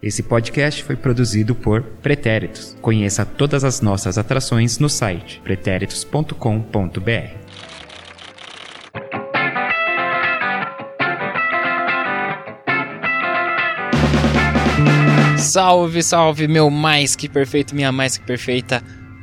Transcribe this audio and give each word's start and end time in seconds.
Esse 0.00 0.22
podcast 0.22 0.84
foi 0.84 0.94
produzido 0.94 1.56
por 1.56 1.82
Pretéritos. 1.82 2.76
Conheça 2.80 3.26
todas 3.26 3.64
as 3.64 3.80
nossas 3.80 4.16
atrações 4.16 4.78
no 4.78 4.88
site 4.88 5.40
pretéritos.com.br. 5.42 6.30
Salve, 15.36 16.02
salve, 16.04 16.46
meu 16.46 16.70
mais 16.70 17.16
que 17.16 17.28
perfeito, 17.28 17.74
minha 17.74 17.90
mais 17.90 18.16
que 18.16 18.24
perfeita 18.24 18.80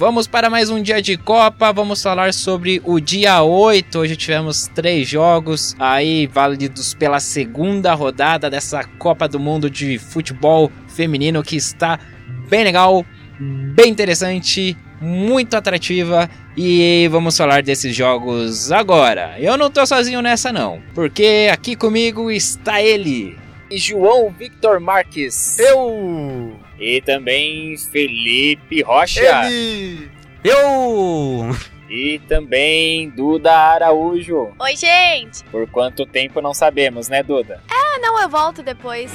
Vamos 0.00 0.26
para 0.26 0.48
mais 0.48 0.70
um 0.70 0.80
dia 0.80 1.02
de 1.02 1.18
Copa. 1.18 1.70
Vamos 1.74 2.02
falar 2.02 2.32
sobre 2.32 2.80
o 2.86 2.98
dia 2.98 3.42
8. 3.42 3.98
Hoje 3.98 4.16
tivemos 4.16 4.66
três 4.66 5.06
jogos 5.06 5.76
aí 5.78 6.26
válidos 6.26 6.94
pela 6.94 7.20
segunda 7.20 7.92
rodada 7.92 8.48
dessa 8.48 8.82
Copa 8.82 9.28
do 9.28 9.38
Mundo 9.38 9.68
de 9.68 9.98
futebol 9.98 10.72
feminino 10.88 11.42
que 11.42 11.54
está 11.54 12.00
bem 12.48 12.64
legal, 12.64 13.04
bem 13.38 13.90
interessante, 13.90 14.74
muito 15.02 15.54
atrativa 15.54 16.30
e 16.56 17.06
vamos 17.12 17.36
falar 17.36 17.62
desses 17.62 17.94
jogos 17.94 18.72
agora. 18.72 19.34
Eu 19.38 19.58
não 19.58 19.70
tô 19.70 19.84
sozinho 19.84 20.22
nessa 20.22 20.50
não, 20.50 20.80
porque 20.94 21.50
aqui 21.52 21.76
comigo 21.76 22.30
está 22.30 22.80
ele, 22.80 23.36
João 23.70 24.30
Victor 24.30 24.80
Marques. 24.80 25.58
Eu! 25.58 26.58
E 26.80 27.02
também 27.02 27.76
Felipe 27.76 28.80
Rocha. 28.80 29.20
Ele! 29.44 30.10
Eu! 30.42 31.54
E 31.90 32.18
também 32.26 33.10
Duda 33.10 33.52
Araújo. 33.52 34.52
Oi, 34.58 34.76
gente! 34.76 35.44
Por 35.50 35.68
quanto 35.68 36.06
tempo 36.06 36.40
não 36.40 36.54
sabemos, 36.54 37.10
né, 37.10 37.22
Duda? 37.22 37.60
Ah, 37.68 37.98
não, 38.00 38.18
eu 38.22 38.30
volto 38.30 38.62
depois. 38.62 39.12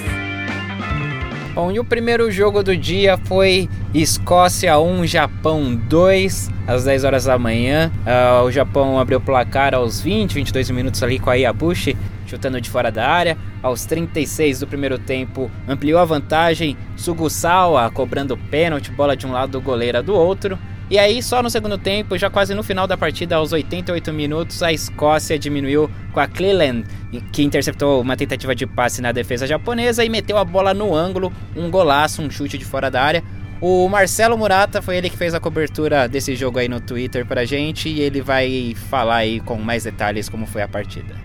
Bom, 1.56 1.72
e 1.72 1.80
o 1.80 1.84
primeiro 1.84 2.30
jogo 2.30 2.62
do 2.62 2.78
dia 2.78 3.18
foi 3.18 3.68
Escócia 3.96 4.78
1, 4.78 5.08
Japão 5.08 5.74
2, 5.74 6.52
às 6.68 6.84
10 6.84 7.04
horas 7.04 7.24
da 7.24 7.40
manhã. 7.40 7.92
Uh, 8.06 8.44
o 8.44 8.52
Japão 8.52 9.00
abriu 9.00 9.18
o 9.18 9.22
placar 9.22 9.74
aos 9.74 10.00
20, 10.00 10.36
22 10.36 10.70
minutos 10.70 11.02
ali 11.02 11.18
com 11.18 11.32
a 11.32 11.36
Iabushi 11.36 11.98
chutando 12.26 12.60
de 12.60 12.70
fora 12.70 12.92
da 12.92 13.08
área. 13.08 13.38
Aos 13.62 13.86
36 13.86 14.60
do 14.60 14.68
primeiro 14.68 14.98
tempo, 14.98 15.50
ampliou 15.68 16.00
a 16.00 16.06
vantagem. 16.06 16.78
Sugusawa 16.96 17.90
cobrando 17.92 18.38
pênalti, 18.38 18.92
bola 18.92 19.16
de 19.16 19.26
um 19.26 19.32
lado, 19.32 19.62
goleira 19.62 20.02
do 20.02 20.14
outro. 20.14 20.58
E 20.88 21.00
aí, 21.00 21.22
só 21.24 21.42
no 21.42 21.50
segundo 21.50 21.80
tempo, 21.80 22.16
já 22.16 22.30
quase 22.30 22.54
no 22.54 22.62
final 22.62 22.86
da 22.86 22.96
partida, 22.96 23.38
aos 23.38 23.52
88 23.52 24.14
minutos, 24.14 24.62
a 24.62 24.72
Escócia 24.72 25.38
diminuiu 25.40 25.90
com 26.14 26.20
a 26.20 26.28
Cleland, 26.28 26.86
que 27.32 27.42
interceptou 27.42 28.00
uma 28.02 28.16
tentativa 28.16 28.54
de 28.54 28.68
passe 28.68 29.02
na 29.02 29.12
defesa 29.12 29.48
japonesa 29.48 30.06
e 30.06 30.10
meteu 30.10 30.38
a 30.38 30.46
bola 30.46 30.76
no 30.76 30.94
ângulo, 30.94 31.34
um 31.56 31.72
golaço, 31.72 32.22
um 32.22 32.30
chute 32.30 32.56
de 32.56 32.66
fora 32.66 32.92
da 32.92 33.02
área. 33.02 33.24
O 33.60 33.90
Marcelo 33.90 34.38
Murata 34.38 34.80
foi 34.80 34.98
ele 34.98 35.10
que 35.10 35.18
fez 35.18 35.34
a 35.34 35.40
cobertura 35.40 36.08
desse 36.08 36.36
jogo 36.36 36.60
aí 36.60 36.68
no 36.68 36.80
Twitter 36.80 37.26
pra 37.26 37.46
gente 37.46 37.90
e 37.90 38.02
ele 38.02 38.22
vai 38.22 38.76
falar 38.90 39.18
aí 39.18 39.40
com 39.40 39.56
mais 39.56 39.86
detalhes 39.86 40.30
como 40.30 40.46
foi 40.46 40.62
a 40.62 40.68
partida. 40.68 41.16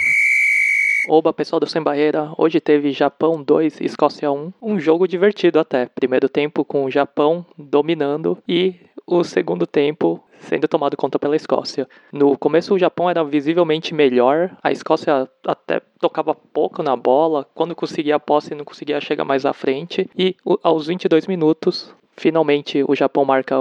Oba, 1.09 1.33
pessoal 1.33 1.59
do 1.59 1.67
Sem 1.67 1.83
Barreira, 1.83 2.33
hoje 2.37 2.61
teve 2.61 2.93
Japão 2.93 3.43
2 3.43 3.81
Escócia 3.81 4.31
1, 4.31 4.53
um 4.61 4.79
jogo 4.79 5.09
divertido 5.09 5.59
até. 5.59 5.87
Primeiro 5.87 6.29
tempo 6.29 6.65
com 6.65 6.85
o 6.85 6.91
Japão 6.91 7.45
dominando 7.57 8.37
e 8.47 8.75
o 9.07 9.25
segundo 9.25 9.67
tempo 9.67 10.23
sendo 10.41 10.69
tomado 10.69 10.97
conta 10.97 11.19
pela 11.19 11.37
Escócia. 11.37 11.89
No 12.13 12.37
começo 12.37 12.75
o 12.75 12.79
Japão 12.79 13.09
era 13.09 13.25
visivelmente 13.25 13.95
melhor, 13.95 14.57
a 14.63 14.71
Escócia 14.71 15.29
até 15.47 15.81
tocava 15.99 16.35
pouco 16.35 16.83
na 16.83 16.97
bola, 16.97 17.47
quando 17.55 17.75
conseguia 17.75 18.17
a 18.17 18.21
posse 18.21 18.55
não 18.55 18.65
conseguia 18.65 19.01
chegar 19.01 19.25
mais 19.25 19.47
à 19.47 19.53
frente. 19.53 20.09
E 20.17 20.37
aos 20.63 20.87
22 20.87 21.27
minutos 21.27 21.95
Finalmente, 22.17 22.85
o 22.87 22.95
Japão 22.95 23.25
marca 23.25 23.57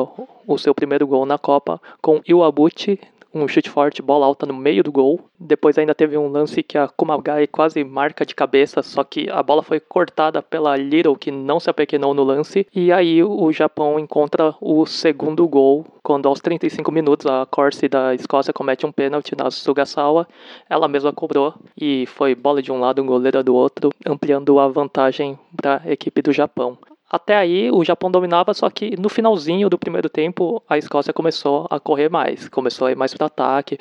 o 0.45 0.57
seu 0.57 0.75
primeiro 0.75 1.07
gol 1.07 1.25
na 1.25 1.37
Copa 1.37 1.79
com 2.01 2.21
Iwabuchi 2.27 2.99
um 3.33 3.47
chute 3.47 3.69
forte, 3.69 4.01
bola 4.01 4.25
alta 4.25 4.45
no 4.45 4.53
meio 4.53 4.83
do 4.83 4.91
gol. 4.91 5.19
Depois 5.39 5.77
ainda 5.77 5.93
teve 5.93 6.17
um 6.17 6.29
lance 6.29 6.63
que 6.63 6.77
a 6.77 6.87
Kumagai 6.87 7.47
quase 7.47 7.83
marca 7.83 8.25
de 8.25 8.35
cabeça, 8.35 8.81
só 8.81 9.03
que 9.03 9.29
a 9.29 9.41
bola 9.43 9.61
foi 9.61 9.79
cortada 9.79 10.41
pela 10.41 10.75
Little, 10.75 11.15
que 11.15 11.31
não 11.31 11.59
se 11.59 11.69
apequenou 11.69 12.13
no 12.13 12.23
lance. 12.23 12.67
E 12.73 12.91
aí 12.91 13.23
o 13.23 13.51
Japão 13.51 13.99
encontra 13.99 14.55
o 14.59 14.85
segundo 14.85 15.47
gol, 15.47 15.85
quando 16.01 16.27
aos 16.27 16.39
35 16.39 16.91
minutos 16.91 17.25
a 17.25 17.45
Corsi 17.45 17.87
da 17.87 18.15
Escócia 18.15 18.53
comete 18.53 18.85
um 18.85 18.91
pênalti 18.91 19.35
na 19.35 19.51
Sugasawa. 19.51 20.27
Ela 20.69 20.87
mesma 20.87 21.13
cobrou 21.13 21.53
e 21.79 22.05
foi 22.07 22.33
bola 22.33 22.61
de 22.61 22.71
um 22.71 22.79
lado, 22.79 23.01
um 23.01 23.05
goleiro 23.05 23.43
do 23.43 23.53
outro, 23.55 23.89
ampliando 24.05 24.59
a 24.59 24.67
vantagem 24.67 25.37
para 25.55 25.81
a 25.85 25.91
equipe 25.91 26.21
do 26.21 26.33
Japão. 26.33 26.77
Até 27.09 27.35
aí 27.35 27.71
o 27.71 27.83
Japão 27.83 28.11
dominava, 28.11 28.53
só 28.53 28.69
que 28.69 28.95
no 28.95 29.09
finalzinho 29.09 29.67
do 29.67 29.79
primeiro 29.79 30.07
tempo 30.07 30.61
a 30.69 30.77
Escócia 30.77 31.11
começou 31.11 31.65
a 31.67 31.79
correr 31.79 32.07
mais, 32.07 32.47
começou 32.47 32.85
a 32.85 32.91
ir 32.91 32.95
mais 32.95 33.15
para 33.15 33.25
ataque, 33.25 33.79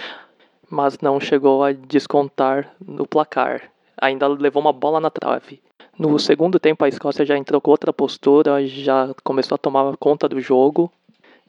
mas 0.70 0.98
não 1.00 1.20
chegou 1.20 1.62
a 1.62 1.72
descontar 1.72 2.72
no 2.82 3.06
placar. 3.06 3.64
Ainda 4.00 4.26
levou 4.26 4.62
uma 4.62 4.72
bola 4.72 4.98
na 4.98 5.10
trave. 5.10 5.60
No 5.98 6.18
segundo 6.18 6.58
tempo 6.58 6.84
a 6.84 6.88
Escócia 6.88 7.26
já 7.26 7.36
entrou 7.36 7.60
com 7.60 7.70
outra 7.70 7.92
postura, 7.92 8.66
já 8.66 9.10
começou 9.22 9.56
a 9.56 9.58
tomar 9.58 9.94
conta 9.98 10.26
do 10.26 10.40
jogo. 10.40 10.90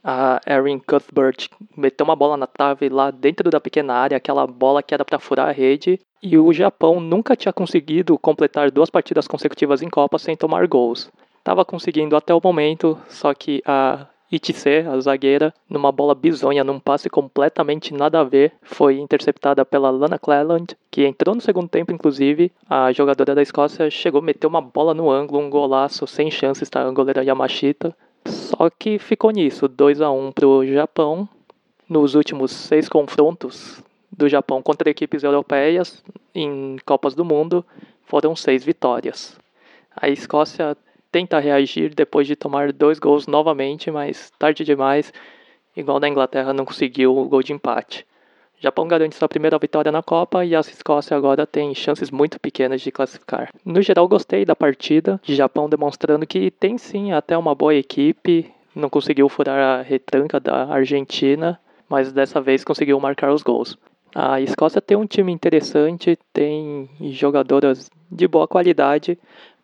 A 0.03 0.41
Erin 0.45 0.79
Cuthbert 0.79 1.47
meteu 1.77 2.03
uma 2.03 2.15
bola 2.15 2.35
na 2.35 2.47
trave 2.47 2.89
lá 2.89 3.09
dentro 3.09 3.49
da 3.49 3.59
pequena 3.61 3.93
área, 3.93 4.17
aquela 4.17 4.45
bola 4.45 4.83
que 4.83 4.93
era 4.93 5.05
para 5.05 5.19
furar 5.19 5.47
a 5.47 5.51
rede. 5.51 5.99
E 6.21 6.37
o 6.37 6.51
Japão 6.51 6.99
nunca 6.99 7.37
tinha 7.37 7.53
conseguido 7.53 8.17
completar 8.17 8.69
duas 8.69 8.89
partidas 8.89 9.27
consecutivas 9.27 9.81
em 9.81 9.89
Copa 9.89 10.17
sem 10.19 10.35
tomar 10.35 10.67
gols 10.67 11.09
estava 11.39 11.65
conseguindo 11.65 12.15
até 12.15 12.33
o 12.33 12.41
momento, 12.43 12.97
só 13.07 13.33
que 13.33 13.61
a 13.65 14.07
Itse, 14.31 14.85
a 14.87 14.99
zagueira, 14.99 15.51
numa 15.67 15.91
bola 15.91 16.13
bizonha, 16.13 16.63
num 16.63 16.79
passe 16.79 17.09
completamente 17.09 17.91
nada 17.95 18.19
a 18.19 18.23
ver, 18.23 18.53
foi 18.61 18.99
interceptada 18.99 19.65
pela 19.65 19.89
Lana 19.89 20.19
Cleland, 20.19 20.77
que 20.91 21.03
entrou 21.03 21.33
no 21.33 21.41
segundo 21.41 21.67
tempo, 21.67 21.91
inclusive. 21.91 22.51
A 22.69 22.91
jogadora 22.91 23.33
da 23.33 23.41
Escócia 23.41 23.89
chegou 23.89 24.19
a 24.19 24.23
meter 24.23 24.45
uma 24.45 24.61
bola 24.61 24.93
no 24.93 25.09
ângulo, 25.09 25.43
um 25.43 25.49
golaço, 25.49 26.05
sem 26.05 26.29
chances, 26.29 26.69
tá? 26.69 26.87
A 26.87 26.91
goleira 26.91 27.23
Yamashita. 27.23 27.95
Só 28.25 28.69
que 28.69 28.99
ficou 28.99 29.31
nisso, 29.31 29.67
2 29.67 29.99
a 29.99 30.11
1 30.11 30.31
pro 30.31 30.63
Japão. 30.67 31.27
Nos 31.87 32.13
últimos 32.13 32.51
seis 32.51 32.87
confrontos 32.87 33.81
do 34.15 34.29
Japão 34.29 34.61
contra 34.61 34.91
equipes 34.91 35.23
europeias 35.23 36.03
em 36.35 36.77
Copas 36.85 37.15
do 37.15 37.25
Mundo, 37.25 37.65
foram 38.05 38.35
seis 38.35 38.63
vitórias. 38.63 39.35
A 39.95 40.07
Escócia 40.07 40.77
tenta 41.11 41.39
reagir 41.39 41.93
depois 41.93 42.27
de 42.27 42.35
tomar 42.35 42.71
dois 42.71 42.99
gols 42.99 43.27
novamente, 43.27 43.89
mas 43.91 44.31
tarde 44.37 44.63
demais, 44.63 45.13
igual 45.75 45.99
da 45.99 46.07
Inglaterra 46.07 46.53
não 46.53 46.65
conseguiu 46.65 47.17
o 47.17 47.25
gol 47.25 47.43
de 47.43 47.53
empate. 47.53 48.05
Japão 48.61 48.87
garante 48.87 49.15
sua 49.15 49.29
primeira 49.29 49.57
vitória 49.57 49.89
na 49.89 50.03
Copa 50.03 50.43
e 50.43 50.53
a 50.53 50.59
Escócia 50.59 51.15
agora 51.15 51.47
tem 51.47 51.73
chances 51.73 52.11
muito 52.11 52.37
pequenas 52.39 52.81
de 52.81 52.91
classificar. 52.91 53.49
No 53.63 53.81
geral, 53.81 54.05
gostei 54.05 54.43
da 54.43 54.53
partida, 54.53 55.19
de 55.23 55.33
Japão 55.33 55.69
demonstrando 55.69 56.27
que 56.27 56.51
tem 56.51 56.77
sim 56.77 57.13
até 57.13 57.37
uma 57.37 57.55
boa 57.55 57.73
equipe, 57.73 58.51
não 58.75 58.89
conseguiu 58.89 59.29
furar 59.29 59.79
a 59.79 59.81
retranca 59.81 60.41
da 60.41 60.65
Argentina, 60.65 61.57
mas 61.87 62.11
dessa 62.11 62.41
vez 62.41 62.63
conseguiu 62.65 62.99
marcar 62.99 63.31
os 63.31 63.41
gols. 63.41 63.77
A 64.13 64.41
Escócia 64.41 64.81
tem 64.81 64.97
um 64.97 65.05
time 65.05 65.31
interessante, 65.31 66.19
tem 66.33 66.89
jogadoras 67.11 67.89
de 68.11 68.27
boa 68.27 68.47
qualidade, 68.47 69.17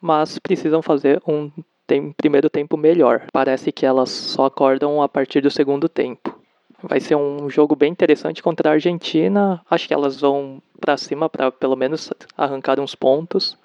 mas 0.06 0.38
precisam 0.38 0.84
fazer 0.84 1.20
um 1.28 1.50
tem, 1.88 2.12
primeiro 2.12 2.48
tempo 2.48 2.78
melhor. 2.78 3.24
Parece 3.34 3.72
que 3.72 3.88
elas 3.88 4.12
só 4.12 4.46
acordam 4.46 5.02
a 5.02 5.10
partir 5.10 5.42
do 5.42 5.50
segundo 5.50 5.90
tempo. 5.90 6.38
Vai 6.84 7.00
ser 7.00 7.16
um 7.16 7.50
jogo 7.50 7.76
bem 7.76 7.92
interessante 7.92 8.44
contra 8.44 8.70
a 8.70 8.74
Argentina. 8.74 9.60
Acho 9.68 9.88
que 9.88 9.94
elas 9.94 10.22
vão 10.22 10.62
para 10.80 10.96
cima 10.96 11.28
para 11.28 11.52
pelo 11.52 11.76
menos 11.76 12.14
arrancar 12.38 12.80
uns 12.80 12.94
pontos, 12.94 13.58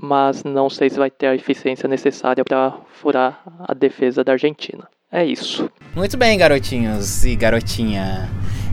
mas 0.00 0.44
não 0.44 0.70
sei 0.70 0.88
se 0.88 0.98
vai 1.00 1.10
ter 1.10 1.26
a 1.26 1.34
eficiência 1.34 1.88
necessária 1.88 2.44
para 2.44 2.74
furar 3.00 3.42
a 3.66 3.74
defesa 3.74 4.22
da 4.22 4.32
Argentina. 4.32 4.88
É 5.10 5.24
isso. 5.24 5.68
Muito 5.96 6.16
bem, 6.16 6.38
garotinhos 6.38 7.24
e 7.24 7.34
garotinha. 7.34 8.28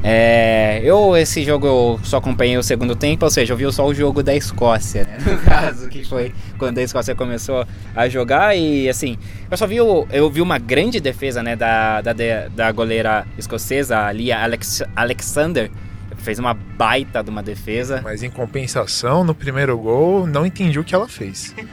É, 0.08 0.82
eu, 0.84 1.18
esse 1.18 1.44
jogo, 1.44 1.66
eu 1.66 2.00
só 2.04 2.18
acompanhei 2.18 2.56
o 2.60 2.62
segundo 2.62 2.96
tempo, 2.96 3.26
ou 3.26 3.32
seja, 3.32 3.54
eu 3.54 3.58
vi 3.58 3.74
só 3.74 3.88
o 3.88 3.92
jogo 3.92 4.22
da 4.22 4.36
Escócia, 4.36 5.04
né? 5.04 5.18
No 5.26 5.38
caso, 5.42 5.90
que 5.90 6.06
foi 6.06 6.32
quando 6.60 6.78
a 6.78 6.84
Escócia 6.84 7.16
começou 7.16 7.66
a 7.96 8.08
jogar 8.08 8.56
e, 8.56 8.88
assim, 8.88 9.18
eu 9.50 9.58
só 9.58 9.66
vi, 9.66 9.78
eu 9.78 10.30
vi 10.30 10.42
uma 10.42 10.60
grande 10.60 11.00
defesa, 11.00 11.42
né, 11.42 11.56
da, 11.56 12.02
da, 12.02 12.14
da 12.56 12.72
goleira 12.72 13.26
escocesa, 13.36 13.98
a 13.98 14.12
Lia 14.12 14.44
Alex, 14.44 14.84
Alexander, 14.96 15.72
fez 16.26 16.40
uma 16.40 16.54
baita 16.54 17.24
de 17.24 17.30
uma 17.30 17.44
defesa. 17.44 18.02
Mas 18.04 18.24
em 18.24 18.30
compensação, 18.30 19.24
no 19.24 19.36
primeiro 19.36 19.78
gol, 19.78 20.26
não 20.26 20.46
entendi 20.46 20.80
o 20.80 20.84
que 20.84 20.96
ela 20.96 21.08
fez. 21.08 21.56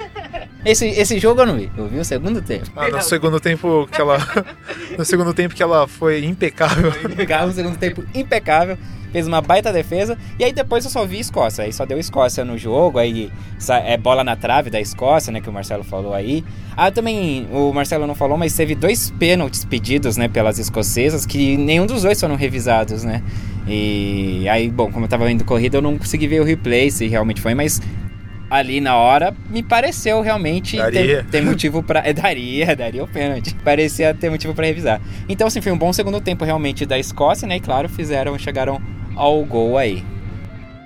Esse, 0.65 0.87
esse 0.87 1.19
jogo 1.19 1.41
eu 1.41 1.47
não 1.47 1.57
vi, 1.57 1.69
eu 1.77 1.89
vi 1.89 1.99
o 1.99 2.05
segundo 2.05 2.41
tempo. 2.41 2.71
Ah, 2.77 2.89
no 2.89 3.03
segundo 3.03 3.41
tempo 3.41 3.89
que 3.91 4.01
ela. 4.01 4.19
no 4.97 5.05
segundo 5.05 5.35
tempo 5.35 5.57
que 5.57 5.63
ela 5.63 5.89
foi 5.89 6.25
impecável. 6.25 6.93
Impecável, 7.05 7.49
no 7.49 7.53
segundo 7.53 7.77
tempo 7.77 8.05
impecável. 8.15 8.79
Fez 9.11 9.27
uma 9.27 9.43
baita 9.43 9.73
defesa. 9.73 10.17
E 10.39 10.45
aí 10.45 10.53
depois 10.53 10.85
eu 10.85 10.91
só 10.91 11.05
vi 11.05 11.19
Escócia. 11.19 11.65
Aí 11.65 11.73
só 11.73 11.85
deu 11.85 11.99
Escócia 11.99 12.45
no 12.45 12.57
jogo. 12.57 13.01
Aí 13.01 13.31
é 13.85 13.97
bola 13.97 14.23
na 14.23 14.37
trave 14.37 14.71
da 14.71 14.81
Escócia, 14.81 15.33
né? 15.33 15.41
Que 15.41 15.51
o 15.51 15.53
Marcelo 15.53 15.83
falou 15.83 16.15
aí. 16.15 16.45
Ah, 16.77 16.93
também 16.93 17.49
o 17.51 17.73
Marcelo 17.73 18.07
não 18.07 18.15
falou, 18.15 18.39
mas 18.39 18.55
teve 18.55 18.77
dois 18.77 19.11
pênaltis 19.11 19.65
pedidos, 19.65 20.17
né? 20.17 20.29
Pelas 20.29 20.61
escocesas, 20.61 21.27
que 21.27 21.57
nenhum 21.57 21.87
dos 21.87 22.03
dois 22.03 22.21
foram 22.21 22.37
revisados, 22.37 23.03
né? 23.03 23.21
E 23.67 24.49
aí, 24.49 24.69
bom, 24.69 24.91
como 24.91 25.05
eu 25.05 25.09
tava 25.09 25.25
vendo 25.25 25.45
corrida, 25.45 25.79
eu 25.79 25.83
não 25.83 25.97
consegui 25.97 26.27
ver 26.27 26.41
o 26.41 26.45
replay 26.45 26.91
se 26.91 27.07
realmente 27.07 27.41
foi, 27.41 27.55
mas 27.55 27.81
ali 28.51 28.83
na 28.83 28.97
hora 28.97 29.35
me 29.49 29.63
pareceu 29.63 30.21
realmente 30.21 30.77
ter, 30.91 31.25
ter, 31.25 31.43
motivo 31.43 31.83
para 31.83 32.07
é, 32.07 32.13
daria, 32.15 32.77
daria 32.77 33.03
o 33.03 33.09
pênalti. 33.09 33.55
Parecia 33.65 34.13
ter 34.13 34.31
motivo 34.31 34.55
para 34.55 34.67
revisar. 34.67 35.01
Então 35.29 35.47
assim, 35.47 35.61
foi 35.61 35.73
um 35.73 35.79
bom 35.79 35.93
segundo 35.93 36.21
tempo 36.21 36.45
realmente 36.45 36.85
da 36.85 36.99
Escócia, 36.99 37.49
né? 37.49 37.57
E 37.57 37.61
claro, 37.61 37.89
fizeram, 37.89 38.39
chegaram 38.39 38.81
ao 39.17 39.43
gol 39.45 39.79
aí. 39.79 40.05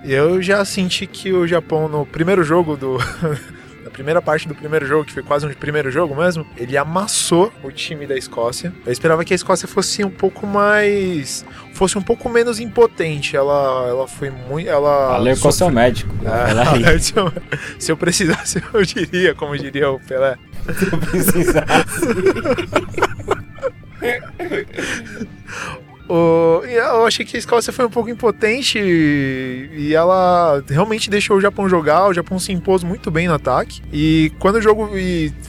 Eu 0.05 0.40
já 0.40 0.64
senti 0.64 1.06
que 1.06 1.32
o 1.32 1.46
Japão 1.49 1.88
no 1.88 2.06
primeiro 2.06 2.44
jogo 2.44 2.76
do 2.76 2.99
primeira 3.96 4.20
parte 4.20 4.46
do 4.46 4.54
primeiro 4.54 4.84
jogo, 4.84 5.06
que 5.06 5.12
foi 5.12 5.22
quase 5.22 5.46
um 5.46 5.54
primeiro 5.54 5.90
jogo 5.90 6.14
mesmo, 6.14 6.46
ele 6.54 6.76
amassou 6.76 7.50
o 7.64 7.72
time 7.72 8.06
da 8.06 8.14
Escócia. 8.14 8.70
Eu 8.84 8.93
esperava 8.93 9.25
que 9.25 9.32
a 9.32 9.37
Escócia 9.37 9.66
fosse 9.66 10.04
um 10.04 10.10
pouco 10.10 10.46
mais. 10.46 11.46
fosse 11.72 11.96
um 11.96 12.02
pouco 12.02 12.28
menos 12.28 12.60
impotente. 12.60 13.34
Ela, 13.34 13.87
ela 13.88 14.06
foi 14.06 14.28
muito. 14.28 14.69
Ela. 14.69 15.14
Alertou 15.14 15.50
seu 15.50 15.70
médico. 15.70 16.14
É. 16.25 16.98
Se 17.81 17.90
eu 17.90 17.96
precisasse, 17.96 18.62
eu 18.72 18.84
diria, 18.84 19.34
como 19.34 19.56
diria 19.56 19.90
o 19.90 19.99
Pelé. 19.99 20.37
Se 20.76 20.92
eu 20.92 20.99
precisasse. 20.99 22.06
O, 26.08 26.62
eu 26.64 27.06
achei 27.06 27.25
que 27.25 27.37
a 27.37 27.38
Escócia 27.38 27.73
foi 27.73 27.85
um 27.85 27.91
pouco 27.91 28.08
impotente 28.08 28.79
e, 28.79 29.93
ela 29.94 30.62
realmente 30.69 31.11
deixou 31.11 31.37
o 31.37 31.41
Japão 31.41 31.69
jogar. 31.69 32.08
O 32.08 32.14
Japão 32.14 32.38
se 32.38 32.53
impôs 32.53 32.85
muito 32.85 33.11
bem 33.11 33.29
no 33.29 33.35
ataque. 33.35 33.82
E 33.93 34.32
quando 34.38 34.56
o 34.56 34.62
jogo 34.62 34.91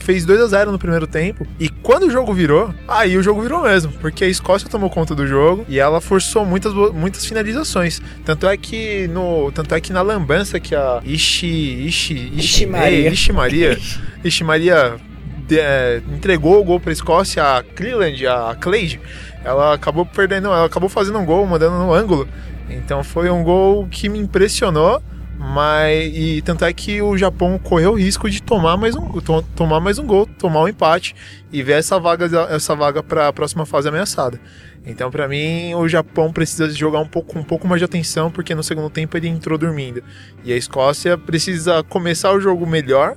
fez 0.00 0.24
2 0.24 0.40
a 0.40 0.46
0 0.46 0.72
no 0.72 0.78
primeiro 0.78 1.06
tempo, 1.06 1.46
e 1.58 1.68
quando 1.68 2.04
o 2.04 2.10
jogo 2.10 2.32
virou, 2.32 2.74
aí 2.86 3.16
o 3.16 3.22
jogo 3.22 3.42
virou 3.42 3.62
mesmo, 3.62 3.92
porque 4.00 4.24
a 4.24 4.28
Escócia 4.28 4.68
tomou 4.68 4.90
conta 4.90 5.14
do 5.14 5.26
jogo 5.26 5.64
e 5.68 5.78
ela 5.78 6.00
forçou 6.00 6.44
muitas, 6.44 6.72
muitas 6.72 7.24
finalizações. 7.24 8.00
Tanto 8.24 8.46
é 8.46 8.56
que 8.56 9.08
no, 9.08 9.52
tanto 9.52 9.74
é 9.74 9.80
que 9.80 9.92
na 9.92 10.02
lambança 10.02 10.58
que 10.58 10.74
a 10.74 11.00
Ishi 11.04 11.86
Ishi 11.86 12.32
Ishi 12.36 12.66
Maria, 12.66 13.78
Ishi 14.24 14.44
Maria 14.44 14.96
é, 15.52 16.02
entregou 16.12 16.60
o 16.60 16.64
gol 16.64 16.80
para 16.80 16.90
a 16.90 16.92
Escócia, 16.92 17.42
a 17.42 17.62
Cleland, 17.62 18.26
a 18.26 18.56
Clade 18.58 19.00
ela 19.44 19.74
acabou 19.74 20.04
perdendo, 20.04 20.48
ela 20.48 20.66
acabou 20.66 20.88
fazendo 20.88 21.18
um 21.18 21.24
gol, 21.24 21.46
mandando 21.46 21.78
no 21.78 21.92
ângulo. 21.92 22.28
Então 22.68 23.02
foi 23.02 23.30
um 23.30 23.42
gol 23.42 23.86
que 23.88 24.08
me 24.08 24.18
impressionou, 24.18 25.02
mas 25.38 26.10
e 26.14 26.42
tanto 26.42 26.64
é 26.64 26.72
que 26.72 27.00
o 27.00 27.16
Japão 27.16 27.58
correu 27.58 27.92
o 27.92 27.98
risco 27.98 28.28
de 28.28 28.42
tomar 28.42 28.76
mais 28.76 28.94
um, 28.94 29.20
to, 29.20 29.42
tomar 29.54 29.80
mais 29.80 29.98
um 29.98 30.06
gol, 30.06 30.26
tomar 30.38 30.62
um 30.62 30.68
empate 30.68 31.14
e 31.52 31.62
ver 31.62 31.78
essa 31.78 31.98
vaga 31.98 32.26
essa 32.50 32.74
vaga 32.74 33.02
para 33.02 33.28
a 33.28 33.32
próxima 33.32 33.64
fase 33.64 33.88
ameaçada. 33.88 34.38
Então, 34.84 35.10
para 35.10 35.28
mim, 35.28 35.74
o 35.74 35.86
Japão 35.88 36.32
precisa 36.32 36.70
jogar 36.70 37.00
um 37.00 37.06
pouco, 37.06 37.38
um 37.38 37.42
pouco 37.42 37.66
mais 37.66 37.78
de 37.78 37.84
atenção, 37.84 38.30
porque 38.30 38.54
no 38.54 38.62
segundo 38.62 38.88
tempo 38.88 39.16
ele 39.16 39.28
entrou 39.28 39.58
dormindo. 39.58 40.02
E 40.44 40.52
a 40.52 40.56
Escócia 40.56 41.18
precisa 41.18 41.82
começar 41.82 42.32
o 42.32 42.40
jogo 42.40 42.66
melhor 42.66 43.16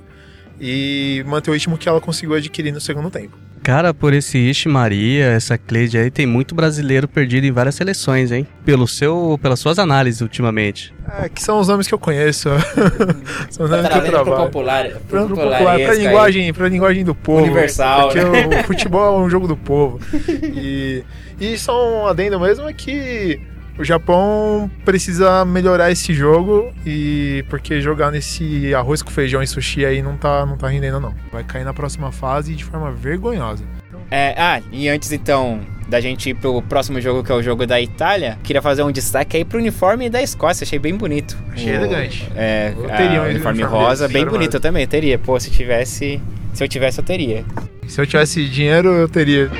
e 0.64 1.24
manter 1.26 1.50
o 1.50 1.54
ritmo 1.54 1.76
que 1.76 1.88
ela 1.88 2.00
conseguiu 2.00 2.36
adquirir 2.36 2.72
no 2.72 2.80
segundo 2.80 3.10
tempo. 3.10 3.36
Cara, 3.64 3.92
por 3.92 4.12
esse 4.12 4.38
Ishi 4.38 4.68
Maria, 4.68 5.26
essa 5.26 5.56
Cleide 5.56 5.96
aí, 5.96 6.10
tem 6.10 6.26
muito 6.26 6.52
brasileiro 6.52 7.06
perdido 7.06 7.46
em 7.46 7.52
várias 7.52 7.76
seleções, 7.76 8.32
hein? 8.32 8.46
Pelo 8.64 8.88
seu, 8.88 9.38
pelas 9.40 9.60
suas 9.60 9.78
análises 9.78 10.20
ultimamente. 10.20 10.92
É, 11.20 11.28
que 11.28 11.40
são 11.40 11.60
os 11.60 11.68
nomes 11.68 11.86
que 11.86 11.94
eu 11.94 11.98
conheço. 11.98 12.48
são 13.50 13.64
os 13.64 13.70
nomes 13.70 13.88
que 13.88 13.98
eu 13.98 14.04
trabalho. 14.04 14.44
Popular, 14.44 14.90
pro 15.08 15.28
popular, 15.28 15.78
pra 15.78 15.94
linguagem, 15.94 16.52
pra 16.52 16.68
linguagem 16.68 17.04
do 17.04 17.14
povo. 17.14 17.42
Universal. 17.42 18.08
Porque 18.08 18.24
né? 18.24 18.60
o, 18.60 18.64
futebol 18.64 19.20
é 19.20 19.24
um 19.24 19.30
jogo 19.30 19.46
do 19.46 19.56
povo. 19.56 20.00
E, 20.54 21.02
e 21.40 21.56
só 21.56 22.04
um 22.04 22.06
adendo 22.06 22.38
mesmo 22.38 22.68
é 22.68 22.72
que 22.72 23.40
o 23.78 23.84
Japão 23.84 24.70
precisa 24.84 25.44
melhorar 25.44 25.90
esse 25.90 26.12
jogo 26.12 26.72
e 26.86 27.44
porque 27.48 27.80
jogar 27.80 28.10
nesse 28.10 28.74
arroz 28.74 29.02
com 29.02 29.10
feijão 29.10 29.42
e 29.42 29.46
sushi 29.46 29.84
aí 29.84 30.02
não 30.02 30.16
tá, 30.16 30.44
não 30.44 30.56
tá 30.56 30.68
rendendo 30.68 31.00
não. 31.00 31.14
Vai 31.32 31.44
cair 31.44 31.64
na 31.64 31.72
próxima 31.72 32.12
fase 32.12 32.54
de 32.54 32.64
forma 32.64 32.90
vergonhosa. 32.92 33.64
É, 34.10 34.34
ah, 34.36 34.60
e 34.70 34.88
antes 34.88 35.10
então 35.10 35.60
da 35.88 36.00
gente 36.00 36.30
ir 36.30 36.34
pro 36.34 36.60
próximo 36.62 37.00
jogo, 37.00 37.22
que 37.24 37.32
é 37.32 37.34
o 37.34 37.42
jogo 37.42 37.66
da 37.66 37.80
Itália, 37.80 38.38
queria 38.42 38.62
fazer 38.62 38.82
um 38.82 38.92
destaque 38.92 39.36
aí 39.36 39.44
pro 39.44 39.58
uniforme 39.58 40.08
da 40.08 40.22
Escócia, 40.22 40.64
achei 40.64 40.78
bem 40.78 40.94
bonito. 40.94 41.36
Achei 41.52 41.72
o, 41.72 41.74
elegante. 41.76 42.28
É, 42.36 42.72
eu 42.76 42.88
teria 42.88 43.22
um 43.22 43.24
uniforme, 43.24 43.62
uniforme 43.62 43.62
rosa, 43.62 44.08
bem 44.08 44.24
bonito, 44.24 44.54
eu 44.54 44.60
também 44.60 44.86
teria. 44.86 45.18
Pô, 45.18 45.38
se 45.38 45.50
tivesse, 45.50 46.20
se 46.52 46.64
eu 46.64 46.68
tivesse 46.68 47.00
eu 47.00 47.04
teria. 47.04 47.44
Se 47.86 48.00
eu 48.00 48.06
tivesse 48.06 48.46
dinheiro, 48.48 48.88
eu 48.88 49.08
teria. 49.08 49.50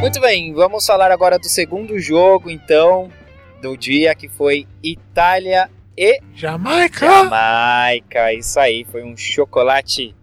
Muito 0.00 0.20
bem, 0.20 0.52
vamos 0.52 0.86
falar 0.86 1.10
agora 1.10 1.40
do 1.40 1.48
segundo 1.48 1.98
jogo, 1.98 2.48
então, 2.48 3.10
do 3.60 3.76
dia, 3.76 4.14
que 4.14 4.28
foi 4.28 4.66
Itália 4.80 5.68
e 5.96 6.20
Jamaica. 6.36 7.04
Jamaica, 7.04 8.32
isso 8.32 8.60
aí, 8.60 8.86
foi 8.90 9.02
um 9.02 9.16
chocolate 9.16 10.14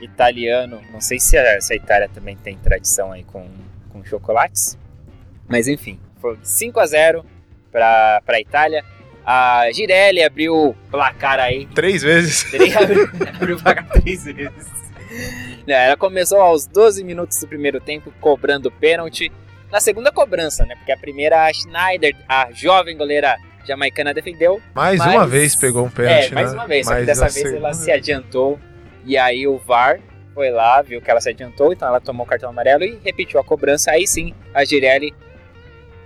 italiano. 0.00 0.80
Não 0.90 1.00
sei 1.00 1.20
se 1.20 1.36
a, 1.36 1.60
se 1.60 1.74
a 1.74 1.76
Itália 1.76 2.08
também 2.08 2.36
tem 2.36 2.56
tradição 2.56 3.12
aí 3.12 3.22
com, 3.22 3.46
com 3.90 4.02
chocolates, 4.02 4.78
mas 5.46 5.68
enfim, 5.68 6.00
foi 6.22 6.38
5 6.42 6.80
a 6.80 6.86
0 6.86 7.24
para 7.70 8.22
a 8.26 8.40
Itália. 8.40 8.82
A 9.26 9.70
Girelli 9.72 10.22
abriu 10.22 10.54
o 10.56 10.74
placar 10.90 11.38
aí. 11.38 11.66
Três 12.46 12.72
vezes. 12.72 13.12
abriu 13.36 13.56
o 13.56 13.62
placar 13.62 13.86
três 13.90 14.24
vezes. 14.24 14.68
É, 15.72 15.86
ela 15.86 15.96
começou 15.96 16.40
aos 16.40 16.66
12 16.66 17.04
minutos 17.04 17.38
do 17.40 17.48
primeiro 17.48 17.80
tempo 17.80 18.12
cobrando 18.20 18.70
pênalti. 18.70 19.30
Na 19.70 19.80
segunda 19.80 20.10
cobrança, 20.10 20.64
né? 20.64 20.74
Porque 20.76 20.92
a 20.92 20.96
primeira 20.96 21.44
a 21.44 21.52
Schneider, 21.52 22.16
a 22.26 22.50
jovem 22.52 22.96
goleira 22.96 23.36
jamaicana, 23.66 24.14
defendeu. 24.14 24.62
Mais 24.74 24.98
mas... 24.98 25.14
uma 25.14 25.26
vez 25.26 25.54
pegou 25.54 25.84
um 25.84 25.90
pênalti. 25.90 26.32
É, 26.32 26.34
mais 26.34 26.52
né? 26.52 26.58
uma 26.58 26.66
vez. 26.66 26.86
Só 26.86 26.96
que 26.96 27.04
dessa 27.04 27.28
vez 27.28 27.52
ela 27.52 27.74
se 27.74 27.90
adiantou. 27.90 28.58
E 29.04 29.16
aí 29.16 29.46
o 29.46 29.58
VAR 29.58 30.00
foi 30.34 30.50
lá, 30.50 30.80
viu 30.82 31.02
que 31.02 31.10
ela 31.10 31.20
se 31.20 31.30
adiantou, 31.30 31.72
então 31.72 31.88
ela 31.88 32.00
tomou 32.00 32.24
o 32.24 32.28
cartão 32.28 32.50
amarelo 32.50 32.84
e 32.84 32.98
repetiu 33.04 33.40
a 33.40 33.44
cobrança. 33.44 33.90
Aí 33.90 34.06
sim, 34.06 34.32
a 34.54 34.64
Girelli 34.64 35.12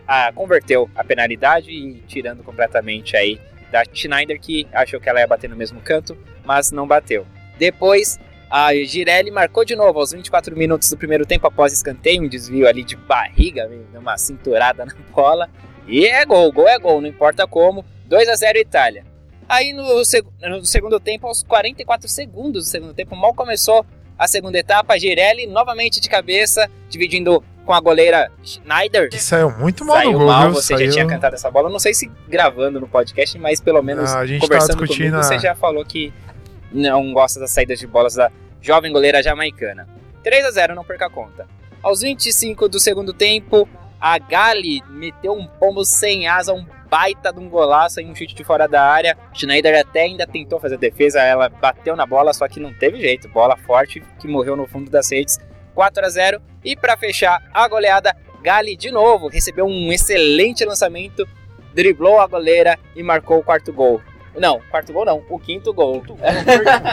a, 0.06 0.32
converteu 0.32 0.90
a 0.94 1.04
penalidade 1.04 1.70
e 1.70 2.02
tirando 2.06 2.42
completamente 2.42 3.16
aí 3.16 3.40
da 3.70 3.82
Schneider, 3.84 4.40
que 4.40 4.66
achou 4.72 5.00
que 5.00 5.08
ela 5.08 5.20
ia 5.20 5.26
bater 5.26 5.48
no 5.48 5.56
mesmo 5.56 5.80
canto, 5.80 6.16
mas 6.44 6.70
não 6.70 6.86
bateu. 6.86 7.26
Depois, 7.58 8.18
a 8.52 8.74
Girelli 8.74 9.30
marcou 9.30 9.64
de 9.64 9.74
novo 9.74 9.98
aos 9.98 10.12
24 10.12 10.54
minutos 10.54 10.90
do 10.90 10.98
primeiro 10.98 11.24
tempo 11.24 11.46
após 11.46 11.72
escanteio, 11.72 12.22
um 12.22 12.28
desvio 12.28 12.68
ali 12.68 12.84
de 12.84 12.94
barriga, 12.96 13.66
uma 13.94 14.18
cinturada 14.18 14.84
na 14.84 14.92
bola. 15.10 15.48
E 15.88 16.04
é 16.04 16.22
gol, 16.26 16.52
gol 16.52 16.68
é 16.68 16.78
gol, 16.78 17.00
não 17.00 17.08
importa 17.08 17.46
como. 17.46 17.82
2 18.04 18.28
a 18.28 18.36
0 18.36 18.58
Itália. 18.58 19.06
Aí 19.48 19.72
no, 19.72 20.04
seg 20.04 20.26
no, 20.42 20.62
segundo 20.66 21.00
tempo, 21.00 21.26
aos 21.26 21.42
44 21.42 22.06
segundos 22.10 22.66
do 22.66 22.70
segundo 22.70 22.92
tempo, 22.92 23.16
mal 23.16 23.32
começou 23.32 23.86
a 24.18 24.28
segunda 24.28 24.58
etapa, 24.58 24.98
Girelli 24.98 25.46
novamente 25.46 25.98
de 25.98 26.10
cabeça, 26.10 26.70
dividindo 26.90 27.42
com 27.64 27.72
a 27.72 27.80
goleira 27.80 28.30
Schneider. 28.44 29.08
Que 29.08 29.18
saiu 29.18 29.50
muito 29.50 29.82
mal 29.82 29.96
saiu 29.96 30.12
no 30.12 30.18
gol, 30.18 30.26
mal, 30.26 30.42
viu? 30.42 30.54
você 30.54 30.74
saiu... 30.74 30.86
já 30.86 30.92
tinha 30.92 31.06
cantado 31.06 31.36
essa 31.36 31.50
bola, 31.50 31.70
não 31.70 31.78
sei 31.78 31.94
se 31.94 32.10
gravando 32.28 32.78
no 32.78 32.86
podcast, 32.86 33.38
mas 33.38 33.62
pelo 33.62 33.82
menos 33.82 34.12
ah, 34.12 34.24
conversando 34.38 34.86
comigo, 34.86 35.16
a... 35.16 35.22
você 35.22 35.38
já 35.38 35.54
falou 35.54 35.82
que 35.86 36.12
não 36.72 37.12
gosta 37.12 37.40
das 37.40 37.50
saídas 37.50 37.78
de 37.78 37.86
bolas 37.86 38.14
da 38.14 38.30
jovem 38.60 38.92
goleira 38.92 39.22
jamaicana. 39.22 39.88
3 40.22 40.44
a 40.46 40.50
0 40.50 40.74
não 40.74 40.84
perca 40.84 41.06
a 41.06 41.10
conta. 41.10 41.46
Aos 41.82 42.00
25 42.00 42.68
do 42.68 42.78
segundo 42.78 43.12
tempo, 43.12 43.68
a 44.00 44.18
Gali 44.18 44.82
meteu 44.88 45.32
um 45.32 45.46
pombo 45.46 45.84
sem 45.84 46.28
asa, 46.28 46.52
um 46.52 46.64
baita 46.88 47.32
de 47.32 47.40
um 47.40 47.48
golaço 47.48 48.00
em 48.00 48.10
um 48.10 48.14
chute 48.14 48.34
de 48.34 48.44
fora 48.44 48.68
da 48.68 48.82
área. 48.82 49.16
Schneider 49.32 49.80
até 49.80 50.02
ainda 50.02 50.26
tentou 50.26 50.60
fazer 50.60 50.76
defesa, 50.76 51.20
ela 51.22 51.48
bateu 51.48 51.96
na 51.96 52.06
bola, 52.06 52.32
só 52.32 52.46
que 52.46 52.60
não 52.60 52.72
teve 52.72 53.00
jeito. 53.00 53.28
Bola 53.28 53.56
forte 53.56 54.02
que 54.20 54.28
morreu 54.28 54.56
no 54.56 54.66
fundo 54.66 54.90
das 54.90 55.10
redes. 55.10 55.38
4 55.74 56.04
a 56.04 56.08
0 56.08 56.42
e 56.64 56.76
para 56.76 56.96
fechar 56.96 57.42
a 57.52 57.66
goleada, 57.66 58.14
Gali, 58.42 58.76
de 58.76 58.90
novo, 58.90 59.28
recebeu 59.28 59.66
um 59.66 59.92
excelente 59.92 60.64
lançamento, 60.64 61.26
driblou 61.72 62.20
a 62.20 62.26
goleira 62.26 62.78
e 62.94 63.02
marcou 63.02 63.38
o 63.38 63.42
quarto 63.42 63.72
gol. 63.72 64.00
Não, 64.36 64.60
quarto 64.70 64.92
gol 64.92 65.04
não, 65.04 65.22
o 65.28 65.38
quinto 65.38 65.72
gol. 65.72 66.02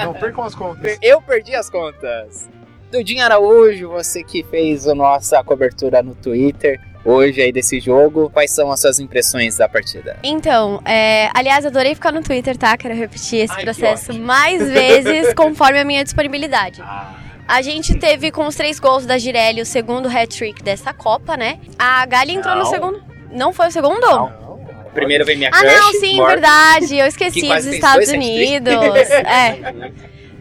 Não 0.03 0.13
percam 0.13 0.43
as 0.43 0.53
contas. 0.55 0.97
Eu 1.01 1.21
perdi 1.21 1.55
as 1.55 1.69
contas. 1.69 2.49
Dudinho 2.91 3.23
Araújo, 3.23 3.89
você 3.89 4.23
que 4.23 4.43
fez 4.43 4.87
a 4.87 4.95
nossa 4.95 5.43
cobertura 5.43 6.01
no 6.01 6.15
Twitter 6.15 6.81
hoje 7.05 7.39
aí 7.41 7.51
desse 7.51 7.79
jogo, 7.79 8.29
quais 8.31 8.51
são 8.51 8.71
as 8.71 8.81
suas 8.81 8.99
impressões 8.99 9.57
da 9.57 9.69
partida? 9.69 10.17
Então, 10.23 10.81
é, 10.83 11.29
aliás, 11.33 11.65
adorei 11.65 11.93
ficar 11.95 12.11
no 12.11 12.21
Twitter, 12.23 12.57
tá? 12.57 12.75
Quero 12.75 12.95
repetir 12.95 13.41
esse 13.41 13.53
Ai, 13.53 13.63
processo 13.63 14.13
mais 14.19 14.67
vezes 14.69 15.33
conforme 15.35 15.79
a 15.79 15.85
minha 15.85 16.03
disponibilidade. 16.03 16.81
Ah, 16.81 17.13
A 17.47 17.61
gente 17.61 17.95
teve 17.97 18.31
com 18.31 18.45
os 18.47 18.55
três 18.55 18.79
gols 18.79 19.05
da 19.05 19.17
Girelli 19.17 19.61
o 19.61 19.65
segundo 19.65 20.07
hat-trick 20.09 20.61
dessa 20.63 20.91
Copa, 20.93 21.37
né? 21.37 21.59
A 21.77 22.05
Gali 22.05 22.33
entrou 22.33 22.55
no 22.55 22.63
Não. 22.63 22.69
segundo. 22.69 23.03
Não 23.31 23.53
foi 23.53 23.67
o 23.67 23.71
segundo? 23.71 24.01
Não. 24.01 24.48
Primeiro 24.93 25.25
vem 25.25 25.37
minha 25.37 25.49
Ah, 25.53 25.59
crush, 25.59 25.75
não, 25.75 25.91
sim, 25.99 26.15
Morgan, 26.17 26.33
verdade. 26.33 26.97
Eu 26.97 27.03
que 27.03 27.09
esqueci 27.09 27.47
dos 27.47 27.65
Estados 27.65 28.09
Unidos. 28.09 28.73
é. 28.73 29.91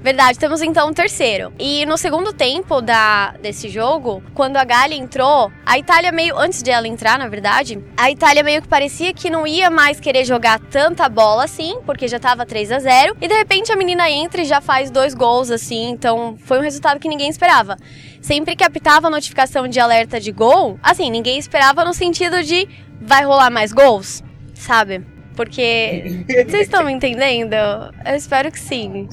Verdade, 0.00 0.38
temos 0.38 0.62
então 0.62 0.88
o 0.90 0.95
terceiro. 0.95 1.52
E 1.59 1.85
no 1.85 1.99
segundo 1.99 2.33
tempo 2.33 2.81
da, 2.81 3.33
desse 3.43 3.69
jogo, 3.69 4.23
quando 4.33 4.57
a 4.57 4.64
Gali 4.64 4.97
entrou, 4.97 5.50
a 5.67 5.76
Itália 5.76 6.12
meio. 6.12 6.38
Antes 6.38 6.62
de 6.62 6.71
ela 6.71 6.87
entrar, 6.87 7.19
na 7.19 7.26
verdade, 7.26 7.83
a 7.97 8.09
Itália 8.09 8.45
meio 8.45 8.62
que 8.62 8.69
parecia 8.69 9.12
que 9.12 9.28
não 9.28 9.45
ia 9.45 9.69
mais 9.71 9.99
querer 9.99 10.25
jogar 10.25 10.61
tanta 10.61 11.09
bola 11.09 11.45
assim, 11.45 11.78
porque 11.85 12.07
já 12.07 12.21
tava 12.21 12.47
3 12.47 12.71
a 12.71 12.78
0 12.78 13.17
E 13.21 13.26
de 13.26 13.35
repente 13.35 13.73
a 13.73 13.76
menina 13.76 14.09
entra 14.09 14.40
e 14.40 14.45
já 14.45 14.61
faz 14.61 14.88
dois 14.88 15.14
gols, 15.14 15.50
assim. 15.50 15.90
Então 15.90 16.37
foi 16.45 16.59
um 16.59 16.62
resultado 16.62 17.00
que 17.00 17.09
ninguém 17.09 17.28
esperava. 17.28 17.76
Sempre 18.23 18.55
que 18.55 18.62
apitava 18.62 19.09
a 19.09 19.11
notificação 19.11 19.67
de 19.67 19.81
alerta 19.81 20.21
de 20.21 20.31
gol, 20.31 20.78
assim, 20.81 21.11
ninguém 21.11 21.38
esperava 21.38 21.85
no 21.85 21.93
sentido 21.93 22.43
de 22.45 22.69
vai 23.00 23.25
rolar 23.25 23.50
mais 23.50 23.73
gols, 23.73 24.23
sabe? 24.59 25.00
Porque. 25.37 26.25
Vocês 26.27 26.62
estão 26.62 26.85
me 26.85 26.93
entendendo? 26.93 27.55
Eu 27.55 28.15
espero 28.17 28.50
que 28.50 28.59
sim. 28.59 29.09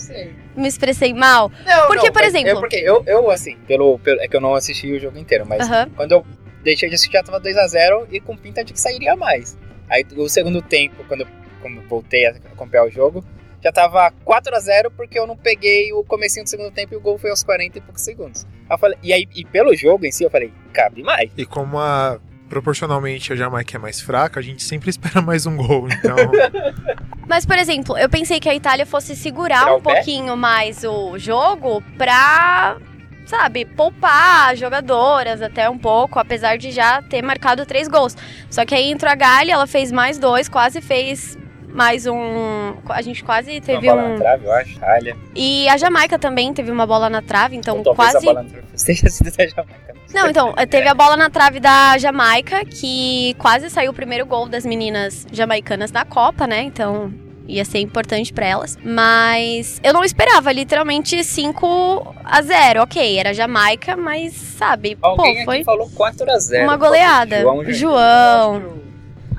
Me 0.55 0.67
expressei 0.67 1.13
mal? 1.13 1.51
Não, 1.65 1.87
Porque, 1.87 2.07
não, 2.07 2.13
por 2.13 2.21
mas 2.21 2.33
exemplo- 2.33 2.49
Eu, 2.49 2.59
porque 2.59 2.75
eu, 2.77 3.03
eu 3.05 3.29
assim, 3.31 3.57
pelo, 3.67 3.99
pelo- 3.99 4.21
É 4.21 4.27
que 4.27 4.35
eu 4.35 4.41
não 4.41 4.55
assisti 4.55 4.91
o 4.91 4.99
jogo 4.99 5.17
inteiro, 5.17 5.45
mas 5.47 5.69
Aham. 5.69 5.89
quando 5.95 6.13
eu 6.13 6.25
deixei 6.63 6.89
de 6.89 6.95
assistir 6.95 7.13
já 7.13 7.21
tava 7.23 7.39
2x0 7.41 8.07
e 8.11 8.19
com 8.19 8.35
pinta 8.37 8.63
de 8.63 8.73
que 8.73 8.79
sairia 8.79 9.15
mais. 9.15 9.57
Aí 9.89 10.03
o 10.15 10.27
segundo 10.29 10.61
tempo, 10.61 10.95
quando 11.07 11.21
eu, 11.21 11.27
quando 11.61 11.77
eu 11.77 11.83
voltei 11.87 12.25
a 12.25 12.29
acompanhar 12.31 12.85
o 12.85 12.89
jogo, 12.89 13.23
já 13.63 13.71
tava 13.71 14.11
4x0 14.25 14.91
porque 14.95 15.19
eu 15.19 15.27
não 15.27 15.35
peguei 15.37 15.91
o 15.93 16.03
comecinho 16.03 16.43
do 16.45 16.49
segundo 16.49 16.71
tempo 16.71 16.93
e 16.93 16.97
o 16.97 17.01
gol 17.01 17.17
foi 17.17 17.29
aos 17.29 17.43
40 17.43 17.77
e 17.77 17.81
poucos 17.81 18.01
segundos. 18.01 18.47
Aí 18.69 18.77
falei, 18.79 18.97
e 19.03 19.13
aí, 19.13 19.27
e 19.35 19.43
pelo 19.45 19.75
jogo 19.75 20.05
em 20.05 20.11
si, 20.11 20.23
eu 20.23 20.29
falei, 20.31 20.51
cabe 20.73 21.03
mais. 21.03 21.29
E 21.37 21.45
como 21.45 21.77
a, 21.77 22.17
proporcionalmente 22.49 23.33
a 23.33 23.35
Jamaica 23.35 23.77
é 23.77 23.79
mais 23.79 24.01
fraca, 24.01 24.39
a 24.39 24.43
gente 24.43 24.63
sempre 24.63 24.89
espera 24.91 25.21
mais 25.21 25.45
um 25.45 25.55
gol. 25.55 25.87
Então, 25.89 26.15
Mas, 27.27 27.45
por 27.45 27.57
exemplo, 27.57 27.97
eu 27.97 28.07
pensei 28.07 28.39
que 28.39 28.47
a 28.47 28.55
Itália 28.55 28.85
fosse 28.85 29.15
segurar 29.15 29.75
um 29.75 29.81
pouquinho 29.81 30.37
mais 30.37 30.83
o 30.83 31.17
jogo 31.17 31.81
pra, 31.97 32.77
sabe, 33.25 33.65
poupar 33.65 34.55
jogadoras 34.55 35.41
até 35.41 35.67
um 35.67 35.77
pouco, 35.77 36.19
apesar 36.19 36.57
de 36.57 36.71
já 36.71 37.01
ter 37.01 37.23
marcado 37.23 37.65
três 37.65 37.87
gols. 37.87 38.15
Só 38.49 38.63
que 38.63 38.75
aí 38.75 38.91
entrou 38.91 39.11
a 39.11 39.15
Gali, 39.15 39.49
ela 39.49 39.65
fez 39.65 39.91
mais 39.91 40.19
dois, 40.19 40.47
quase 40.47 40.81
fez 40.81 41.35
mais 41.75 42.07
um. 42.07 42.73
A 42.89 43.01
gente 43.01 43.23
quase 43.23 43.59
teve 43.61 43.87
Uma 43.89 43.95
bola 43.97 44.07
na 44.09 44.15
um. 44.15 44.17
trave, 44.17 44.45
eu 44.45 44.51
acho. 44.53 44.83
Alha. 44.85 45.17
E 45.35 45.67
a 45.69 45.77
Jamaica 45.77 46.17
também 46.17 46.53
teve 46.53 46.71
uma 46.71 46.87
bola 46.87 47.09
na 47.09 47.21
trave, 47.21 47.55
então 47.55 47.81
Ou 47.85 47.93
quase. 47.95 48.17
a 48.17 48.21
bola 48.21 48.43
na 48.43 48.49
trave 48.49 48.65
seja 48.75 49.09
sido 49.09 49.29
da 49.35 49.45
Jamaica. 49.45 49.93
sei. 50.07 50.21
Não, 50.21 50.29
então, 50.29 50.53
teve 50.69 50.87
a 50.87 50.93
bola 50.93 51.17
na 51.17 51.29
trave 51.29 51.59
da 51.59 51.97
Jamaica, 51.97 52.63
que 52.65 53.35
quase 53.37 53.69
saiu 53.69 53.91
o 53.91 53.93
primeiro 53.93 54.25
gol 54.25 54.47
das 54.47 54.65
meninas 54.65 55.27
jamaicanas 55.31 55.91
na 55.91 56.05
Copa, 56.05 56.47
né? 56.47 56.61
Então, 56.63 57.13
ia 57.47 57.65
ser 57.65 57.79
importante 57.79 58.31
pra 58.33 58.45
elas. 58.45 58.77
Mas 58.83 59.79
eu 59.83 59.93
não 59.93 60.03
esperava, 60.03 60.51
literalmente 60.51 61.23
5 61.23 62.15
a 62.23 62.41
0 62.41 62.81
Ok, 62.83 63.19
era 63.19 63.33
Jamaica, 63.33 63.95
mas 63.97 64.33
sabe, 64.33 64.97
Alguém 65.01 65.39
pô, 65.39 65.45
foi 65.45 65.63
falou 65.63 65.89
4x0. 65.89 66.63
uma 66.63 66.77
goleada. 66.77 67.41
João. 67.41 67.63
João. 67.71 68.85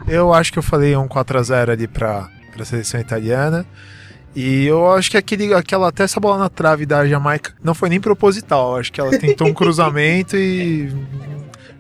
Eu 0.06 0.32
acho 0.32 0.52
que 0.52 0.58
eu 0.58 0.62
falei 0.62 0.96
um 0.96 1.08
4x0 1.08 1.70
ali 1.70 1.86
pra, 1.86 2.28
pra 2.52 2.64
seleção 2.64 3.00
italiana. 3.00 3.66
E 4.34 4.66
eu 4.66 4.92
acho 4.92 5.10
que 5.10 5.16
aquele, 5.16 5.54
aquela, 5.54 5.88
até 5.88 6.04
essa 6.04 6.20
bola 6.20 6.36
na 6.36 6.50
trave 6.50 6.84
da 6.84 7.06
Jamaica 7.06 7.54
não 7.64 7.74
foi 7.74 7.88
nem 7.88 7.98
proposital. 7.98 8.72
Eu 8.72 8.80
acho 8.80 8.92
que 8.92 9.00
ela 9.00 9.18
tentou 9.18 9.46
um 9.48 9.54
cruzamento 9.54 10.36
e. 10.36 10.92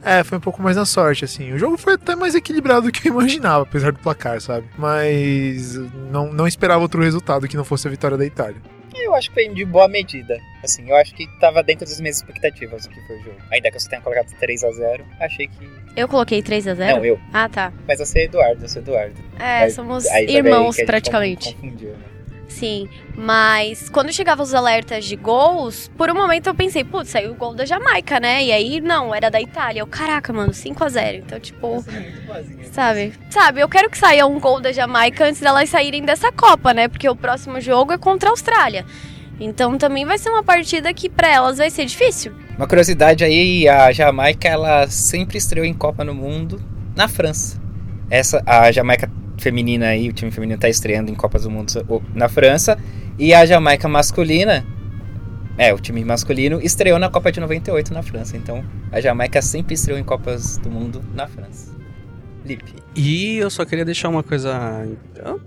É, 0.02 0.24
foi 0.24 0.38
um 0.38 0.40
pouco 0.40 0.62
mais 0.62 0.76
na 0.76 0.86
sorte, 0.86 1.24
assim. 1.24 1.52
O 1.52 1.58
jogo 1.58 1.76
foi 1.76 1.94
até 1.94 2.16
mais 2.16 2.34
equilibrado 2.34 2.86
do 2.86 2.92
que 2.92 3.08
eu 3.08 3.12
imaginava, 3.12 3.64
apesar 3.64 3.92
do 3.92 3.98
placar, 3.98 4.40
sabe? 4.40 4.66
Mas 4.78 5.74
não, 6.10 6.32
não 6.32 6.46
esperava 6.46 6.80
outro 6.80 7.02
resultado 7.02 7.46
que 7.46 7.56
não 7.56 7.64
fosse 7.64 7.88
a 7.88 7.90
vitória 7.90 8.16
da 8.16 8.24
Itália. 8.24 8.56
Eu 9.02 9.14
acho 9.14 9.28
que 9.30 9.34
foi 9.34 9.54
de 9.54 9.64
boa 9.64 9.88
medida. 9.88 10.38
Assim, 10.64 10.88
eu 10.88 10.96
acho 10.96 11.14
que 11.14 11.26
tava 11.38 11.62
dentro 11.62 11.86
das 11.86 12.00
minhas 12.00 12.16
expectativas 12.16 12.86
o 12.86 12.88
que 12.90 13.00
foi 13.06 13.16
o 13.18 13.22
jogo. 13.22 13.36
Ainda 13.52 13.70
que 13.70 13.78
você 13.78 13.88
tenha 13.88 14.00
colocado 14.02 14.26
3x0, 14.40 15.02
achei 15.20 15.46
que. 15.48 15.70
Eu 15.96 16.08
coloquei 16.08 16.42
3 16.42 16.66
a 16.68 16.74
0 16.74 16.96
Não, 16.96 17.04
eu. 17.04 17.20
Ah, 17.32 17.48
tá. 17.48 17.72
Mas 17.86 17.98
você 17.98 18.20
é 18.20 18.24
Eduardo, 18.24 18.64
eu 18.64 18.68
sou 18.68 18.82
Eduardo. 18.82 19.14
É, 19.38 19.64
Aí- 19.64 19.70
somos 19.70 20.06
aí 20.08 20.26
irmãos 20.26 20.78
a 20.78 20.84
praticamente. 20.84 21.54
Confundiu, 21.54 21.90
né? 21.90 22.15
Sim, 22.48 22.88
mas 23.16 23.88
quando 23.88 24.12
chegavam 24.12 24.44
os 24.44 24.54
alertas 24.54 25.04
de 25.04 25.16
gols, 25.16 25.90
por 25.96 26.10
um 26.10 26.14
momento 26.14 26.46
eu 26.46 26.54
pensei, 26.54 26.84
putz, 26.84 27.10
saiu 27.10 27.32
o 27.32 27.34
gol 27.34 27.54
da 27.54 27.64
Jamaica, 27.64 28.20
né? 28.20 28.44
E 28.44 28.52
aí, 28.52 28.80
não, 28.80 29.14
era 29.14 29.30
da 29.30 29.40
Itália. 29.40 29.80
Eu, 29.80 29.86
caraca, 29.86 30.32
mano, 30.32 30.54
5 30.54 30.84
a 30.84 30.88
0 30.88 31.18
Então, 31.18 31.40
tipo, 31.40 31.84
sabe? 32.72 33.12
Sabe, 33.30 33.60
eu 33.60 33.68
quero 33.68 33.90
que 33.90 33.98
saia 33.98 34.26
um 34.26 34.38
gol 34.38 34.60
da 34.60 34.72
Jamaica 34.72 35.26
antes 35.26 35.40
delas 35.40 35.68
saírem 35.68 36.04
dessa 36.04 36.30
Copa, 36.30 36.72
né? 36.72 36.88
Porque 36.88 37.08
o 37.08 37.16
próximo 37.16 37.60
jogo 37.60 37.92
é 37.92 37.98
contra 37.98 38.28
a 38.28 38.32
Austrália. 38.32 38.86
Então 39.38 39.76
também 39.76 40.04
vai 40.04 40.16
ser 40.16 40.30
uma 40.30 40.42
partida 40.42 40.92
que 40.94 41.10
pra 41.10 41.28
elas 41.28 41.58
vai 41.58 41.68
ser 41.68 41.84
difícil. 41.84 42.32
Uma 42.56 42.66
curiosidade 42.66 43.22
aí, 43.22 43.68
a 43.68 43.92
Jamaica, 43.92 44.48
ela 44.48 44.86
sempre 44.88 45.36
estreou 45.36 45.66
em 45.66 45.74
Copa 45.74 46.02
no 46.04 46.14
Mundo 46.14 46.62
na 46.94 47.06
França. 47.06 47.60
Essa, 48.08 48.42
a 48.46 48.72
Jamaica 48.72 49.10
feminina 49.38 49.88
aí, 49.88 50.08
o 50.08 50.12
time 50.12 50.30
feminino 50.30 50.58
tá 50.58 50.68
estreando 50.68 51.10
em 51.10 51.14
Copas 51.14 51.44
do 51.44 51.50
Mundo 51.50 51.72
na 52.14 52.28
França. 52.28 52.78
E 53.18 53.32
a 53.32 53.46
Jamaica 53.46 53.88
masculina, 53.88 54.64
é, 55.56 55.72
o 55.72 55.78
time 55.78 56.04
masculino, 56.04 56.60
estreou 56.60 56.98
na 56.98 57.08
Copa 57.08 57.32
de 57.32 57.40
98 57.40 57.92
na 57.92 58.02
França. 58.02 58.36
Então, 58.36 58.64
a 58.92 59.00
Jamaica 59.00 59.40
sempre 59.40 59.74
estreou 59.74 59.98
em 59.98 60.04
Copas 60.04 60.58
do 60.58 60.70
Mundo 60.70 61.02
na 61.14 61.26
França. 61.26 61.74
Lipe. 62.44 62.74
E 62.94 63.36
eu 63.36 63.50
só 63.50 63.64
queria 63.64 63.84
deixar 63.84 64.08
uma 64.08 64.22
coisa. 64.22 64.86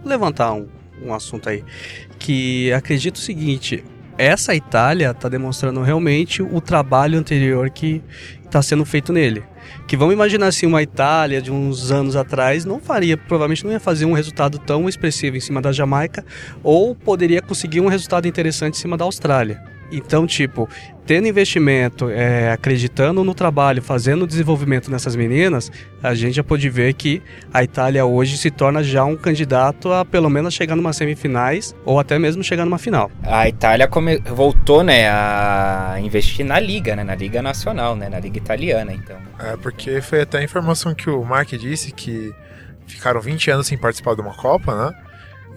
levantar 0.03 0.53
um, 0.53 0.67
um 1.03 1.13
assunto 1.13 1.50
aí. 1.50 1.63
Que 2.17 2.74
acredito 2.74 3.15
o 3.15 3.19
seguinte: 3.19 3.84
essa 4.17 4.53
Itália 4.53 5.12
está 5.12 5.29
demonstrando 5.29 5.81
realmente 5.81 6.41
o 6.41 6.60
trabalho 6.60 7.17
anterior 7.17 7.69
que 7.69 8.03
está 8.43 8.62
sendo 8.62 8.84
feito 8.84 9.13
nele. 9.13 9.43
Que 9.89 9.98
vamos 9.98 10.13
imaginar 10.13 10.46
assim, 10.46 10.67
uma 10.67 10.84
Itália 10.84 11.41
de 11.41 11.51
uns 11.51 11.89
anos 11.89 12.15
atrás 12.15 12.63
não 12.63 12.79
faria, 12.79 13.17
provavelmente 13.17 13.65
não 13.65 13.72
ia 13.72 13.79
fazer 13.79 14.05
um 14.05 14.13
resultado 14.13 14.60
tão 14.60 14.88
expressivo 14.88 15.36
em 15.36 15.39
cima 15.39 15.60
da 15.63 15.72
Jamaica, 15.72 16.24
ou 16.62 16.93
poderia 16.93 17.41
conseguir 17.41 17.81
um 17.81 17.88
resultado 17.88 18.27
interessante 18.27 18.75
em 18.75 18.77
cima 18.77 18.96
da 18.96 19.03
Austrália. 19.05 19.78
Então, 19.91 20.27
tipo, 20.27 20.69
tendo 21.05 21.27
investimento, 21.27 22.10
é, 22.10 22.51
acreditando 22.51 23.24
no 23.24 23.34
trabalho, 23.34 23.81
fazendo 23.81 24.24
o 24.24 24.27
desenvolvimento 24.27 24.91
nessas 24.91 25.15
meninas, 25.15 25.72
a 26.03 26.13
gente 26.13 26.36
já 26.36 26.43
pode 26.43 26.69
ver 26.69 26.93
que 26.93 27.22
a 27.51 27.63
Itália 27.63 28.05
hoje 28.05 28.38
se 28.38 28.51
torna 28.51 28.84
já 28.84 29.03
um 29.03 29.15
candidato 29.15 29.91
a 29.91 30.05
pelo 30.05 30.29
menos 30.29 30.53
chegar 30.53 30.75
numa 30.75 30.93
semifinais 30.93 31.75
ou 31.84 32.00
até 32.00 32.19
mesmo 32.19 32.43
chegar 32.43 32.65
numa 32.65 32.77
final. 32.77 33.10
A 33.24 33.50
Itália 33.50 33.88
come- 33.88 34.19
voltou, 34.19 34.84
né, 34.84 35.10
a 35.10 35.96
investir 36.00 36.46
na 36.46 36.60
Liga, 36.60 36.96
né, 36.96 37.03
na 37.03 37.15
Liga 37.15 37.41
Nacional, 37.41 37.96
né, 37.96 38.08
na 38.10 38.19
Liga 38.19 38.38
Italiana, 38.38 38.93
então... 38.93 39.17
É, 39.39 39.58
porque 39.58 40.01
foi 40.01 40.22
até 40.22 40.38
a 40.38 40.43
informação 40.43 40.93
que 40.93 41.10
o 41.10 41.24
Mark 41.25 41.50
disse 41.50 41.91
que 41.91 42.31
ficaram 42.86 43.19
20 43.19 43.50
anos 43.51 43.67
sem 43.67 43.77
participar 43.77 44.13
de 44.15 44.22
uma 44.22 44.34
Copa, 44.36 44.75
né? 44.75 44.93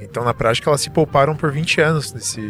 Então, 0.01 0.25
na 0.25 0.35
prática, 0.35 0.69
elas 0.69 0.81
se 0.81 0.91
pouparam 0.91 1.37
por 1.37 1.53
20 1.53 1.81
anos 1.81 2.13
nesse 2.13 2.41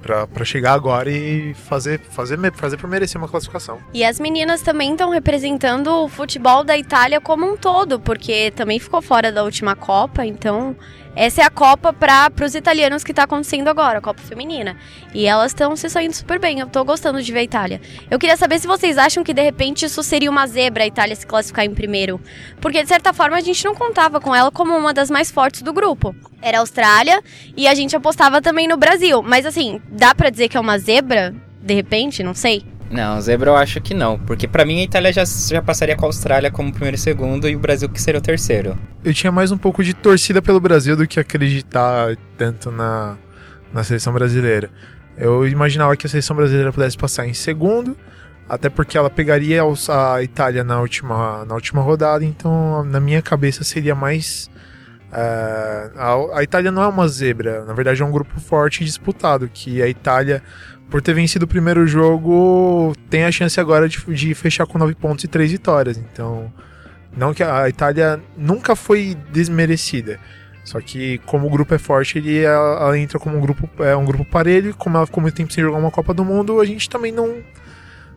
para 0.00 0.44
chegar 0.44 0.72
agora 0.72 1.10
e 1.10 1.54
fazer, 1.54 2.00
fazer, 2.00 2.38
fazer 2.52 2.76
por 2.76 2.88
merecer 2.88 3.20
uma 3.20 3.28
classificação. 3.28 3.78
E 3.92 4.04
as 4.04 4.18
meninas 4.18 4.62
também 4.62 4.92
estão 4.92 5.10
representando 5.10 5.88
o 5.88 6.08
futebol 6.08 6.64
da 6.64 6.76
Itália 6.76 7.20
como 7.20 7.46
um 7.46 7.56
todo, 7.56 8.00
porque 8.00 8.50
também 8.52 8.78
ficou 8.78 9.02
fora 9.02 9.30
da 9.30 9.44
última 9.44 9.76
Copa, 9.76 10.24
então 10.24 10.76
essa 11.14 11.42
é 11.42 11.44
a 11.44 11.50
Copa 11.50 11.92
para 11.92 12.30
os 12.44 12.54
italianos 12.54 13.02
que 13.02 13.12
está 13.12 13.24
acontecendo 13.24 13.68
agora, 13.68 13.98
a 13.98 14.00
Copa 14.00 14.22
Feminina. 14.22 14.76
E 15.12 15.26
elas 15.26 15.50
estão 15.50 15.74
se 15.74 15.88
saindo 15.90 16.14
super 16.14 16.38
bem, 16.38 16.60
eu 16.60 16.66
tô 16.66 16.84
gostando 16.84 17.22
de 17.22 17.32
ver 17.32 17.40
a 17.40 17.42
Itália. 17.42 17.80
Eu 18.10 18.18
queria 18.18 18.36
saber 18.36 18.58
se 18.58 18.66
vocês 18.66 18.96
acham 18.96 19.24
que 19.24 19.34
de 19.34 19.42
repente 19.42 19.84
isso 19.84 20.02
seria 20.02 20.30
uma 20.30 20.46
zebra 20.46 20.84
a 20.84 20.86
Itália 20.86 21.16
se 21.16 21.26
classificar 21.26 21.64
em 21.64 21.74
primeiro. 21.74 22.20
Porque 22.60 22.82
de 22.82 22.88
certa 22.88 23.12
forma 23.12 23.36
a 23.36 23.40
gente 23.40 23.64
não 23.64 23.74
contava 23.74 24.20
com 24.20 24.34
ela 24.34 24.50
como 24.50 24.76
uma 24.76 24.94
das 24.94 25.10
mais 25.10 25.30
fortes 25.30 25.62
do 25.62 25.72
grupo. 25.72 26.14
Era 26.40 26.58
a 26.58 26.60
Austrália 26.60 27.22
e 27.56 27.66
a 27.66 27.74
gente 27.74 27.96
apostava 27.96 28.40
também 28.40 28.68
no 28.68 28.76
Brasil. 28.76 29.22
Mas 29.22 29.44
assim, 29.44 29.80
dá 29.90 30.14
pra 30.14 30.30
dizer 30.30 30.48
que 30.48 30.56
é 30.56 30.60
uma 30.60 30.78
zebra? 30.78 31.34
De 31.60 31.74
repente, 31.74 32.22
não 32.22 32.34
sei. 32.34 32.64
Não, 32.90 33.20
zebra 33.20 33.50
eu 33.50 33.56
acho 33.56 33.80
que 33.80 33.94
não, 33.94 34.18
porque 34.18 34.48
pra 34.48 34.64
mim 34.64 34.80
a 34.80 34.82
Itália 34.82 35.12
já, 35.12 35.22
já 35.24 35.62
passaria 35.62 35.94
com 35.94 36.04
a 36.04 36.08
Austrália 36.08 36.50
como 36.50 36.72
primeiro 36.72 36.96
e 36.96 36.98
segundo 36.98 37.48
e 37.48 37.54
o 37.54 37.58
Brasil 37.58 37.88
que 37.88 38.02
seria 38.02 38.18
o 38.18 38.22
terceiro. 38.22 38.76
Eu 39.04 39.14
tinha 39.14 39.30
mais 39.30 39.52
um 39.52 39.56
pouco 39.56 39.84
de 39.84 39.94
torcida 39.94 40.42
pelo 40.42 40.58
Brasil 40.58 40.96
do 40.96 41.06
que 41.06 41.20
acreditar 41.20 42.16
tanto 42.36 42.70
na, 42.72 43.16
na 43.72 43.84
seleção 43.84 44.12
brasileira. 44.12 44.70
Eu 45.16 45.46
imaginava 45.46 45.96
que 45.96 46.06
a 46.06 46.10
seleção 46.10 46.34
brasileira 46.34 46.72
pudesse 46.72 46.96
passar 46.96 47.26
em 47.28 47.34
segundo, 47.34 47.96
até 48.48 48.68
porque 48.68 48.98
ela 48.98 49.08
pegaria 49.08 49.62
a 49.62 50.22
Itália 50.22 50.64
na 50.64 50.80
última, 50.80 51.44
na 51.44 51.54
última 51.54 51.80
rodada, 51.82 52.24
então 52.24 52.84
na 52.84 52.98
minha 52.98 53.22
cabeça 53.22 53.62
seria 53.62 53.94
mais. 53.94 54.50
é, 55.12 55.90
a, 55.96 56.38
a 56.38 56.42
Itália 56.42 56.72
não 56.72 56.82
é 56.82 56.88
uma 56.88 57.06
zebra, 57.06 57.64
na 57.64 57.72
verdade 57.72 58.02
é 58.02 58.04
um 58.04 58.10
grupo 58.10 58.40
forte 58.40 58.82
e 58.82 58.84
disputado, 58.84 59.48
que 59.52 59.80
a 59.80 59.86
Itália, 59.86 60.42
por 60.90 61.00
ter 61.00 61.14
vencido 61.14 61.44
o 61.44 61.48
primeiro 61.48 61.86
jogo, 61.86 62.92
tem 63.08 63.24
a 63.24 63.32
chance 63.32 63.58
agora 63.60 63.88
de, 63.88 63.98
de 64.12 64.34
fechar 64.34 64.66
com 64.66 64.76
9 64.76 64.94
pontos 64.96 65.24
e 65.24 65.28
3 65.28 65.52
vitórias. 65.52 65.96
Então, 65.96 66.52
não 67.16 67.32
que 67.32 67.42
a 67.42 67.68
Itália 67.68 68.20
nunca 68.36 68.74
foi 68.74 69.16
desmerecida. 69.32 70.18
Só 70.64 70.80
que 70.80 71.18
como 71.18 71.46
o 71.46 71.50
grupo 71.50 71.74
é 71.74 71.78
forte, 71.78 72.18
ele 72.18 72.40
ela, 72.40 72.80
ela 72.80 72.98
entra 72.98 73.18
como 73.18 73.36
um 73.36 73.40
grupo 73.40 73.68
é 73.82 73.96
um 73.96 74.04
grupo 74.04 74.24
parelho, 74.24 74.70
e 74.70 74.72
como 74.72 74.96
ela 74.96 75.06
ficou 75.06 75.22
muito 75.22 75.34
tempo 75.34 75.52
sem 75.52 75.64
jogar 75.64 75.78
uma 75.78 75.90
Copa 75.90 76.12
do 76.12 76.24
Mundo, 76.24 76.60
a 76.60 76.64
gente 76.64 76.88
também 76.88 77.10
não 77.10 77.36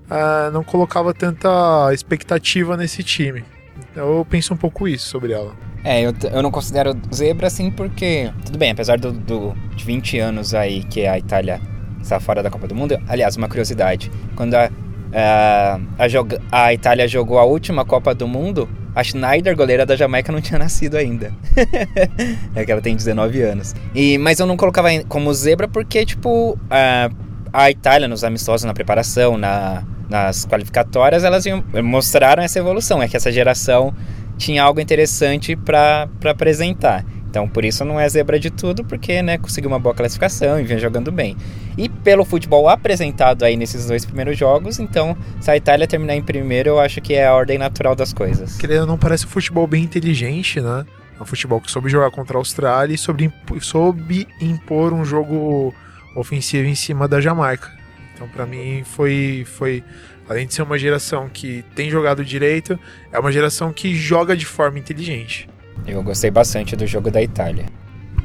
ah, 0.10 0.50
não 0.52 0.64
colocava 0.64 1.14
tanta 1.14 1.50
expectativa 1.94 2.76
nesse 2.76 3.04
time. 3.04 3.44
Então 3.92 4.18
eu 4.18 4.26
penso 4.26 4.54
um 4.54 4.58
pouco 4.58 4.88
isso 4.88 5.08
sobre 5.08 5.32
ela. 5.32 5.56
É, 5.84 6.02
eu, 6.02 6.14
eu 6.32 6.42
não 6.42 6.52
considero 6.52 6.96
zebra 7.14 7.48
assim 7.48 7.70
porque, 7.70 8.32
tudo 8.46 8.58
bem, 8.58 8.72
apesar 8.72 8.98
do, 8.98 9.12
do, 9.12 9.54
de 9.76 9.84
20 9.84 10.20
anos 10.20 10.54
aí 10.54 10.84
que 10.84 11.06
a 11.06 11.18
Itália 11.18 11.60
está 12.04 12.20
fora 12.20 12.44
da 12.44 12.50
Copa 12.52 12.68
do 12.68 12.76
Mundo, 12.76 12.98
aliás, 13.08 13.36
uma 13.36 13.48
curiosidade, 13.48 14.12
quando 14.36 14.54
a, 14.56 14.70
a, 15.14 15.80
a, 15.98 16.08
joga- 16.08 16.40
a 16.52 16.74
Itália 16.74 17.08
jogou 17.08 17.40
a 17.40 17.44
última 17.44 17.84
Copa 17.86 18.14
do 18.14 18.28
Mundo, 18.28 18.68
a 18.96 19.04
Schneider, 19.04 19.56
goleira 19.56 19.86
da 19.86 19.96
Jamaica, 19.96 20.32
não 20.32 20.42
tinha 20.42 20.60
nascido 20.60 20.96
ainda. 20.98 21.34
é 22.56 22.66
que 22.66 22.72
ela 22.72 22.82
tem 22.82 22.96
19 22.96 23.42
anos. 23.42 23.74
E, 23.96 24.18
mas 24.18 24.40
eu 24.40 24.46
não 24.46 24.56
colocava 24.58 24.90
como 25.08 25.34
zebra 25.34 25.68
porque, 25.68 26.06
tipo, 26.06 26.58
a, 26.70 27.10
a 27.52 27.72
Itália 27.72 28.08
nos 28.08 28.24
amistosos, 28.24 28.66
na 28.66 28.74
preparação, 28.74 29.38
na, 29.38 29.84
nas 30.10 30.46
qualificatórias, 30.46 31.24
elas 31.24 31.46
iam- 31.46 31.64
mostraram 31.84 32.44
essa 32.44 32.60
evolução. 32.60 33.02
É 33.02 33.08
que 33.08 33.18
essa 33.18 33.32
geração 33.32 33.94
tinha 34.38 34.62
algo 34.64 34.80
interessante 34.80 35.56
para 35.56 36.08
apresentar. 36.26 37.04
Então, 37.34 37.50
por 37.50 37.66
isso 37.66 37.84
não 37.84 38.00
é 38.00 38.08
zebra 38.08 38.40
de 38.40 38.52
tudo, 38.52 38.84
porque, 38.84 39.24
né, 39.24 39.40
conseguiu 39.40 39.68
uma 39.68 39.80
boa 39.80 39.96
classificação 39.96 40.60
e 40.60 40.64
vinha 40.64 40.78
jogando 40.78 41.12
bem. 41.12 41.36
E 41.76 41.90
pelo 41.90 42.24
futebol 42.24 42.70
apresentado 42.70 43.44
aí 43.44 43.58
nesses 43.58 43.88
dois 43.88 44.06
primeiros 44.06 44.38
jogos, 44.38 44.78
então, 44.78 45.18
se 45.42 45.50
a 45.50 45.58
Itália 45.58 45.88
terminar 45.88 46.14
em 46.14 46.22
primeiro, 46.22 46.70
eu 46.70 46.80
acho 46.80 47.02
que 47.02 47.16
é 47.16 47.26
a 47.26 47.34
ordem 47.34 47.58
natural 47.58 47.96
das 47.96 48.14
coisas. 48.14 48.56
Querendo 48.58 48.86
não, 48.86 49.00
parece 49.00 49.26
um 49.26 49.30
futebol 49.30 49.66
bem 49.66 49.84
inteligente, 49.84 50.62
né? 50.62 50.86
É 51.20 51.24
um 51.24 51.26
futebol 51.26 51.60
que 51.60 51.72
soube 51.72 51.90
jogar 51.90 52.12
contra 52.12 52.38
a 52.38 52.40
Austrália 52.40 52.94
e 52.94 53.00
soube, 53.00 53.34
soube 53.62 54.28
impor 54.40 54.94
um 54.94 55.04
jogo 55.04 55.74
ofensivo 56.16 56.68
em 56.68 56.76
cima 56.76 57.08
da 57.08 57.20
Jamaica. 57.20 57.72
Então, 58.14 58.28
pra 58.28 58.46
mim, 58.46 58.84
foi, 58.86 59.44
foi. 59.58 59.84
Além 60.30 60.46
de 60.46 60.54
ser 60.54 60.62
uma 60.62 60.78
geração 60.78 61.28
que 61.28 61.66
tem 61.74 61.90
jogado 61.90 62.24
direito, 62.24 62.80
é 63.12 63.18
uma 63.18 63.32
geração 63.32 63.74
que 63.74 63.96
joga 63.96 64.38
de 64.38 64.46
forma 64.46 64.78
inteligente. 64.78 65.50
Eu 65.86 66.02
gostei 66.02 66.32
bastante 66.32 66.76
do 66.76 66.88
jogo 66.88 67.12
da 67.12 67.22
Itália. 67.22 67.66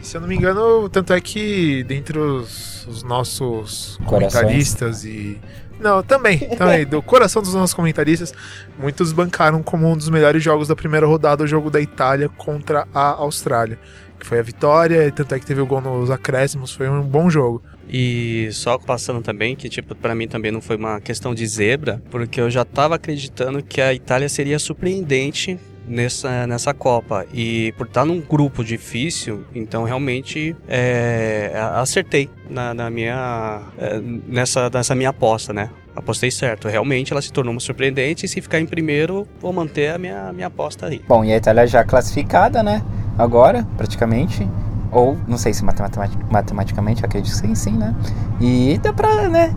Se 0.00 0.16
eu 0.16 0.20
não 0.20 0.28
me 0.28 0.36
engano, 0.36 0.88
tanto 0.88 1.12
é 1.12 1.20
que 1.20 1.82
dentre 1.84 2.18
os, 2.18 2.86
os 2.86 3.02
nossos 3.02 3.98
Corações. 4.04 4.32
comentaristas 4.32 5.04
e. 5.04 5.38
Não, 5.80 6.02
também, 6.02 6.38
também, 6.56 6.84
do 6.84 7.00
coração 7.00 7.40
dos 7.40 7.54
nossos 7.54 7.74
comentaristas, 7.74 8.32
muitos 8.78 9.12
bancaram 9.12 9.62
como 9.62 9.88
um 9.88 9.96
dos 9.96 10.08
melhores 10.08 10.42
jogos 10.42 10.66
da 10.66 10.74
primeira 10.74 11.06
rodada 11.06 11.44
o 11.44 11.46
jogo 11.46 11.70
da 11.70 11.80
Itália 11.80 12.28
contra 12.28 12.86
a 12.92 13.10
Austrália. 13.10 13.78
Que 14.18 14.26
foi 14.26 14.40
a 14.40 14.42
vitória, 14.42 15.06
e 15.06 15.12
tanto 15.12 15.32
é 15.34 15.38
que 15.38 15.46
teve 15.46 15.60
o 15.60 15.66
gol 15.66 15.80
nos 15.80 16.10
acréscimos, 16.10 16.72
foi 16.72 16.88
um 16.88 17.02
bom 17.02 17.30
jogo. 17.30 17.62
E 17.88 18.48
só 18.50 18.76
passando 18.76 19.22
também, 19.22 19.54
que 19.54 19.68
tipo, 19.68 19.94
para 19.94 20.14
mim 20.14 20.26
também 20.26 20.50
não 20.50 20.60
foi 20.60 20.76
uma 20.76 21.00
questão 21.00 21.32
de 21.32 21.46
zebra, 21.46 22.02
porque 22.10 22.40
eu 22.40 22.50
já 22.50 22.64
tava 22.64 22.96
acreditando 22.96 23.62
que 23.62 23.80
a 23.80 23.94
Itália 23.94 24.28
seria 24.28 24.58
surpreendente 24.58 25.58
nessa, 25.88 26.46
nessa 26.46 26.74
Copa. 26.74 27.26
E 27.32 27.72
por 27.76 27.86
estar 27.86 28.04
num 28.04 28.20
grupo 28.20 28.62
difícil, 28.62 29.44
então 29.54 29.84
realmente 29.84 30.54
é, 30.68 31.52
acertei 31.74 32.28
na, 32.48 32.74
na 32.74 32.90
minha, 32.90 33.62
é, 33.78 34.00
nessa, 34.26 34.70
nessa 34.70 34.94
minha 34.94 35.10
aposta, 35.10 35.52
né? 35.52 35.70
Apostei 35.96 36.30
certo. 36.30 36.68
Realmente 36.68 37.12
ela 37.12 37.20
se 37.20 37.32
tornou 37.32 37.52
uma 37.52 37.60
surpreendente 37.60 38.24
e 38.26 38.28
se 38.28 38.40
ficar 38.40 38.60
em 38.60 38.66
primeiro, 38.66 39.26
vou 39.40 39.52
manter 39.52 39.90
a 39.90 39.98
minha, 39.98 40.32
minha 40.32 40.46
aposta 40.46 40.86
aí. 40.86 41.02
Bom, 41.08 41.24
e 41.24 41.32
a 41.32 41.36
Itália 41.36 41.66
já 41.66 41.82
classificada, 41.82 42.62
né? 42.62 42.82
Agora, 43.18 43.66
praticamente. 43.76 44.48
Ou, 44.90 45.18
não 45.26 45.36
sei 45.36 45.52
se 45.52 45.62
matemat- 45.64 46.16
matematicamente, 46.30 47.04
acredito 47.04 47.30
que 47.32 47.38
sim, 47.38 47.54
sim, 47.54 47.72
né? 47.72 47.94
E 48.40 48.78
dá 48.82 48.92
pra, 48.92 49.28
né? 49.28 49.54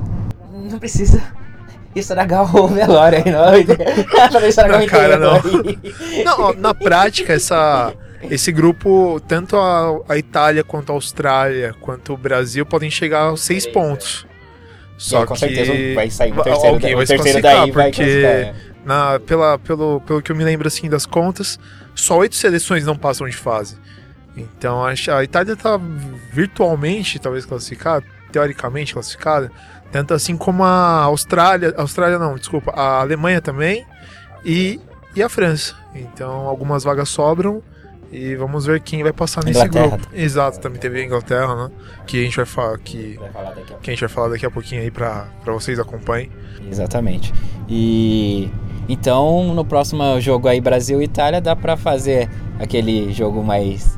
Não 0.69 0.77
precisa 0.77 1.21
estragar 1.95 2.55
o 2.55 2.67
velório 2.67 3.17
aí, 3.17 3.31
não. 3.31 4.05
pra 4.29 4.39
não 4.39 4.47
estragar 4.47 4.79
Não, 4.79 4.85
o 4.85 4.89
cara, 4.89 5.17
não. 5.17 5.41
Não, 6.25 6.53
na 6.53 6.73
prática, 6.73 7.33
essa, 7.33 7.93
esse 8.29 8.51
grupo, 8.51 9.19
tanto 9.27 9.57
a, 9.57 9.99
a 10.09 10.17
Itália 10.17 10.63
quanto 10.63 10.91
a 10.91 10.95
Austrália, 10.95 11.73
quanto 11.81 12.13
o 12.13 12.17
Brasil, 12.17 12.65
podem 12.65 12.89
chegar 12.89 13.21
aos 13.23 13.41
seis 13.41 13.65
pontos. 13.65 14.25
Só 14.97 15.23
É, 15.23 15.25
com 15.25 15.33
que 15.33 15.39
certeza 15.39 15.73
vai 15.95 16.09
sair 16.11 16.31
o 16.31 16.43
terceiro, 16.43 16.75
alguém 16.75 16.89
da- 16.91 16.95
vai 16.95 17.03
o 17.03 17.07
terceiro 17.07 17.41
daí 17.41 17.71
porque 17.71 18.21
classificar. 18.21 18.55
na, 18.85 19.19
pela, 19.19 19.57
pelo, 19.59 19.99
pelo 20.01 20.21
que 20.21 20.31
eu 20.31 20.35
me 20.35 20.43
lembro 20.43 20.67
assim 20.67 20.87
das 20.87 21.05
contas, 21.07 21.59
só 21.95 22.17
oito 22.19 22.35
seleções 22.35 22.85
não 22.85 22.95
passam 22.95 23.27
de 23.27 23.35
fase. 23.35 23.77
Então 24.37 24.85
acho- 24.85 25.11
a 25.11 25.23
Itália 25.23 25.53
está 25.53 25.79
virtualmente, 26.31 27.19
talvez 27.19 27.45
classificada, 27.45 28.05
teoricamente 28.31 28.93
classificada, 28.93 29.51
tanto 29.91 30.13
assim 30.13 30.37
como 30.37 30.63
a 30.63 31.03
Austrália, 31.03 31.73
Austrália 31.77 32.17
não, 32.17 32.35
desculpa, 32.35 32.71
a 32.71 33.01
Alemanha 33.01 33.41
também 33.41 33.85
e, 34.45 34.79
e 35.15 35.21
a 35.21 35.29
França. 35.29 35.75
Então 35.93 36.47
algumas 36.47 36.83
vagas 36.83 37.09
sobram 37.09 37.61
e 38.11 38.35
vamos 38.35 38.65
ver 38.65 38.81
quem 38.81 39.03
vai 39.03 39.13
passar 39.13 39.43
nesse 39.43 39.59
Inglaterra. 39.59 39.97
grupo. 39.97 40.07
Exato, 40.13 40.59
também 40.59 40.79
teve 40.79 41.01
a 41.01 41.05
Inglaterra, 41.05 41.55
né? 41.55 41.71
Que 42.05 42.19
a 42.19 42.23
gente 42.23 42.35
vai 42.35 42.45
falar 42.45 42.77
que, 42.77 43.17
Vai 43.17 43.31
falar 43.31 43.51
daqui 43.51 43.73
a 43.73 43.77
que 43.77 43.89
a 43.89 43.93
gente 43.93 43.99
vai 44.01 44.09
falar 44.09 44.27
daqui 44.29 44.45
a 44.45 44.51
pouquinho 44.51 44.81
aí 44.81 44.91
para 44.91 45.27
vocês 45.45 45.79
acompanhem. 45.79 46.29
Exatamente. 46.69 47.33
E 47.69 48.49
então 48.89 49.53
no 49.53 49.63
próximo 49.63 50.19
jogo 50.19 50.47
aí 50.47 50.59
Brasil 50.59 51.01
e 51.01 51.05
Itália 51.05 51.39
dá 51.39 51.55
pra 51.55 51.77
fazer 51.77 52.29
aquele 52.59 53.13
jogo 53.13 53.43
mais 53.43 53.97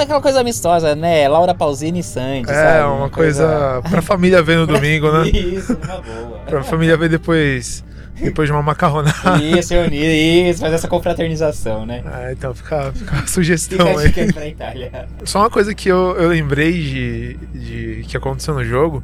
aquela 0.00 0.20
coisa 0.20 0.40
amistosa, 0.40 0.94
né? 0.94 1.28
Laura 1.28 1.54
Pausini 1.54 2.00
e 2.00 2.02
Sandy, 2.02 2.50
É, 2.50 2.54
sabe? 2.54 2.84
uma 2.96 3.10
coisa 3.10 3.82
pra 3.90 4.00
família 4.02 4.42
ver 4.42 4.56
no 4.56 4.66
domingo, 4.66 5.10
né? 5.12 5.28
Isso, 5.30 5.76
uma 5.82 6.00
boa. 6.00 6.38
Pra 6.46 6.62
família 6.62 6.96
ver 6.96 7.08
depois, 7.08 7.84
depois 8.20 8.48
de 8.48 8.52
uma 8.52 8.62
macarronada. 8.62 9.42
Isso, 9.42 9.72
reunir, 9.74 10.48
isso, 10.50 10.60
fazer 10.60 10.74
essa 10.76 10.88
confraternização, 10.88 11.84
né? 11.86 12.02
Ah, 12.06 12.32
então 12.32 12.54
fica, 12.54 12.92
fica 12.94 13.12
a 13.12 13.16
Fica 13.18 13.26
sugestão 13.28 13.86
a 13.96 14.00
aí. 14.00 14.06
dica 14.08 14.20
aí 14.22 14.32
pra 14.32 14.46
Itália. 14.48 15.08
Só 15.24 15.40
uma 15.40 15.50
coisa 15.50 15.74
que 15.74 15.88
eu, 15.88 16.16
eu 16.18 16.28
lembrei 16.28 16.72
de, 16.72 17.36
de 17.54 18.04
que 18.08 18.16
aconteceu 18.16 18.54
no 18.54 18.64
jogo. 18.64 19.02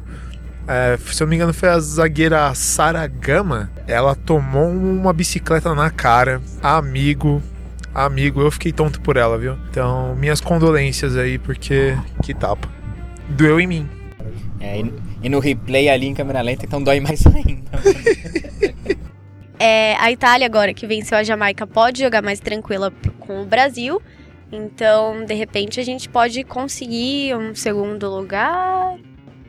é, 0.67 0.97
se 1.11 1.21
eu 1.21 1.25
não 1.25 1.29
me 1.29 1.35
engano, 1.35 1.53
foi 1.53 1.69
a 1.69 1.79
zagueira 1.79 2.53
Sara 2.53 3.05
Gama. 3.07 3.69
Ela 3.87 4.15
tomou 4.15 4.67
uma 4.69 5.11
bicicleta 5.13 5.73
na 5.73 5.89
cara. 5.89 6.41
Amigo. 6.61 7.41
Amigo, 7.93 8.41
eu 8.41 8.51
fiquei 8.51 8.71
tonto 8.71 9.01
por 9.01 9.17
ela, 9.17 9.37
viu? 9.37 9.57
Então, 9.69 10.15
minhas 10.15 10.39
condolências 10.39 11.17
aí, 11.17 11.37
porque 11.37 11.97
que 12.23 12.33
tapa. 12.33 12.69
Doeu 13.29 13.59
em 13.59 13.67
mim. 13.67 13.89
É, 14.59 14.81
e, 15.23 15.29
no 15.29 15.39
replay 15.39 15.89
ali 15.89 16.07
em 16.07 16.13
câmera 16.13 16.41
lenta, 16.41 16.65
então 16.65 16.83
dói 16.83 16.99
mais 16.99 17.25
ainda. 17.27 17.71
É, 19.57 19.95
a 19.95 20.11
Itália 20.11 20.45
agora 20.45 20.73
que 20.73 20.87
venceu 20.87 21.17
a 21.17 21.23
Jamaica 21.23 21.65
pode 21.67 22.01
jogar 22.01 22.21
mais 22.21 22.39
tranquila 22.39 22.93
com 23.19 23.41
o 23.41 23.45
Brasil. 23.45 24.01
Então, 24.51 25.25
de 25.25 25.33
repente, 25.33 25.79
a 25.79 25.83
gente 25.83 26.09
pode 26.09 26.43
conseguir 26.43 27.35
um 27.35 27.53
segundo 27.53 28.09
lugar. 28.09 28.97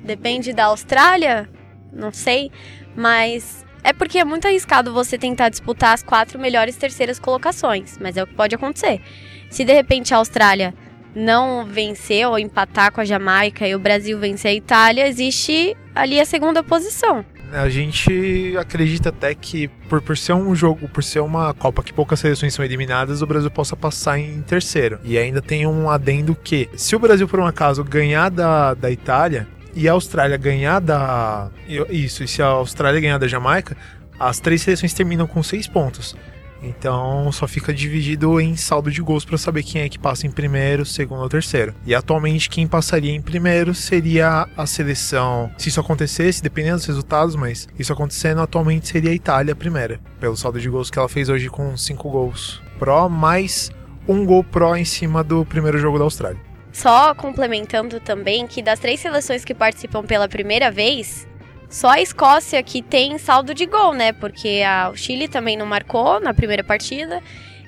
Depende 0.02 0.52
da 0.52 0.66
Austrália, 0.66 1.48
não 1.92 2.12
sei. 2.12 2.50
Mas 2.96 3.64
é 3.82 3.92
porque 3.92 4.18
é 4.18 4.24
muito 4.24 4.46
arriscado 4.46 4.92
você 4.92 5.16
tentar 5.18 5.48
disputar 5.48 5.94
as 5.94 6.02
quatro 6.02 6.38
melhores 6.38 6.76
terceiras 6.76 7.18
colocações. 7.18 7.98
Mas 8.00 8.16
é 8.16 8.22
o 8.22 8.26
que 8.26 8.34
pode 8.34 8.54
acontecer. 8.54 9.00
Se 9.48 9.64
de 9.64 9.72
repente 9.72 10.14
a 10.14 10.18
Austrália 10.18 10.74
não 11.14 11.64
vencer 11.64 12.26
ou 12.26 12.38
empatar 12.38 12.92
com 12.92 13.00
a 13.00 13.04
Jamaica 13.04 13.66
e 13.66 13.74
o 13.74 13.78
Brasil 13.78 14.18
vencer 14.18 14.52
a 14.52 14.54
Itália, 14.54 15.08
existe 15.08 15.76
ali 15.94 16.20
a 16.20 16.24
segunda 16.24 16.62
posição. 16.62 17.24
A 17.52 17.68
gente 17.68 18.54
acredita 18.56 19.08
até 19.08 19.34
que 19.34 19.66
por, 19.88 20.00
por 20.00 20.16
ser 20.16 20.34
um 20.34 20.54
jogo, 20.54 20.88
por 20.88 21.02
ser 21.02 21.18
uma 21.18 21.52
Copa 21.52 21.82
que 21.82 21.92
poucas 21.92 22.20
seleções 22.20 22.54
são 22.54 22.64
eliminadas, 22.64 23.22
o 23.22 23.26
Brasil 23.26 23.50
possa 23.50 23.74
passar 23.74 24.20
em 24.20 24.40
terceiro. 24.42 25.00
E 25.02 25.18
ainda 25.18 25.42
tem 25.42 25.66
um 25.66 25.90
adendo 25.90 26.34
que, 26.34 26.68
se 26.76 26.94
o 26.94 26.98
Brasil 27.00 27.26
por 27.26 27.40
um 27.40 27.46
acaso 27.46 27.82
ganhar 27.82 28.30
da, 28.30 28.74
da 28.74 28.88
Itália, 28.88 29.48
e 29.74 29.88
a 29.88 29.92
Austrália 29.92 30.36
ganhar 30.36 30.80
da. 30.80 31.50
Isso, 31.88 32.24
e 32.24 32.28
se 32.28 32.42
a 32.42 32.46
Austrália 32.46 33.00
ganhar 33.00 33.18
da 33.18 33.28
Jamaica, 33.28 33.76
as 34.18 34.40
três 34.40 34.62
seleções 34.62 34.92
terminam 34.92 35.26
com 35.26 35.42
seis 35.42 35.66
pontos. 35.66 36.16
Então 36.62 37.30
só 37.32 37.48
fica 37.48 37.72
dividido 37.72 38.40
em 38.40 38.56
saldo 38.56 38.90
de 38.90 39.00
gols 39.00 39.24
para 39.24 39.38
saber 39.38 39.62
quem 39.62 39.82
é 39.82 39.88
que 39.88 39.98
passa 39.98 40.26
em 40.26 40.30
primeiro, 40.30 40.84
segundo 40.84 41.22
ou 41.22 41.28
terceiro. 41.28 41.74
E 41.86 41.94
atualmente 41.94 42.50
quem 42.50 42.66
passaria 42.66 43.12
em 43.12 43.22
primeiro 43.22 43.74
seria 43.74 44.46
a 44.56 44.66
seleção. 44.66 45.50
Se 45.56 45.68
isso 45.68 45.80
acontecesse, 45.80 46.42
dependendo 46.42 46.76
dos 46.76 46.86
resultados, 46.86 47.34
mas 47.34 47.68
isso 47.78 47.92
acontecendo, 47.92 48.40
atualmente 48.40 48.88
seria 48.88 49.10
a 49.10 49.14
Itália 49.14 49.52
a 49.52 49.56
primeira, 49.56 50.00
pelo 50.20 50.36
saldo 50.36 50.60
de 50.60 50.68
gols 50.68 50.90
que 50.90 50.98
ela 50.98 51.08
fez 51.08 51.28
hoje 51.28 51.48
com 51.48 51.76
cinco 51.76 52.10
gols 52.10 52.62
pró, 52.78 53.08
mais 53.08 53.70
um 54.08 54.24
gol 54.24 54.42
pró 54.42 54.76
em 54.76 54.84
cima 54.84 55.22
do 55.22 55.44
primeiro 55.44 55.78
jogo 55.78 55.98
da 55.98 56.04
Austrália. 56.04 56.49
Só 56.72 57.14
complementando 57.14 58.00
também 58.00 58.46
que 58.46 58.62
das 58.62 58.78
três 58.78 59.00
seleções 59.00 59.44
que 59.44 59.54
participam 59.54 60.04
pela 60.04 60.28
primeira 60.28 60.70
vez, 60.70 61.26
só 61.68 61.90
a 61.90 62.00
Escócia 62.00 62.62
que 62.62 62.82
tem 62.82 63.18
saldo 63.18 63.54
de 63.54 63.66
gol, 63.66 63.94
né? 63.94 64.12
Porque 64.12 64.62
a, 64.66 64.90
o 64.90 64.96
Chile 64.96 65.28
também 65.28 65.56
não 65.56 65.66
marcou 65.66 66.20
na 66.20 66.34
primeira 66.34 66.64
partida 66.64 67.20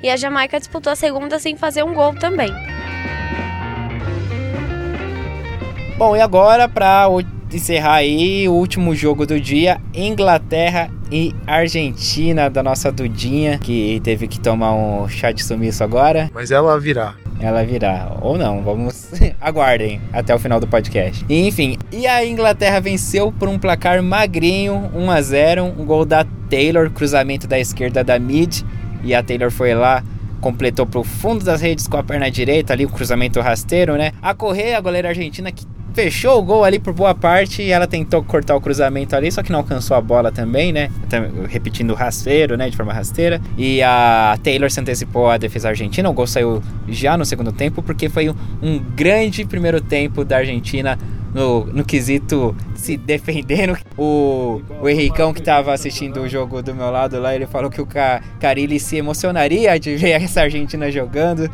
e 0.02 0.10
a 0.10 0.16
Jamaica 0.16 0.58
disputou 0.58 0.92
a 0.92 0.96
segunda 0.96 1.38
sem 1.38 1.56
fazer 1.56 1.84
um 1.84 1.94
gol 1.94 2.14
também. 2.14 2.52
Bom, 5.96 6.16
e 6.16 6.20
agora 6.20 6.68
para 6.68 7.06
encerrar 7.52 7.94
aí 7.94 8.48
o 8.48 8.52
último 8.52 8.94
jogo 8.94 9.26
do 9.26 9.38
dia, 9.38 9.80
Inglaterra 9.94 10.90
e 11.10 11.34
Argentina 11.46 12.48
da 12.48 12.62
nossa 12.62 12.90
Dudinha, 12.90 13.58
que 13.58 14.00
teve 14.02 14.26
que 14.26 14.40
tomar 14.40 14.72
um 14.72 15.08
chá 15.08 15.30
de 15.30 15.44
sumiço 15.44 15.84
agora. 15.84 16.30
Mas 16.34 16.50
ela 16.50 16.80
virá. 16.80 17.14
Ela 17.42 17.64
virá. 17.64 18.16
Ou 18.20 18.38
não, 18.38 18.62
vamos. 18.62 19.10
Aguardem 19.40 20.00
até 20.12 20.32
o 20.32 20.38
final 20.38 20.60
do 20.60 20.68
podcast. 20.68 21.24
Enfim, 21.28 21.76
e 21.90 22.06
a 22.06 22.24
Inglaterra 22.24 22.78
venceu 22.78 23.32
por 23.32 23.48
um 23.48 23.58
placar 23.58 24.00
magrinho, 24.00 24.90
1 24.94 25.10
a 25.10 25.20
0 25.20 25.64
um 25.64 25.84
gol 25.84 26.04
da 26.04 26.24
Taylor, 26.48 26.88
cruzamento 26.90 27.48
da 27.48 27.58
esquerda 27.58 28.04
da 28.04 28.18
mid. 28.18 28.62
E 29.02 29.12
a 29.12 29.22
Taylor 29.22 29.50
foi 29.50 29.74
lá, 29.74 30.04
completou 30.40 30.86
pro 30.86 31.02
fundo 31.02 31.44
das 31.44 31.60
redes 31.60 31.88
com 31.88 31.96
a 31.96 32.02
perna 32.04 32.30
direita 32.30 32.72
ali, 32.72 32.86
o 32.86 32.88
cruzamento 32.88 33.40
rasteiro, 33.40 33.96
né? 33.96 34.12
A 34.22 34.32
correr, 34.32 34.74
a 34.74 34.80
goleira 34.80 35.08
argentina 35.08 35.50
que 35.50 35.66
fechou 35.92 36.38
o 36.38 36.42
gol 36.42 36.64
ali 36.64 36.78
por 36.78 36.92
boa 36.92 37.14
parte 37.14 37.62
e 37.62 37.70
ela 37.70 37.86
tentou 37.86 38.22
cortar 38.22 38.56
o 38.56 38.60
cruzamento 38.60 39.14
ali, 39.14 39.30
só 39.30 39.42
que 39.42 39.52
não 39.52 39.58
alcançou 39.60 39.96
a 39.96 40.00
bola 40.00 40.32
também, 40.32 40.72
né? 40.72 40.90
Repetindo 41.48 41.94
rasteiro, 41.94 42.56
né? 42.56 42.70
De 42.70 42.76
forma 42.76 42.92
rasteira. 42.92 43.40
E 43.56 43.82
a 43.82 44.38
Taylor 44.42 44.70
se 44.70 44.80
antecipou 44.80 45.30
à 45.30 45.36
defesa 45.36 45.68
argentina. 45.68 46.08
O 46.08 46.12
gol 46.12 46.26
saiu 46.26 46.62
já 46.88 47.16
no 47.16 47.24
segundo 47.24 47.52
tempo, 47.52 47.82
porque 47.82 48.08
foi 48.08 48.28
um 48.30 48.78
grande 48.94 49.44
primeiro 49.44 49.80
tempo 49.80 50.24
da 50.24 50.38
Argentina 50.38 50.98
no, 51.32 51.64
no 51.66 51.84
quesito 51.84 52.54
se 52.74 52.96
defendendo. 52.96 53.76
O, 53.96 54.60
o 54.80 54.88
Henricão 54.88 55.32
que 55.32 55.42
tava 55.42 55.72
assistindo 55.72 56.20
o 56.20 56.28
jogo 56.28 56.62
do 56.62 56.74
meu 56.74 56.90
lado 56.90 57.20
lá, 57.20 57.34
ele 57.34 57.46
falou 57.46 57.70
que 57.70 57.80
o 57.80 57.88
Carilli 58.40 58.78
se 58.78 58.96
emocionaria 58.96 59.78
de 59.78 59.96
ver 59.96 60.10
essa 60.22 60.42
Argentina 60.42 60.90
jogando. 60.90 61.50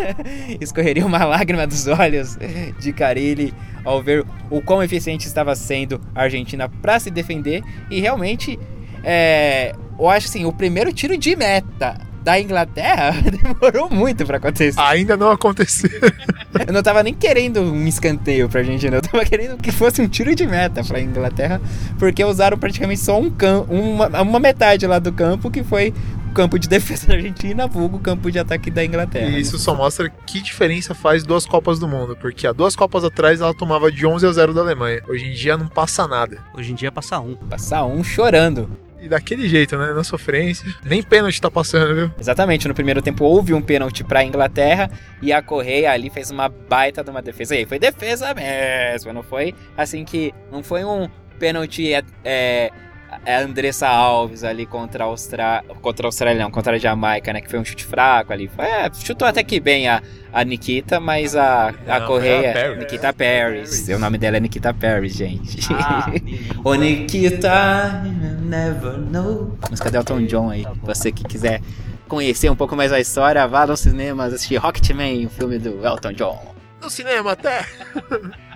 Escorreria 0.60 1.04
uma 1.04 1.24
lágrima 1.24 1.66
dos 1.66 1.86
olhos 1.86 2.38
de 2.78 2.92
Carilli 2.92 3.52
ao 3.84 4.02
ver 4.02 4.24
o 4.50 4.60
quão 4.60 4.82
eficiente 4.82 5.26
estava 5.26 5.54
sendo 5.54 6.00
a 6.14 6.22
Argentina 6.22 6.68
para 6.68 6.98
se 6.98 7.10
defender. 7.10 7.62
E 7.90 8.00
realmente, 8.00 8.58
é, 9.04 9.74
eu 9.98 10.08
acho 10.08 10.26
assim, 10.28 10.44
o 10.44 10.52
primeiro 10.52 10.92
tiro 10.92 11.16
de 11.16 11.36
meta 11.36 12.07
da 12.28 12.38
Inglaterra 12.38 13.14
demorou 13.24 13.88
muito 13.88 14.26
para 14.26 14.36
acontecer. 14.36 14.78
Ainda 14.78 15.16
não 15.16 15.30
aconteceu. 15.30 15.88
eu 16.66 16.72
não 16.74 16.82
tava 16.82 17.02
nem 17.02 17.14
querendo 17.14 17.62
um 17.62 17.86
escanteio 17.86 18.50
pra 18.50 18.60
Argentina, 18.60 18.98
eu 18.98 19.00
tava 19.00 19.24
querendo 19.24 19.56
que 19.56 19.72
fosse 19.72 20.02
um 20.02 20.08
tiro 20.08 20.34
de 20.34 20.46
meta 20.46 20.84
pra 20.84 21.00
Inglaterra, 21.00 21.58
porque 21.98 22.22
usaram 22.22 22.58
praticamente 22.58 23.00
só 23.00 23.18
um 23.18 23.30
campo, 23.30 23.72
uma, 23.72 24.20
uma 24.20 24.38
metade 24.38 24.86
lá 24.86 24.98
do 24.98 25.10
campo 25.10 25.50
que 25.50 25.64
foi 25.64 25.94
o 26.30 26.34
campo 26.34 26.58
de 26.58 26.68
defesa 26.68 27.06
da 27.06 27.14
Argentina, 27.14 27.66
vulgo 27.66 27.98
campo 27.98 28.30
de 28.30 28.38
ataque 28.38 28.70
da 28.70 28.84
Inglaterra. 28.84 29.30
E 29.30 29.40
isso 29.40 29.58
só 29.58 29.74
mostra 29.74 30.10
que 30.26 30.42
diferença 30.42 30.94
faz 30.94 31.24
duas 31.24 31.46
Copas 31.46 31.78
do 31.78 31.88
Mundo, 31.88 32.14
porque 32.14 32.46
há 32.46 32.52
duas 32.52 32.76
Copas 32.76 33.04
atrás 33.04 33.40
ela 33.40 33.54
tomava 33.54 33.90
de 33.90 34.04
11 34.04 34.26
a 34.26 34.32
0 34.32 34.52
da 34.52 34.60
Alemanha. 34.60 35.00
Hoje 35.08 35.24
em 35.24 35.32
dia 35.32 35.56
não 35.56 35.66
passa 35.66 36.06
nada. 36.06 36.44
Hoje 36.54 36.72
em 36.72 36.74
dia 36.74 36.92
passa 36.92 37.18
um. 37.20 37.34
Passa 37.34 37.82
um 37.84 38.04
chorando. 38.04 38.68
E 39.00 39.08
daquele 39.08 39.48
jeito, 39.48 39.76
né? 39.76 39.92
Na 39.92 40.02
sofrência. 40.02 40.66
Nem 40.84 41.02
pênalti 41.02 41.40
tá 41.40 41.50
passando, 41.50 41.94
viu? 41.94 42.10
Exatamente. 42.18 42.66
No 42.66 42.74
primeiro 42.74 43.00
tempo 43.00 43.24
houve 43.24 43.54
um 43.54 43.62
pênalti 43.62 44.02
pra 44.02 44.24
Inglaterra 44.24 44.90
e 45.22 45.32
a 45.32 45.40
Correia 45.40 45.92
ali 45.92 46.10
fez 46.10 46.30
uma 46.30 46.48
baita 46.48 47.04
de 47.04 47.10
uma 47.10 47.22
defesa. 47.22 47.54
E 47.54 47.58
aí 47.58 47.66
foi 47.66 47.78
defesa 47.78 48.34
mesmo. 48.34 49.12
Não 49.12 49.22
foi 49.22 49.54
assim 49.76 50.04
que. 50.04 50.34
Não 50.50 50.62
foi 50.62 50.84
um 50.84 51.08
pênalti. 51.38 51.92
É, 51.92 52.02
é, 52.24 52.72
a 53.10 53.40
Andressa 53.40 53.88
Alves 53.88 54.44
ali 54.44 54.66
contra 54.66 55.04
a 55.04 55.06
Austrália, 55.06 55.74
contra 55.80 56.06
a 56.06 56.08
Austrália, 56.08 56.42
não, 56.42 56.50
contra 56.50 56.74
a 56.74 56.78
Jamaica, 56.78 57.32
né? 57.32 57.40
Que 57.40 57.48
foi 57.48 57.58
um 57.58 57.64
chute 57.64 57.84
fraco 57.84 58.32
ali. 58.32 58.48
Foi, 58.48 58.64
é, 58.64 58.90
chutou 58.92 59.26
até 59.26 59.42
que 59.42 59.58
bem 59.58 59.88
a, 59.88 60.02
a 60.32 60.44
Nikita, 60.44 61.00
mas 61.00 61.34
a, 61.34 61.68
a 61.86 62.00
não, 62.00 62.06
Correia. 62.06 62.46
É 62.46 62.50
a 62.50 62.54
Paris. 62.54 62.78
Nikita 62.78 63.12
Paris. 63.12 63.88
O 63.88 63.98
nome 63.98 64.18
dela 64.18 64.36
é 64.36 64.40
Nikita 64.40 64.74
Paris, 64.74 65.14
gente. 65.14 65.58
Ah, 65.72 66.10
Ô 66.64 66.74
Nikita, 66.74 68.02
never 68.42 68.98
know. 68.98 69.56
Música 69.70 69.90
do 69.90 69.96
Elton 69.96 70.26
John 70.26 70.50
aí. 70.50 70.66
Você 70.82 71.10
que 71.10 71.24
quiser 71.24 71.60
conhecer 72.08 72.50
um 72.50 72.56
pouco 72.56 72.74
mais 72.74 72.92
a 72.92 73.00
história, 73.00 73.46
vá 73.46 73.66
nos 73.66 73.80
cinemas 73.80 74.32
assistir 74.32 74.56
Rocketman, 74.56 75.26
o 75.26 75.30
filme 75.30 75.58
do 75.58 75.86
Elton 75.86 76.12
John. 76.12 76.54
No 76.80 76.88
cinema 76.88 77.32
até! 77.32 77.66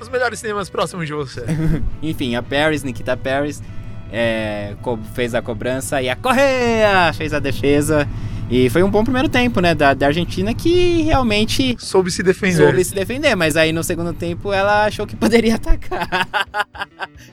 Os 0.00 0.08
melhores 0.08 0.40
cinemas 0.40 0.68
próximos 0.68 1.06
de 1.06 1.12
você. 1.12 1.44
Enfim, 2.02 2.34
a 2.34 2.42
Paris, 2.42 2.82
Nikita 2.82 3.16
Paris 3.16 3.62
é, 4.12 4.74
fez 5.14 5.34
a 5.34 5.40
cobrança 5.40 6.02
e 6.02 6.08
a 6.08 6.14
Correia 6.14 7.12
fez 7.14 7.32
a 7.32 7.38
defesa. 7.38 8.06
E 8.50 8.68
foi 8.68 8.82
um 8.82 8.90
bom 8.90 9.02
primeiro 9.02 9.30
tempo, 9.30 9.60
né, 9.62 9.74
da, 9.74 9.94
da 9.94 10.08
Argentina 10.08 10.52
que 10.52 11.00
realmente 11.02 11.74
soube 11.78 12.10
se 12.10 12.22
defender. 12.22 12.56
Soube 12.56 12.84
se 12.84 12.94
defender, 12.94 13.34
mas 13.34 13.56
aí 13.56 13.72
no 13.72 13.82
segundo 13.82 14.12
tempo 14.12 14.52
ela 14.52 14.84
achou 14.84 15.06
que 15.06 15.16
poderia 15.16 15.54
atacar. 15.54 16.28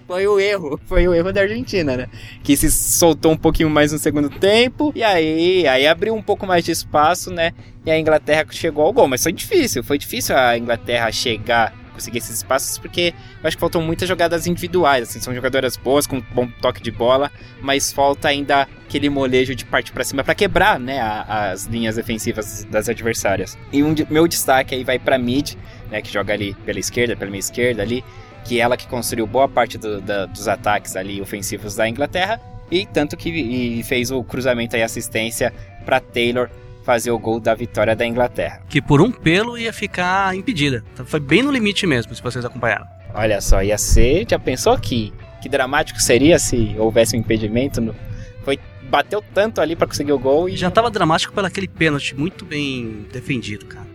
foi 0.07 0.25
o 0.27 0.39
erro, 0.39 0.79
foi 0.85 1.05
o 1.09 1.13
erro 1.13 1.33
da 1.33 1.41
Argentina, 1.41 1.97
né? 1.97 2.07
Que 2.41 2.55
se 2.55 2.71
soltou 2.71 3.33
um 3.33 3.37
pouquinho 3.37 3.69
mais 3.69 3.91
no 3.91 3.99
segundo 3.99 4.29
tempo 4.29 4.93
e 4.95 5.03
aí, 5.03 5.67
aí 5.67 5.85
abriu 5.85 6.15
um 6.15 6.21
pouco 6.21 6.47
mais 6.47 6.63
de 6.63 6.71
espaço, 6.71 7.29
né? 7.29 7.51
E 7.85 7.91
a 7.91 7.99
Inglaterra 7.99 8.45
chegou 8.49 8.85
ao 8.85 8.93
gol, 8.93 9.07
mas 9.07 9.21
foi 9.21 9.33
difícil, 9.33 9.83
foi 9.83 9.97
difícil 9.97 10.37
a 10.37 10.57
Inglaterra 10.57 11.11
chegar 11.11 11.73
conseguir 11.99 12.19
esses 12.19 12.37
espaços, 12.37 12.77
porque 12.77 13.13
eu 13.41 13.47
acho 13.47 13.57
que 13.57 13.61
faltam 13.61 13.81
muitas 13.81 14.07
jogadas 14.07 14.47
individuais, 14.47 15.09
assim, 15.09 15.19
são 15.19 15.33
jogadoras 15.33 15.75
boas, 15.75 16.07
com 16.07 16.21
bom 16.33 16.47
toque 16.61 16.81
de 16.81 16.91
bola, 16.91 17.31
mas 17.61 17.91
falta 17.91 18.27
ainda 18.29 18.67
aquele 18.87 19.09
molejo 19.09 19.53
de 19.53 19.65
parte 19.65 19.91
para 19.91 20.03
cima 20.03 20.23
para 20.23 20.33
quebrar, 20.33 20.79
né, 20.79 20.99
a, 20.99 21.51
as 21.51 21.65
linhas 21.65 21.95
defensivas 21.95 22.63
das 22.65 22.89
adversárias. 22.89 23.57
E 23.71 23.83
um 23.83 23.93
meu 24.09 24.27
destaque 24.27 24.73
aí 24.73 24.83
vai 24.83 24.97
para 24.97 25.17
mid, 25.17 25.55
né, 25.91 26.01
que 26.01 26.11
joga 26.11 26.33
ali 26.33 26.53
pela 26.65 26.79
esquerda, 26.79 27.15
pela 27.15 27.29
minha 27.29 27.39
esquerda 27.39 27.81
ali, 27.81 28.03
que 28.45 28.59
é 28.59 28.63
ela 28.63 28.77
que 28.77 28.87
construiu 28.87 29.27
boa 29.27 29.47
parte 29.47 29.77
do, 29.77 30.01
da, 30.01 30.25
dos 30.25 30.47
ataques 30.47 30.95
ali 30.95 31.21
ofensivos 31.21 31.75
da 31.75 31.87
Inglaterra, 31.87 32.41
e 32.71 32.85
tanto 32.85 33.17
que 33.17 33.29
e 33.29 33.83
fez 33.83 34.11
o 34.11 34.23
cruzamento 34.23 34.75
e 34.77 34.81
assistência 34.81 35.53
para 35.85 35.99
Taylor 35.99 36.49
fazer 36.89 37.11
o 37.11 37.19
gol 37.19 37.39
da 37.39 37.53
vitória 37.53 37.95
da 37.95 38.03
Inglaterra. 38.03 38.61
Que 38.67 38.81
por 38.81 38.99
um 38.99 39.11
pelo 39.11 39.55
ia 39.55 39.71
ficar 39.71 40.35
impedida. 40.35 40.83
Então 40.91 41.05
foi 41.05 41.19
bem 41.19 41.43
no 41.43 41.51
limite 41.51 41.85
mesmo, 41.85 42.15
se 42.15 42.23
vocês 42.23 42.43
acompanharam. 42.43 42.87
Olha 43.13 43.39
só, 43.41 43.61
ia 43.61 43.77
ser. 43.77 44.25
Já 44.27 44.39
pensou 44.39 44.75
que, 44.75 45.13
que 45.39 45.47
dramático 45.47 46.01
seria 46.01 46.39
se 46.39 46.75
houvesse 46.79 47.15
um 47.15 47.19
impedimento? 47.19 47.79
No, 47.79 47.95
foi 48.43 48.57
bateu 48.89 49.23
tanto 49.35 49.61
ali 49.61 49.75
para 49.75 49.85
conseguir 49.85 50.13
o 50.13 50.17
gol 50.17 50.49
e. 50.49 50.57
Já 50.57 50.71
tava 50.71 50.89
dramático 50.89 51.31
pelo 51.31 51.45
aquele 51.45 51.67
pênalti 51.67 52.15
muito 52.15 52.43
bem 52.43 53.05
defendido, 53.13 53.67
cara. 53.67 53.85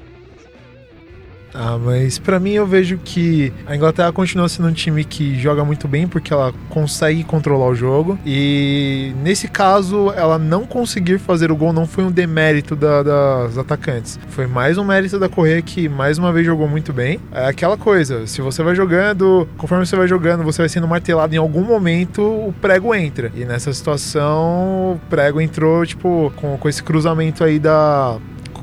Ah, 1.54 1.78
mas 1.78 2.18
para 2.18 2.40
mim 2.40 2.52
eu 2.52 2.66
vejo 2.66 2.98
que 2.98 3.52
a 3.64 3.76
Inglaterra 3.76 4.12
continua 4.12 4.48
sendo 4.48 4.68
um 4.68 4.72
time 4.72 5.04
que 5.04 5.38
joga 5.38 5.64
muito 5.64 5.86
bem 5.86 6.08
porque 6.08 6.32
ela 6.32 6.52
consegue 6.68 7.22
controlar 7.22 7.66
o 7.66 7.74
jogo 7.76 8.18
e 8.26 9.12
nesse 9.22 9.46
caso 9.46 10.12
ela 10.16 10.36
não 10.36 10.66
conseguir 10.66 11.18
fazer 11.18 11.52
o 11.52 11.56
gol 11.56 11.72
não 11.72 11.86
foi 11.86 12.02
um 12.02 12.10
demérito 12.10 12.74
da, 12.74 13.04
das 13.04 13.56
atacantes, 13.56 14.18
foi 14.28 14.48
mais 14.48 14.76
um 14.76 14.84
mérito 14.84 15.18
da 15.18 15.28
Correia 15.28 15.62
que 15.62 15.88
mais 15.88 16.18
uma 16.18 16.32
vez 16.32 16.44
jogou 16.44 16.68
muito 16.68 16.92
bem. 16.92 17.20
É 17.30 17.46
aquela 17.46 17.76
coisa, 17.76 18.26
se 18.26 18.40
você 18.40 18.62
vai 18.62 18.74
jogando, 18.74 19.48
conforme 19.56 19.86
você 19.86 19.94
vai 19.94 20.08
jogando, 20.08 20.42
você 20.42 20.62
vai 20.62 20.68
sendo 20.68 20.88
martelado 20.88 21.34
em 21.34 21.38
algum 21.38 21.62
momento, 21.62 22.20
o 22.22 22.54
prego 22.60 22.94
entra. 22.94 23.30
E 23.34 23.44
nessa 23.44 23.72
situação, 23.72 24.94
o 24.94 25.00
prego 25.08 25.40
entrou 25.40 25.86
tipo 25.86 26.32
com, 26.36 26.56
com 26.58 26.68
esse 26.68 26.82
cruzamento 26.82 27.44
aí 27.44 27.58
da 27.58 28.18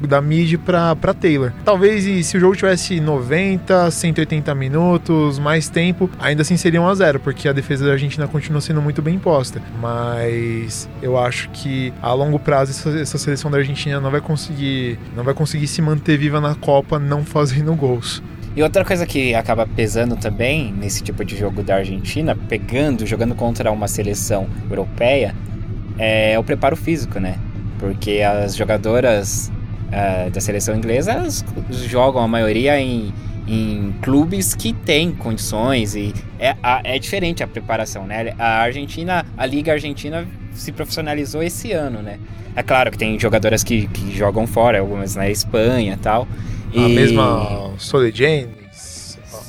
da 0.07 0.21
mid 0.21 0.57
pra, 0.57 0.95
pra 0.95 1.13
Taylor. 1.13 1.51
Talvez 1.63 2.25
se 2.25 2.37
o 2.37 2.39
jogo 2.39 2.55
tivesse 2.55 2.99
90, 2.99 3.89
180 3.91 4.53
minutos, 4.55 5.39
mais 5.39 5.69
tempo, 5.69 6.09
ainda 6.19 6.41
assim 6.41 6.57
seria 6.57 6.81
1 6.81 6.87
a 6.87 6.95
0 6.95 7.19
porque 7.19 7.47
a 7.47 7.53
defesa 7.53 7.85
da 7.85 7.91
Argentina 7.91 8.27
continua 8.27 8.61
sendo 8.61 8.81
muito 8.81 9.01
bem 9.01 9.17
posta. 9.19 9.61
Mas 9.79 10.89
eu 11.01 11.17
acho 11.17 11.49
que 11.49 11.93
a 12.01 12.13
longo 12.13 12.39
prazo 12.39 12.71
essa, 12.71 12.99
essa 12.99 13.17
seleção 13.17 13.49
da 13.49 13.57
Argentina 13.57 13.99
não 13.99 14.11
vai 14.11 14.21
conseguir 14.21 14.99
não 15.15 15.23
vai 15.23 15.33
conseguir 15.33 15.67
se 15.67 15.81
manter 15.81 16.17
viva 16.17 16.41
na 16.41 16.55
Copa 16.55 16.99
não 16.99 17.23
fazendo 17.23 17.73
gols. 17.75 18.21
E 18.53 18.61
outra 18.61 18.83
coisa 18.83 19.05
que 19.05 19.33
acaba 19.33 19.65
pesando 19.65 20.17
também 20.17 20.73
nesse 20.73 21.01
tipo 21.01 21.23
de 21.23 21.37
jogo 21.37 21.63
da 21.63 21.75
Argentina, 21.75 22.35
pegando, 22.49 23.05
jogando 23.05 23.33
contra 23.33 23.71
uma 23.71 23.87
seleção 23.87 24.45
europeia, 24.69 25.33
é 25.97 26.37
o 26.37 26.43
preparo 26.43 26.75
físico, 26.75 27.17
né? 27.17 27.37
Porque 27.79 28.21
as 28.21 28.55
jogadoras 28.55 29.49
uh, 29.91 30.29
da 30.31 30.41
seleção 30.41 30.75
inglesa 30.75 31.11
elas 31.11 31.45
jogam 31.87 32.21
a 32.21 32.27
maioria 32.27 32.79
em, 32.79 33.13
em 33.47 33.93
clubes 34.01 34.55
que 34.55 34.73
têm 34.73 35.11
condições 35.11 35.95
e 35.95 36.13
é, 36.39 36.55
é 36.83 36.99
diferente 36.99 37.43
a 37.43 37.47
preparação, 37.47 38.05
né? 38.05 38.33
A 38.39 38.61
Argentina, 38.61 39.25
a 39.37 39.45
Liga 39.45 39.73
Argentina 39.73 40.27
se 40.53 40.71
profissionalizou 40.71 41.43
esse 41.43 41.71
ano, 41.71 42.01
né? 42.01 42.19
É 42.55 42.63
claro 42.63 42.91
que 42.91 42.97
tem 42.97 43.19
jogadoras 43.19 43.63
que, 43.63 43.87
que 43.87 44.11
jogam 44.15 44.45
fora, 44.45 44.79
algumas 44.79 45.15
na 45.15 45.29
Espanha 45.29 45.93
e 45.93 45.97
tal. 45.97 46.27
A 46.75 46.79
e... 46.79 46.93
mesma 46.93 47.71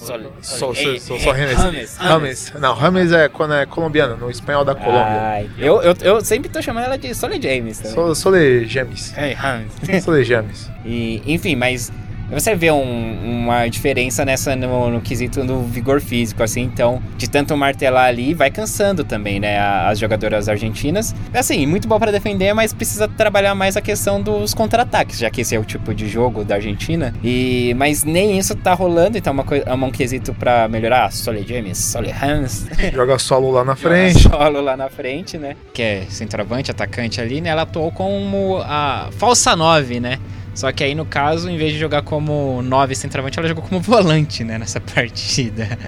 Sole 0.03 0.75
Jane, 0.75 1.01
Só, 1.01 1.19
só, 1.19 1.33
Rames. 1.33 1.97
Rames. 1.97 2.53
Não, 2.59 2.75
Rames 2.75 3.13
é 3.13 3.29
quando 3.29 3.55
é 3.55 3.67
colombiana, 3.67 4.17
no 4.17 4.31
espanhol 4.31 4.65
da 4.65 4.75
Colômbia. 4.75 5.21
Ai, 5.21 5.51
eu, 5.59 5.81
eu, 5.83 5.95
eu 6.01 6.21
sempre 6.21 6.49
tô 6.49 6.61
chamando 6.61 6.85
ela 6.85 6.99
de 6.99 7.15
Sole 7.15 7.41
James. 7.41 7.79
Também. 7.79 8.15
Sole 8.15 8.65
James. 8.67 9.13
Rames. 9.13 10.05
Sole 10.05 10.25
James. 10.25 10.71
E, 10.85 11.23
enfim, 11.27 11.55
mas 11.57 11.93
você 12.33 12.55
vê 12.55 12.71
um, 12.71 13.43
uma 13.45 13.69
diferença 13.69 14.25
nessa 14.25 14.57
no, 14.57 14.91
no, 14.91 15.01
quesito 15.01 15.45
do 15.45 15.63
vigor 15.63 16.01
físico, 16.01 16.43
assim, 16.43 16.63
então, 16.63 17.03
de 17.17 17.29
tanto 17.29 17.57
martelar 17.57 18.07
ali, 18.07 18.35
vai 18.35 18.51
cansando 18.51 19.05
também, 19.05 19.39
né, 19.39 19.59
as 19.59 19.99
jogadoras 19.99 20.49
argentinas. 20.49 21.15
Assim, 21.33 21.67
muito 21.67 21.87
bom 21.87 21.99
para 21.99 22.11
defender, 22.11 22.55
mas 22.55 22.73
precisa 22.73 23.07
trabalhar 23.07 23.55
mais 23.55 23.77
a 23.77 23.81
questão 23.81 24.21
dos 24.21 24.55
contra-ataques, 24.55 25.19
já 25.19 25.31
que 25.31 25.43
esse 25.43 25.55
é 25.55 25.59
o 25.59 25.65
tipo 25.65 25.95
de 25.95 26.09
jogo 26.09 26.45
da 26.45 26.57
Argentina. 26.57 27.13
E 27.23 27.75
mas 27.77 28.05
nem 28.05 28.39
isso 28.39 28.55
tá 28.55 28.75
rolando, 28.75 29.19
então 29.19 29.33
é 29.33 29.35
uma 29.35 29.45
coisa, 29.45 29.65
é 29.67 29.75
um 29.75 29.91
quesito 29.91 30.33
para 30.35 30.69
melhorar. 30.69 31.13
Sole 31.13 31.45
James, 31.47 31.79
Sole 31.79 32.13
Hans. 32.13 32.67
Joga 32.93 33.19
solo 33.19 33.51
lá 33.51 33.65
na 33.65 33.75
frente. 33.77 34.21
Joga 34.21 34.37
solo 34.37 34.61
lá 34.61 34.77
na 34.77 34.89
frente, 34.89 35.39
né? 35.39 35.57
Que 35.73 35.83
é 35.83 36.07
centroavante, 36.09 36.71
atacante 36.71 37.21
ali, 37.21 37.41
né? 37.41 37.51
Ela 37.51 37.63
atuou 37.63 37.93
como 37.93 38.61
a 38.65 39.09
falsa 39.13 39.55
9, 39.55 40.01
né? 40.01 40.19
Só 40.55 40.71
que 40.71 40.85
aí, 40.85 40.95
no 40.95 41.07
caso, 41.07 41.49
em 41.49 41.57
vez 41.57 41.73
de 41.73 41.79
jogar 41.79 42.03
como 42.03 42.61
9 42.63 42.95
centroavante, 42.95 43.39
ela 43.39 43.49
jogou 43.49 43.65
como 43.65 43.81
volante, 43.81 44.45
né, 44.45 44.59
nessa 44.59 44.81
partida. 44.95 45.79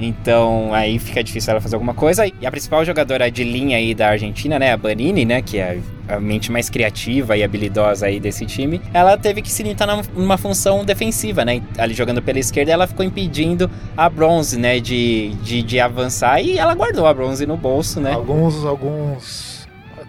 Então, 0.00 0.72
aí 0.72 0.98
fica 0.98 1.22
difícil 1.22 1.50
ela 1.50 1.60
fazer 1.60 1.76
alguma 1.76 1.92
coisa. 1.92 2.26
E 2.26 2.46
a 2.46 2.50
principal 2.50 2.82
jogadora 2.84 3.30
de 3.30 3.44
linha 3.44 3.76
aí 3.76 3.94
da 3.94 4.08
Argentina, 4.08 4.58
né, 4.58 4.72
a 4.72 4.76
Banini, 4.76 5.26
né, 5.26 5.42
que 5.42 5.58
é 5.58 5.78
a 6.08 6.18
mente 6.18 6.50
mais 6.50 6.70
criativa 6.70 7.36
e 7.36 7.44
habilidosa 7.44 8.06
aí 8.06 8.18
desse 8.18 8.46
time, 8.46 8.80
ela 8.94 9.18
teve 9.18 9.42
que 9.42 9.50
se 9.50 9.62
limitar 9.62 9.86
numa 10.14 10.38
função 10.38 10.84
defensiva, 10.84 11.44
né? 11.44 11.62
Ali 11.78 11.94
jogando 11.94 12.22
pela 12.22 12.38
esquerda, 12.38 12.72
ela 12.72 12.86
ficou 12.86 13.04
impedindo 13.04 13.70
a 13.96 14.08
Bronze, 14.08 14.58
né, 14.58 14.80
de, 14.80 15.34
de, 15.42 15.62
de 15.62 15.78
avançar 15.78 16.40
e 16.40 16.58
ela 16.58 16.74
guardou 16.74 17.06
a 17.06 17.14
Bronze 17.14 17.46
no 17.46 17.56
bolso, 17.56 18.00
né? 18.00 18.12
Alguns, 18.12 18.64
alguns 18.64 19.68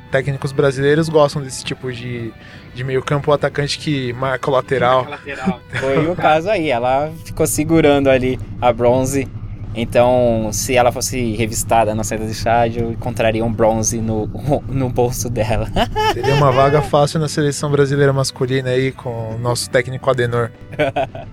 técnicos 0.09 0.51
brasileiros 0.51 1.07
gostam 1.09 1.41
desse 1.41 1.63
tipo 1.63 1.91
de 1.91 2.33
de 2.73 2.83
meio 2.83 3.01
campo, 3.03 3.31
o 3.31 3.33
atacante 3.33 3.77
que 3.77 4.13
marca 4.13 4.49
o 4.49 4.53
lateral. 4.53 5.05
lateral. 5.09 5.59
Foi 5.79 6.07
o 6.07 6.15
caso 6.15 6.49
aí, 6.49 6.69
ela 6.69 7.11
ficou 7.25 7.45
segurando 7.45 8.09
ali 8.09 8.39
a 8.61 8.71
bronze. 8.71 9.27
Então, 9.73 10.49
se 10.51 10.75
ela 10.75 10.91
fosse 10.91 11.31
revistada 11.33 11.95
na 11.95 12.03
saída 12.03 12.25
do 12.25 12.31
estádio, 12.31 12.91
encontraria 12.91 13.43
um 13.43 13.51
bronze 13.51 14.01
no, 14.01 14.27
no 14.67 14.89
bolso 14.89 15.29
dela. 15.29 15.67
Teria 16.13 16.35
uma 16.35 16.51
vaga 16.51 16.81
fácil 16.81 17.19
na 17.19 17.29
seleção 17.29 17.71
brasileira 17.71 18.11
masculina 18.11 18.69
aí 18.69 18.91
com 18.91 19.35
o 19.35 19.37
nosso 19.37 19.69
técnico 19.69 20.09
Adenor. 20.09 20.51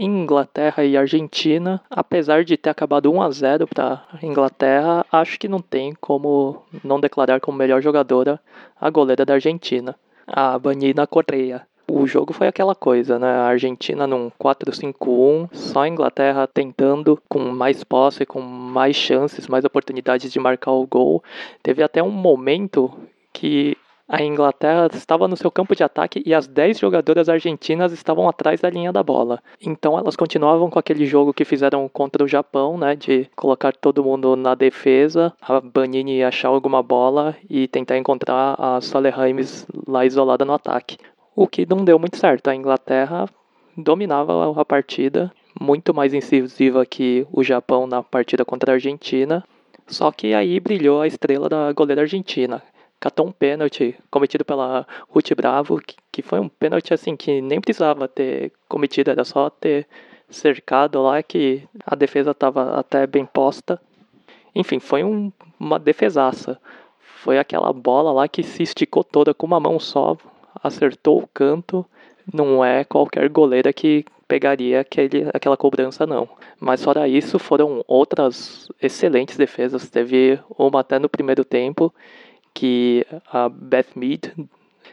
Inglaterra 0.00 0.84
e 0.84 0.96
Argentina, 0.96 1.80
apesar 1.90 2.44
de 2.44 2.56
ter 2.56 2.70
acabado 2.70 3.12
1 3.12 3.20
a 3.20 3.30
0 3.32 3.66
para 3.66 4.04
Inglaterra, 4.22 5.04
acho 5.10 5.36
que 5.40 5.48
não 5.48 5.60
tem 5.60 5.92
como 6.00 6.62
não 6.84 7.00
declarar 7.00 7.40
como 7.40 7.58
melhor 7.58 7.82
jogadora 7.82 8.38
a 8.80 8.88
goleira 8.90 9.26
da 9.26 9.34
Argentina 9.34 9.96
a 10.28 10.58
Banina 10.58 11.06
Correia. 11.06 11.66
O 11.90 12.06
jogo 12.06 12.34
foi 12.34 12.46
aquela 12.46 12.74
coisa, 12.74 13.18
né? 13.18 13.26
A 13.26 13.46
Argentina 13.46 14.06
num 14.06 14.30
4-5-1, 14.38 15.48
só 15.52 15.80
a 15.80 15.88
Inglaterra 15.88 16.46
tentando 16.46 17.18
com 17.28 17.38
mais 17.38 17.82
posse, 17.82 18.26
com 18.26 18.42
mais 18.42 18.94
chances, 18.94 19.48
mais 19.48 19.64
oportunidades 19.64 20.30
de 20.30 20.38
marcar 20.38 20.72
o 20.72 20.86
gol. 20.86 21.24
Teve 21.62 21.82
até 21.82 22.02
um 22.02 22.10
momento 22.10 22.92
que 23.32 23.74
a 24.08 24.22
Inglaterra 24.22 24.88
estava 24.94 25.28
no 25.28 25.36
seu 25.36 25.50
campo 25.50 25.76
de 25.76 25.84
ataque 25.84 26.22
e 26.24 26.32
as 26.32 26.46
10 26.46 26.78
jogadoras 26.78 27.28
argentinas 27.28 27.92
estavam 27.92 28.26
atrás 28.26 28.58
da 28.58 28.70
linha 28.70 28.90
da 28.90 29.02
bola. 29.02 29.38
Então 29.60 29.98
elas 29.98 30.16
continuavam 30.16 30.70
com 30.70 30.78
aquele 30.78 31.04
jogo 31.04 31.34
que 31.34 31.44
fizeram 31.44 31.86
contra 31.90 32.24
o 32.24 32.28
Japão, 32.28 32.78
né, 32.78 32.96
de 32.96 33.28
colocar 33.36 33.76
todo 33.76 34.02
mundo 34.02 34.34
na 34.34 34.54
defesa, 34.54 35.34
a 35.42 35.60
Banini 35.60 36.24
achar 36.24 36.48
alguma 36.48 36.82
bola 36.82 37.36
e 37.50 37.68
tentar 37.68 37.98
encontrar 37.98 38.56
a 38.58 38.80
Sole 38.80 39.10
Raimes 39.10 39.66
lá 39.86 40.06
isolada 40.06 40.44
no 40.44 40.54
ataque. 40.54 40.96
O 41.36 41.46
que 41.46 41.66
não 41.68 41.84
deu 41.84 41.98
muito 41.98 42.16
certo. 42.16 42.48
A 42.48 42.54
Inglaterra 42.54 43.28
dominava 43.76 44.58
a 44.58 44.64
partida, 44.64 45.30
muito 45.60 45.92
mais 45.92 46.14
incisiva 46.14 46.86
que 46.86 47.26
o 47.30 47.44
Japão 47.44 47.86
na 47.86 48.02
partida 48.02 48.44
contra 48.44 48.72
a 48.72 48.74
Argentina. 48.74 49.44
Só 49.86 50.10
que 50.10 50.34
aí 50.34 50.58
brilhou 50.60 51.00
a 51.00 51.06
estrela 51.06 51.48
da 51.48 51.72
goleira 51.72 52.02
argentina, 52.02 52.62
catou 53.00 53.26
um 53.26 53.32
pênalti 53.32 53.96
cometido 54.10 54.44
pela 54.44 54.86
Ruth 55.08 55.32
Bravo, 55.34 55.80
que, 55.80 55.96
que 56.10 56.22
foi 56.22 56.40
um 56.40 56.48
pênalti 56.48 56.92
assim 56.92 57.16
que 57.16 57.40
nem 57.40 57.60
precisava 57.60 58.08
ter 58.08 58.52
cometido, 58.68 59.10
era 59.10 59.24
só 59.24 59.48
ter 59.50 59.86
cercado 60.28 61.02
lá 61.02 61.22
que 61.22 61.62
a 61.86 61.94
defesa 61.94 62.32
estava 62.32 62.78
até 62.78 63.06
bem 63.06 63.24
posta. 63.24 63.80
Enfim, 64.54 64.78
foi 64.78 65.04
um, 65.04 65.32
uma 65.58 65.78
defesaça. 65.78 66.58
Foi 66.98 67.38
aquela 67.38 67.72
bola 67.72 68.12
lá 68.12 68.28
que 68.28 68.42
se 68.42 68.62
esticou 68.62 69.02
toda 69.02 69.34
com 69.34 69.46
uma 69.46 69.60
mão 69.60 69.78
só, 69.78 70.16
acertou 70.62 71.18
o 71.18 71.28
canto. 71.28 71.84
Não 72.32 72.64
é 72.64 72.84
qualquer 72.84 73.28
goleira 73.28 73.72
que 73.72 74.04
pegaria 74.26 74.80
aquele, 74.80 75.26
aquela 75.32 75.56
cobrança, 75.56 76.06
não. 76.06 76.28
Mas 76.60 76.84
fora 76.84 77.08
isso, 77.08 77.38
foram 77.38 77.82
outras 77.88 78.68
excelentes 78.80 79.36
defesas. 79.36 79.88
Teve 79.88 80.38
uma 80.58 80.80
até 80.80 80.98
no 80.98 81.08
primeiro 81.08 81.44
tempo 81.44 81.92
que 82.58 83.06
a 83.30 83.48
Beth 83.48 83.94
Mead 83.94 84.32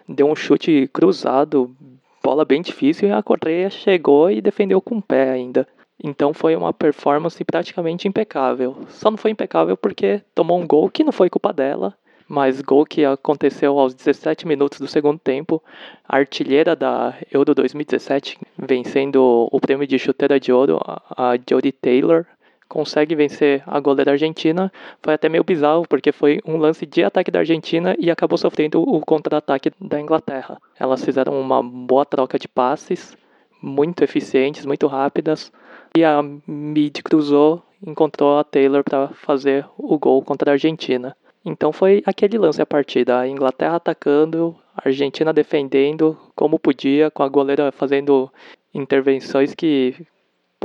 deu 0.07 0.27
um 0.27 0.35
chute 0.35 0.87
cruzado, 0.93 1.75
bola 2.23 2.45
bem 2.45 2.61
difícil, 2.61 3.09
e 3.09 3.11
a 3.11 3.23
Correia 3.23 3.71
chegou 3.71 4.29
e 4.29 4.39
defendeu 4.39 4.79
com 4.79 4.97
o 4.97 5.01
pé 5.01 5.31
ainda. 5.31 5.67
Então 6.03 6.31
foi 6.31 6.55
uma 6.55 6.71
performance 6.71 7.43
praticamente 7.43 8.07
impecável. 8.07 8.77
Só 8.89 9.09
não 9.09 9.17
foi 9.17 9.31
impecável 9.31 9.75
porque 9.75 10.21
tomou 10.35 10.59
um 10.61 10.67
gol 10.67 10.91
que 10.91 11.03
não 11.03 11.11
foi 11.11 11.27
culpa 11.27 11.51
dela, 11.51 11.95
mas 12.27 12.61
gol 12.61 12.85
que 12.85 13.03
aconteceu 13.03 13.79
aos 13.79 13.95
17 13.95 14.47
minutos 14.47 14.79
do 14.79 14.87
segundo 14.87 15.17
tempo. 15.17 15.59
A 16.07 16.17
artilheira 16.17 16.75
da 16.75 17.15
Euro 17.31 17.55
2017, 17.55 18.37
vencendo 18.59 19.49
o 19.51 19.59
prêmio 19.59 19.87
de 19.87 19.97
chuteira 19.97 20.39
de 20.39 20.51
ouro, 20.51 20.79
a 20.85 21.35
Jodie 21.49 21.71
Taylor, 21.71 22.27
consegue 22.67 23.15
vencer 23.15 23.63
a 23.65 23.79
goleira 23.79 24.11
argentina. 24.11 24.71
Foi 25.01 25.13
até 25.13 25.29
meio 25.29 25.43
bizarro, 25.43 25.87
porque 25.87 26.11
foi 26.11 26.39
um 26.45 26.57
lance 26.57 26.85
de 26.85 27.03
ataque 27.03 27.31
da 27.31 27.39
Argentina 27.39 27.95
e 27.99 28.11
acabou 28.11 28.37
sofrendo 28.37 28.81
o 28.81 28.99
contra-ataque 29.01 29.71
da 29.79 29.99
Inglaterra. 29.99 30.57
Elas 30.79 31.03
fizeram 31.03 31.39
uma 31.39 31.61
boa 31.61 32.05
troca 32.05 32.37
de 32.37 32.47
passes, 32.47 33.15
muito 33.61 34.03
eficientes, 34.03 34.65
muito 34.65 34.87
rápidas. 34.87 35.51
E 35.95 36.03
a 36.03 36.21
Mid 36.21 37.01
cruzou, 37.03 37.63
encontrou 37.85 38.37
a 38.37 38.43
Taylor 38.43 38.83
para 38.83 39.09
fazer 39.09 39.65
o 39.77 39.97
gol 39.97 40.21
contra 40.21 40.51
a 40.51 40.53
Argentina. 40.53 41.15
Então 41.45 41.71
foi 41.71 42.01
aquele 42.05 42.37
lance 42.37 42.61
a 42.61 42.65
partida, 42.65 43.19
a 43.19 43.27
Inglaterra 43.27 43.75
atacando, 43.75 44.55
a 44.75 44.87
Argentina 44.89 45.31
defendendo 45.31 46.17
como 46.35 46.59
podia, 46.59 47.11
com 47.11 47.21
a 47.21 47.29
goleira 47.29 47.71
fazendo 47.71 48.31
intervenções 48.73 49.53
que 49.53 49.95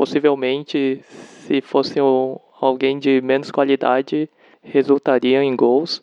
possivelmente, 0.01 1.05
se 1.05 1.61
fosse 1.61 2.01
um, 2.01 2.39
alguém 2.59 2.99
de 2.99 3.21
menos 3.21 3.51
qualidade, 3.51 4.31
resultaria 4.63 5.45
em 5.45 5.55
gols. 5.55 6.03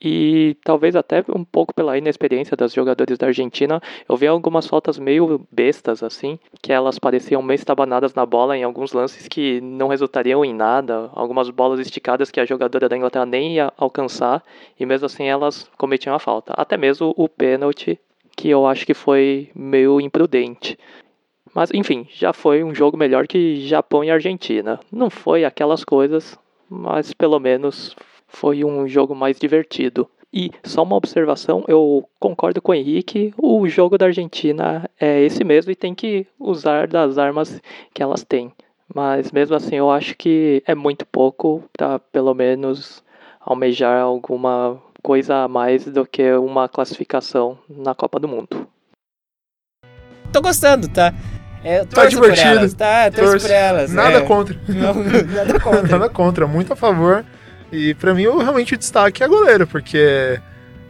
E 0.00 0.56
talvez 0.64 0.96
até 0.96 1.22
um 1.28 1.44
pouco 1.44 1.74
pela 1.74 1.98
inexperiência 1.98 2.56
das 2.56 2.72
jogadores 2.72 3.18
da 3.18 3.26
Argentina, 3.26 3.82
eu 4.08 4.16
vi 4.16 4.26
algumas 4.26 4.66
faltas 4.66 4.98
meio 4.98 5.46
bestas, 5.52 6.02
assim, 6.02 6.38
que 6.62 6.72
elas 6.72 6.98
pareciam 6.98 7.42
meio 7.42 7.56
estabanadas 7.56 8.14
na 8.14 8.24
bola 8.24 8.56
em 8.56 8.64
alguns 8.64 8.94
lances 8.94 9.28
que 9.28 9.60
não 9.60 9.88
resultariam 9.88 10.42
em 10.42 10.54
nada, 10.54 11.10
algumas 11.12 11.50
bolas 11.50 11.80
esticadas 11.80 12.30
que 12.30 12.40
a 12.40 12.46
jogadora 12.46 12.88
da 12.88 12.96
Inglaterra 12.96 13.26
nem 13.26 13.56
ia 13.56 13.70
alcançar, 13.76 14.42
e 14.80 14.86
mesmo 14.86 15.04
assim 15.04 15.24
elas 15.24 15.70
cometiam 15.76 16.14
a 16.14 16.18
falta. 16.18 16.54
Até 16.56 16.78
mesmo 16.78 17.12
o 17.14 17.28
pênalti, 17.28 18.00
que 18.34 18.48
eu 18.48 18.66
acho 18.66 18.86
que 18.86 18.94
foi 18.94 19.50
meio 19.54 20.00
imprudente. 20.00 20.78
Mas 21.54 21.70
enfim, 21.72 22.06
já 22.10 22.32
foi 22.32 22.64
um 22.64 22.74
jogo 22.74 22.96
melhor 22.96 23.26
que 23.26 23.66
Japão 23.66 24.02
e 24.02 24.10
Argentina. 24.10 24.80
Não 24.90 25.08
foi 25.08 25.44
aquelas 25.44 25.84
coisas, 25.84 26.38
mas 26.68 27.14
pelo 27.14 27.38
menos 27.38 27.94
foi 28.26 28.64
um 28.64 28.88
jogo 28.88 29.14
mais 29.14 29.38
divertido. 29.38 30.08
E 30.32 30.50
só 30.64 30.82
uma 30.82 30.96
observação, 30.96 31.64
eu 31.68 32.08
concordo 32.18 32.60
com 32.60 32.72
o 32.72 32.74
Henrique, 32.74 33.32
o 33.38 33.68
jogo 33.68 33.96
da 33.96 34.06
Argentina 34.06 34.90
é 35.00 35.22
esse 35.22 35.44
mesmo 35.44 35.70
e 35.70 35.76
tem 35.76 35.94
que 35.94 36.26
usar 36.40 36.88
das 36.88 37.18
armas 37.18 37.62
que 37.94 38.02
elas 38.02 38.24
têm. 38.24 38.52
Mas 38.92 39.30
mesmo 39.30 39.54
assim 39.54 39.76
eu 39.76 39.92
acho 39.92 40.16
que 40.16 40.60
é 40.66 40.74
muito 40.74 41.06
pouco 41.06 41.62
para 41.72 42.00
pelo 42.00 42.34
menos 42.34 43.04
almejar 43.40 44.02
alguma 44.02 44.82
coisa 45.04 45.44
a 45.44 45.48
mais 45.48 45.84
do 45.84 46.04
que 46.04 46.32
uma 46.32 46.68
classificação 46.68 47.56
na 47.68 47.94
Copa 47.94 48.18
do 48.18 48.26
Mundo. 48.26 48.66
Tô 50.32 50.42
gostando, 50.42 50.88
tá? 50.88 51.12
É, 51.64 51.80
eu 51.80 51.86
Tá 51.86 52.02
por 52.02 52.08
divertido. 52.10 52.48
elas, 52.48 52.74
tá? 52.74 53.10
Torço 53.10 53.30
Torço. 53.32 53.46
por 53.46 53.54
elas. 53.54 53.90
Nada 53.92 54.18
é. 54.18 54.20
contra. 54.20 54.56
Não, 54.68 54.94
nada 54.94 55.58
contra. 55.60 55.82
Nada 55.88 56.08
contra, 56.10 56.46
muito 56.46 56.72
a 56.72 56.76
favor. 56.76 57.24
E 57.72 57.94
pra 57.94 58.14
mim, 58.14 58.26
o, 58.26 58.38
realmente 58.38 58.74
o 58.74 58.78
destaque 58.78 59.22
é 59.22 59.26
a 59.26 59.28
goleira, 59.28 59.66
porque 59.66 60.38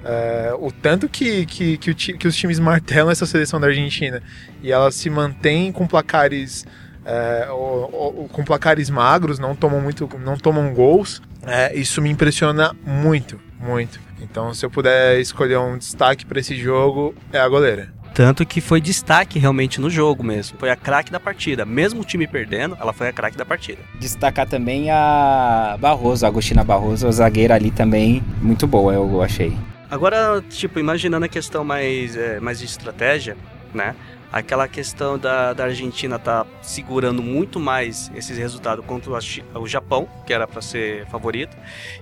é, 0.04 0.52
o 0.58 0.70
tanto 0.70 1.08
que, 1.08 1.46
que, 1.46 1.78
que, 1.78 1.90
o 1.90 1.94
que 1.94 2.28
os 2.28 2.37
times 2.37 2.58
martelam 2.58 3.10
essa 3.10 3.24
seleção 3.24 3.58
da 3.60 3.68
Argentina 3.68 4.22
e 4.62 4.70
ela 4.72 4.90
se 4.90 5.08
mantém 5.08 5.70
com 5.72 5.87
placares. 5.87 6.66
é, 7.06 7.48
o- 7.50 8.24
o- 8.24 8.28
com 8.32 8.42
placares 8.44 8.88
magros, 8.90 9.38
não 9.38 9.54
tomam 9.54 9.80
muito, 9.80 10.08
não 10.24 10.37
tomam 10.38 10.72
gols. 10.74 11.20
é, 11.46 11.74
isso 11.74 12.00
me 12.02 12.08
impressiona 12.10 12.74
muito, 12.84 13.38
muito. 13.60 14.00
Então, 14.22 14.54
se 14.54 14.64
eu 14.64 14.70
puder 14.70 15.20
escolher 15.20 15.58
um 15.58 15.76
destaque 15.76 16.24
pra 16.24 16.40
esse 16.40 16.56
jogo, 16.56 17.14
é 17.30 17.38
a 17.38 17.46
goleira. 17.48 17.92
Tanto 18.14 18.46
que 18.46 18.61
foi 18.61 18.81
destaque 18.81 19.40
realmente 19.40 19.81
no 19.81 19.90
jogo 19.90 20.22
mesmo. 20.22 20.57
Foi 20.59 20.70
a 20.70 20.77
craque 20.77 21.11
da 21.11 21.18
partida. 21.18 21.64
Mesmo 21.64 22.03
o 22.03 22.05
time 22.05 22.29
perdendo, 22.29 22.79
ela 22.81 22.92
foi 22.92 23.09
a 23.09 23.12
craque 23.12 23.37
da 23.37 23.44
partida. 23.44 23.83
Destacar 23.98 24.48
também 24.48 24.88
a 24.88 25.77
Barroso, 25.81 26.24
a 26.24 26.29
Agostina 26.29 26.62
Barroso, 26.62 27.09
a 27.09 27.11
zagueira 27.11 27.57
ali 27.57 27.72
também, 27.72 28.22
muito 28.40 28.68
boa, 28.68 28.94
eu 28.94 29.20
achei. 29.20 29.57
Agora, 29.90 30.40
tipo, 30.48 30.79
imaginando 30.79 31.27
a 31.27 31.29
questão 31.29 31.64
mais, 31.64 32.16
é, 32.16 32.38
mais 32.38 32.61
de 32.61 32.66
estratégia, 32.66 33.37
né? 33.74 33.96
Aquela 34.33 34.66
questão 34.66 35.18
da, 35.18 35.53
da 35.53 35.64
Argentina 35.64 36.18
tá 36.18 36.46
segurando 36.62 37.22
muito 37.22 37.61
mais 37.61 38.11
esses 38.14 38.37
resultados 38.37 38.85
contra 38.85 39.11
o, 39.11 39.61
o 39.61 39.66
Japão, 39.68 40.09
que 40.27 40.33
era 40.33 40.46
para 40.46 40.61
ser 40.61 41.07
favorito, 41.07 41.57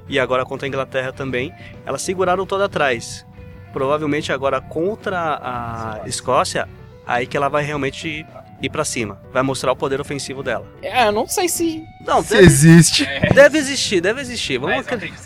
e 0.09 0.18
agora 0.18 0.44
contra 0.44 0.66
a 0.66 0.68
Inglaterra 0.68 1.12
também. 1.12 1.53
Elas 1.85 2.03
seguraram 2.03 2.46
toda 2.46 2.66
atrás. 2.66 3.27
Provavelmente 3.72 4.32
agora 4.32 4.61
contra 4.61 5.38
a 5.42 6.00
Escócia, 6.06 6.68
aí 7.06 7.26
que 7.26 7.37
ela 7.37 7.48
vai 7.48 7.62
realmente 7.64 8.26
ir 8.61 8.70
para 8.70 8.85
cima. 8.85 9.18
Vai 9.32 9.42
mostrar 9.42 9.72
o 9.72 9.76
poder 9.76 10.00
ofensivo 10.00 10.40
dela. 10.40 10.64
É, 10.80 11.08
eu 11.08 11.12
não 11.12 11.26
sei 11.26 11.48
se. 11.48 11.82
Não, 12.06 12.22
Se 12.22 12.30
deve, 12.35 12.44
existe. 12.46 13.04
deve 13.35 13.58
existir, 13.58 14.00
deve 14.00 14.20
existir. 14.20 14.56
Vamos 14.58 14.76
acreditar. 14.87 15.18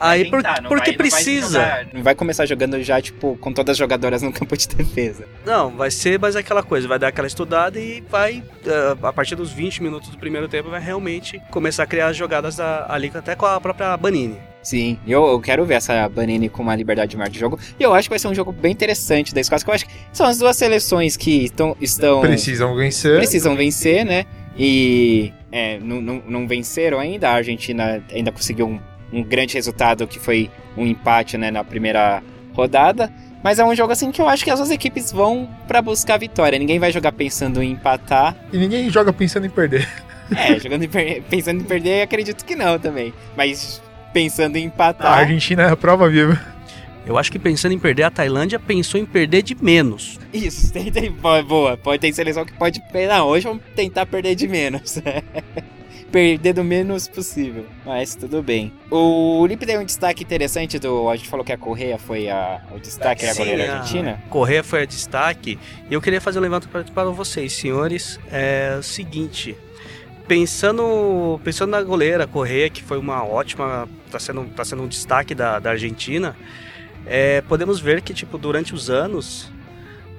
Aí, 0.00 0.28
por- 0.30 0.42
porque 0.68 0.90
precisa. 0.96 1.86
Não 1.92 2.02
vai 2.02 2.14
começar 2.16 2.46
jogando 2.46 2.82
já, 2.82 3.00
tipo, 3.00 3.36
com 3.38 3.52
todas 3.52 3.72
as 3.74 3.76
jogadoras 3.78 4.22
no 4.22 4.32
campo 4.32 4.56
de 4.56 4.66
defesa. 4.66 5.24
Não, 5.46 5.70
vai 5.70 5.90
ser 5.90 6.18
mais 6.18 6.34
aquela 6.34 6.62
coisa, 6.64 6.88
vai 6.88 6.98
dar 6.98 7.08
aquela 7.08 7.28
estudada 7.28 7.78
e 7.78 8.00
vai, 8.10 8.42
eh, 8.66 8.96
a 9.02 9.12
partir 9.12 9.36
dos 9.36 9.52
20 9.52 9.80
minutos 9.82 10.08
do 10.10 10.18
primeiro 10.18 10.48
tempo, 10.48 10.68
vai 10.70 10.80
realmente 10.80 11.40
começar 11.52 11.84
a 11.84 11.86
criar 11.86 12.08
as 12.08 12.16
jogadas 12.16 12.56
da- 12.56 12.86
ali 12.88 13.10
até 13.14 13.36
com 13.36 13.46
a 13.46 13.60
própria 13.60 13.96
Banini. 13.96 14.38
Sim, 14.64 14.98
eu, 15.06 15.26
eu 15.26 15.38
quero 15.40 15.64
ver 15.66 15.74
essa 15.74 16.08
Banini 16.08 16.48
com 16.48 16.62
uma 16.62 16.74
liberdade 16.74 17.16
maior 17.16 17.28
de 17.30 17.38
jogo. 17.38 17.58
E 17.78 17.82
eu 17.82 17.92
acho 17.94 18.08
que 18.08 18.10
vai 18.10 18.18
ser 18.18 18.28
um 18.28 18.34
jogo 18.34 18.50
bem 18.50 18.72
interessante 18.72 19.34
da 19.34 19.40
Escócia, 19.40 19.62
que 19.64 19.70
eu 19.70 19.74
acho 19.74 19.84
que 19.86 19.92
são 20.10 20.26
as 20.26 20.38
duas 20.38 20.56
seleções 20.56 21.16
que 21.18 21.50
tão, 21.50 21.76
estão. 21.80 22.22
Precisam 22.22 22.74
vencer. 22.74 23.16
precisam 23.18 23.54
vencer, 23.54 24.04
né? 24.06 24.24
E 24.56 25.32
é, 25.52 25.78
não, 25.80 26.00
não, 26.00 26.22
não 26.26 26.48
venceram 26.48 26.98
ainda. 26.98 27.28
A 27.28 27.34
Argentina 27.34 28.02
ainda 28.10 28.32
conseguiu 28.32 28.66
um, 28.66 28.80
um 29.12 29.22
grande 29.22 29.54
resultado 29.54 30.06
que 30.06 30.18
foi 30.18 30.50
um 30.76 30.86
empate 30.86 31.36
né, 31.36 31.50
na 31.50 31.62
primeira 31.62 32.22
rodada. 32.54 33.12
Mas 33.42 33.58
é 33.58 33.64
um 33.64 33.74
jogo 33.74 33.92
assim 33.92 34.10
que 34.10 34.22
eu 34.22 34.28
acho 34.28 34.42
que 34.42 34.50
as 34.50 34.58
duas 34.58 34.70
equipes 34.70 35.12
vão 35.12 35.46
pra 35.68 35.82
buscar 35.82 36.14
a 36.14 36.18
vitória. 36.18 36.58
Ninguém 36.58 36.78
vai 36.78 36.90
jogar 36.90 37.12
pensando 37.12 37.62
em 37.62 37.72
empatar. 37.72 38.34
E 38.50 38.56
ninguém 38.56 38.88
joga 38.88 39.12
pensando 39.12 39.44
em 39.46 39.50
perder. 39.50 39.86
É, 40.34 40.58
jogando 40.58 40.84
em 40.84 40.88
per- 40.88 41.22
pensando 41.28 41.60
em 41.60 41.64
perder, 41.64 42.00
acredito 42.00 42.46
que 42.46 42.56
não 42.56 42.78
também. 42.78 43.12
Mas 43.36 43.82
pensando 44.14 44.56
em 44.56 44.62
A 44.62 44.66
empatar. 44.66 45.18
Argentina 45.18 45.64
é 45.64 45.70
a 45.70 45.76
prova 45.76 46.08
viva. 46.08 46.40
Eu 47.06 47.18
acho 47.18 47.30
que 47.30 47.38
pensando 47.38 47.72
em 47.72 47.78
perder, 47.78 48.04
a 48.04 48.10
Tailândia 48.10 48.58
pensou 48.58 48.98
em 48.98 49.04
perder 49.04 49.42
de 49.42 49.54
menos. 49.62 50.18
Isso, 50.32 50.72
tem, 50.72 50.90
tem, 50.90 51.12
boa. 51.12 51.76
Pode 51.76 52.00
ter 52.00 52.10
seleção 52.14 52.46
que 52.46 52.52
pode. 52.54 52.80
Não, 53.06 53.26
hoje 53.26 53.46
vamos 53.46 53.62
tentar 53.76 54.06
perder 54.06 54.34
de 54.34 54.48
menos. 54.48 54.98
perder 56.10 56.54
do 56.54 56.64
menos 56.64 57.06
possível. 57.08 57.66
Mas 57.84 58.14
tudo 58.14 58.42
bem. 58.42 58.72
O 58.90 59.44
Lipe 59.46 59.66
deu 59.66 59.80
um 59.80 59.84
destaque 59.84 60.22
interessante 60.22 60.78
do. 60.78 61.10
A 61.10 61.16
gente 61.16 61.28
falou 61.28 61.44
que 61.44 61.52
a 61.52 61.58
Correia 61.58 61.98
foi 61.98 62.30
a, 62.30 62.62
o 62.74 62.78
destaque 62.78 63.26
da 63.26 63.34
goleira 63.34 63.70
a- 63.70 63.76
argentina. 63.80 64.22
Correia 64.30 64.62
foi 64.64 64.82
a 64.82 64.86
destaque. 64.86 65.58
E 65.90 65.92
eu 65.92 66.00
queria 66.00 66.20
fazer 66.22 66.38
um 66.38 66.42
levantamento 66.42 66.90
para 66.92 67.10
vocês, 67.10 67.52
senhores. 67.52 68.18
É 68.32 68.76
o 68.78 68.82
seguinte. 68.82 69.54
Pensando, 70.26 71.38
pensando 71.44 71.70
na 71.70 71.82
goleira 71.82 72.26
Correia, 72.26 72.70
que 72.70 72.82
foi 72.82 72.98
uma 72.98 73.22
ótima. 73.24 73.88
Está 74.06 74.18
sendo, 74.18 74.44
tá 74.54 74.64
sendo 74.64 74.82
um 74.82 74.88
destaque 74.88 75.34
da, 75.34 75.58
da 75.58 75.70
Argentina. 75.70 76.34
é, 77.06 77.42
podemos 77.42 77.78
ver 77.80 78.00
que, 78.00 78.14
tipo, 78.14 78.38
durante 78.38 78.74
os 78.74 78.88
anos. 78.90 79.52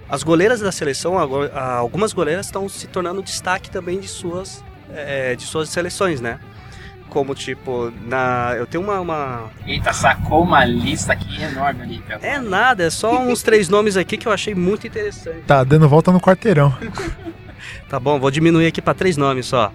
As 0.08 0.22
goleiras 0.22 0.60
da 0.60 0.72
seleção, 0.72 1.18
algumas 1.18 2.13
goleiras 2.13 2.46
estão 2.46 2.70
se 2.70 2.86
tornando 2.86 3.24
destaque 3.24 3.72
também 3.72 4.00
de 4.00 4.08
suas, 4.08 4.63
é, 4.94 5.36
de 5.36 5.41
suas 5.44 5.68
seleções, 5.70 6.22
né? 6.22 6.39
Como, 7.10 7.34
tipo, 7.34 7.91
na, 8.06 8.54
eu 8.56 8.68
tenho 8.68 8.84
uma- 8.84 9.00
uma, 9.00 9.50
Eita, 9.65 9.91
sacou 9.94 10.44
uma 10.44 10.63
lista 10.63 11.13
aqui 11.13 11.41
enorme 11.41 11.82
ali. 11.82 12.04
É 12.22 12.38
nada, 12.38 12.84
é 12.84 12.89
só 12.91 13.20
uns 13.20 13.41
três 13.41 13.68
nomes 13.68 13.98
aqui 13.98 14.15
que 14.15 14.28
eu 14.28 14.32
achei 14.32 14.54
muito 14.54 14.86
interessante. 14.86 15.39
Tá 15.48 15.63
dando 15.63 15.89
volta 15.89 16.12
no 16.12 16.22
quarteirão. 16.22 16.72
Tá 17.89 18.00
bom, 18.00 18.19
vou 18.19 18.32
diminuir 18.32 18.67
aqui 18.67 18.82
pra 18.82 18.93
três 18.93 19.15
nomes 19.17 19.45
só. 19.45 19.71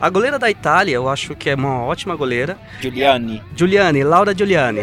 A 0.00 0.08
goleira 0.08 0.38
da 0.38 0.48
Itália, 0.50 0.94
eu 0.94 1.10
acho 1.10 1.34
que 1.36 1.50
é 1.50 1.54
uma 1.54 1.82
ótima 1.82 2.16
goleira. 2.16 2.56
Giuliani, 2.80 3.42
Giuliani, 3.54 4.02
Laura 4.02 4.34
Giuliani. 4.34 4.80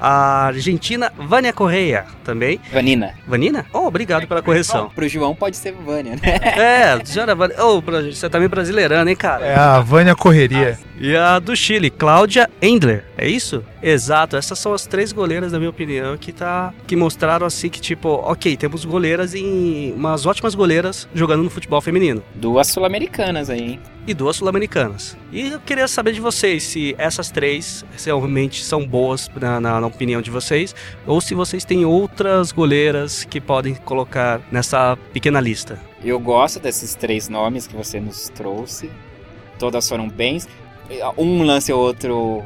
A 0.00 0.46
Argentina, 0.46 1.12
Vânia 1.16 1.52
Correia, 1.52 2.04
também. 2.24 2.60
Vanina. 2.72 3.14
Vanina? 3.28 3.64
Oh, 3.72 3.86
obrigado 3.86 4.26
pela 4.26 4.42
correção. 4.42 4.90
Pro 4.90 5.08
João 5.08 5.36
pode 5.36 5.56
ser 5.56 5.70
Vânia, 5.72 6.16
né? 6.16 6.20
É, 6.58 7.00
já 7.04 7.22
era 7.22 7.34
Vânia. 7.36 7.56
Oh, 7.64 7.80
você 7.80 8.28
tá 8.28 8.40
me 8.40 8.48
brasileirando, 8.48 9.08
hein, 9.08 9.14
cara? 9.14 9.46
É 9.46 9.54
a 9.54 9.78
Vânia 9.78 10.16
Correria. 10.16 10.76
E 10.98 11.14
a 11.16 11.38
do 11.38 11.54
Chile, 11.54 11.88
Cláudia 11.88 12.50
Endler, 12.60 13.04
é 13.16 13.28
isso? 13.28 13.62
Exato, 13.82 14.36
essas 14.36 14.58
são 14.58 14.72
as 14.72 14.86
três 14.86 15.12
goleiras, 15.12 15.52
na 15.52 15.58
minha 15.58 15.70
opinião, 15.70 16.16
que 16.16 16.32
tá 16.32 16.72
que 16.86 16.96
mostraram 16.96 17.46
assim 17.46 17.68
que 17.68 17.80
tipo, 17.80 18.08
ok, 18.08 18.56
temos 18.56 18.84
goleiras 18.84 19.34
em 19.34 19.92
umas 19.92 20.24
ótimas 20.26 20.54
goleiras 20.54 21.06
jogando 21.14 21.42
no 21.42 21.50
futebol 21.50 21.80
feminino 21.80 22.22
Duas 22.34 22.68
sul-americanas 22.68 23.50
aí, 23.50 23.60
hein? 23.72 23.80
e 24.06 24.14
duas 24.14 24.36
sul-americanas. 24.36 25.16
E 25.32 25.48
eu 25.48 25.60
queria 25.60 25.86
saber 25.88 26.12
de 26.12 26.20
vocês 26.20 26.62
se 26.62 26.94
essas 26.96 27.30
três 27.30 27.84
realmente 28.04 28.64
são 28.64 28.86
boas 28.86 29.28
na, 29.34 29.60
na- 29.60 29.80
na 29.80 29.86
opinião 29.86 30.22
de 30.22 30.30
vocês 30.30 30.74
ou 31.06 31.20
se 31.20 31.34
vocês 31.34 31.64
têm 31.64 31.84
outras 31.84 32.52
goleiras 32.52 33.24
que 33.24 33.40
podem 33.40 33.74
colocar 33.74 34.40
nessa 34.50 34.96
pequena 35.12 35.40
lista. 35.40 35.78
Eu 36.04 36.20
gosto 36.20 36.60
desses 36.60 36.94
três 36.94 37.28
nomes 37.28 37.66
que 37.66 37.74
você 37.76 37.98
nos 38.00 38.28
trouxe. 38.28 38.88
Todas 39.58 39.88
foram 39.88 40.08
bens. 40.08 40.48
Um 41.18 41.42
lance 41.42 41.72
ou 41.72 41.80
outro 41.80 42.44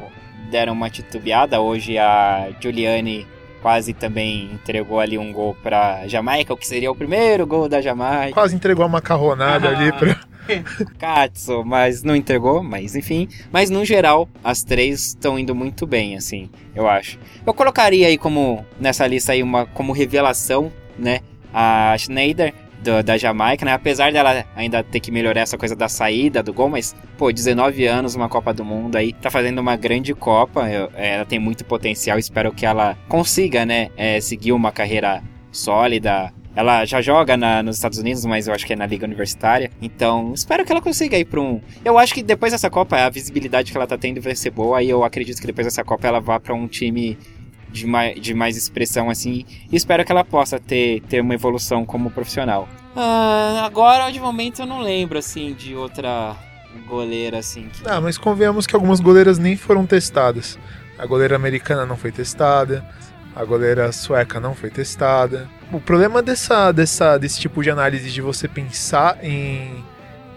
deram 0.51 0.73
uma 0.73 0.89
titubeada. 0.89 1.59
Hoje 1.61 1.97
a 1.97 2.49
Giuliani 2.59 3.25
quase 3.61 3.93
também 3.93 4.49
entregou 4.53 4.99
ali 4.99 5.17
um 5.17 5.31
gol 5.31 5.55
pra 5.63 6.07
Jamaica, 6.07 6.53
o 6.53 6.57
que 6.57 6.67
seria 6.67 6.91
o 6.91 6.95
primeiro 6.95 7.47
gol 7.47 7.69
da 7.69 7.79
Jamaica. 7.81 8.33
Quase 8.33 8.55
entregou 8.55 8.83
uma 8.85 8.91
macarronada 8.93 9.69
Ah. 9.69 9.77
ali 9.77 9.91
pra. 9.93 10.19
Katsu, 10.99 11.63
mas 11.63 12.03
não 12.03 12.15
entregou, 12.15 12.61
mas 12.63 12.95
enfim. 12.95 13.27
Mas 13.51 13.69
no 13.69 13.85
geral, 13.85 14.27
as 14.43 14.63
três 14.63 15.07
estão 15.07 15.37
indo 15.39 15.53
muito 15.55 15.85
bem, 15.87 16.15
assim, 16.17 16.49
eu 16.75 16.89
acho. 16.89 17.17
Eu 17.45 17.53
colocaria 17.53 18.07
aí 18.07 18.17
como, 18.17 18.65
nessa 18.79 19.05
lista 19.07 19.31
aí, 19.31 19.41
uma 19.43 19.65
como 19.67 19.93
revelação, 19.93 20.71
né? 20.97 21.19
A 21.53 21.95
Schneider, 21.97 22.53
do- 22.83 23.03
da 23.03 23.17
Jamaica, 23.17 23.65
né? 23.65 23.73
Apesar 23.73 24.11
dela 24.11 24.45
ainda 24.55 24.83
ter 24.83 24.99
que 24.99 25.11
melhorar 25.11 25.41
essa 25.41 25.57
coisa 25.57 25.75
da 25.75 25.87
saída 25.87 26.41
do 26.43 26.53
gol, 26.53 26.69
mas, 26.69 26.95
pô, 27.17 27.31
19 27.31 27.85
anos, 27.85 28.15
uma 28.15 28.27
Copa 28.29 28.53
do 28.53 28.63
Mundo 28.65 28.95
aí, 28.95 29.13
tá 29.13 29.29
fazendo 29.29 29.59
uma 29.59 29.75
grande 29.75 30.13
Copa. 30.13 30.69
eu- 30.69 30.89
é, 30.95 31.15
ela 31.15 31.25
tem 31.25 31.39
muito 31.39 31.63
potencial, 31.65 32.17
espero 32.17 32.51
que 32.51 32.65
ela 32.65 32.97
consiga, 33.07 33.65
né? 33.65 33.89
é, 33.97 34.19
seguir 34.19 34.51
uma 34.51 34.71
carreira 34.71 35.21
sólida. 35.51 36.33
Ela 36.53 36.83
já 36.85 36.99
joga 37.01 37.37
na- 37.37 37.63
nos 37.63 37.77
Estados 37.77 37.97
Unidos, 37.97 38.25
mas 38.25 38.47
eu 38.47 38.53
acho 38.53 38.65
que 38.65 38.73
é 38.73 38.75
na 38.75 38.85
Liga 38.85 39.05
Universitária. 39.05 39.71
Então, 39.81 40.33
espero 40.33 40.65
que 40.65 40.71
ela 40.71 40.81
consiga 40.81 41.17
ir 41.17 41.23
pra 41.25 41.39
um. 41.39 41.61
Eu 41.85 41.97
acho 41.97 42.13
que 42.13 42.21
depois 42.21 42.51
dessa 42.51 42.69
Copa, 42.69 42.97
a 42.97 43.09
visibilidade 43.09 43.71
que 43.71 43.77
ela 43.77 43.87
tá 43.87 43.97
tendo 43.97 44.19
vai 44.19 44.35
ser 44.35 44.49
boa. 44.49 44.83
E 44.83 44.89
eu 44.89 45.01
acredito 45.03 45.39
que 45.39 45.47
depois 45.47 45.65
dessa 45.65 45.83
Copa 45.83 46.07
ela 46.07 46.19
vá 46.19 46.39
pra 46.41 46.53
um 46.53 46.67
time 46.67 47.17
de 47.71 47.87
mais, 47.87 48.19
de 48.19 48.33
mais 48.33 48.57
expressão, 48.57 49.09
assim. 49.09 49.45
E 49.71 49.75
espero 49.77 50.03
que 50.03 50.11
ela 50.11 50.25
possa 50.25 50.59
ter, 50.59 50.99
ter 51.03 51.21
uma 51.21 51.33
evolução 51.33 51.85
como 51.85 52.11
profissional. 52.11 52.67
Ah, 52.95 53.63
agora, 53.65 54.11
de 54.11 54.19
momento, 54.19 54.61
eu 54.61 54.65
não 54.65 54.81
lembro, 54.81 55.17
assim, 55.17 55.53
de 55.53 55.75
outra 55.75 56.35
goleira, 56.87 57.39
assim. 57.39 57.69
Que... 57.69 57.87
Ah, 57.87 58.01
mas 58.01 58.17
convenhamos 58.17 58.67
que 58.67 58.75
algumas 58.75 58.99
goleiras 58.99 59.37
nem 59.37 59.55
foram 59.55 59.85
testadas. 59.85 60.57
A 60.97 61.05
goleira 61.05 61.35
americana 61.35 61.85
não 61.85 61.97
foi 61.97 62.11
testada. 62.11 62.85
A 63.35 63.45
goleira 63.45 63.91
sueca 63.91 64.39
não 64.39 64.53
foi 64.53 64.69
testada. 64.69 65.49
O 65.71 65.79
problema 65.79 66.21
dessa, 66.21 66.71
dessa, 66.71 67.17
desse 67.17 67.39
tipo 67.39 67.63
de 67.63 67.69
análise 67.69 68.11
de 68.11 68.21
você 68.21 68.47
pensar 68.47 69.17
em, 69.23 69.83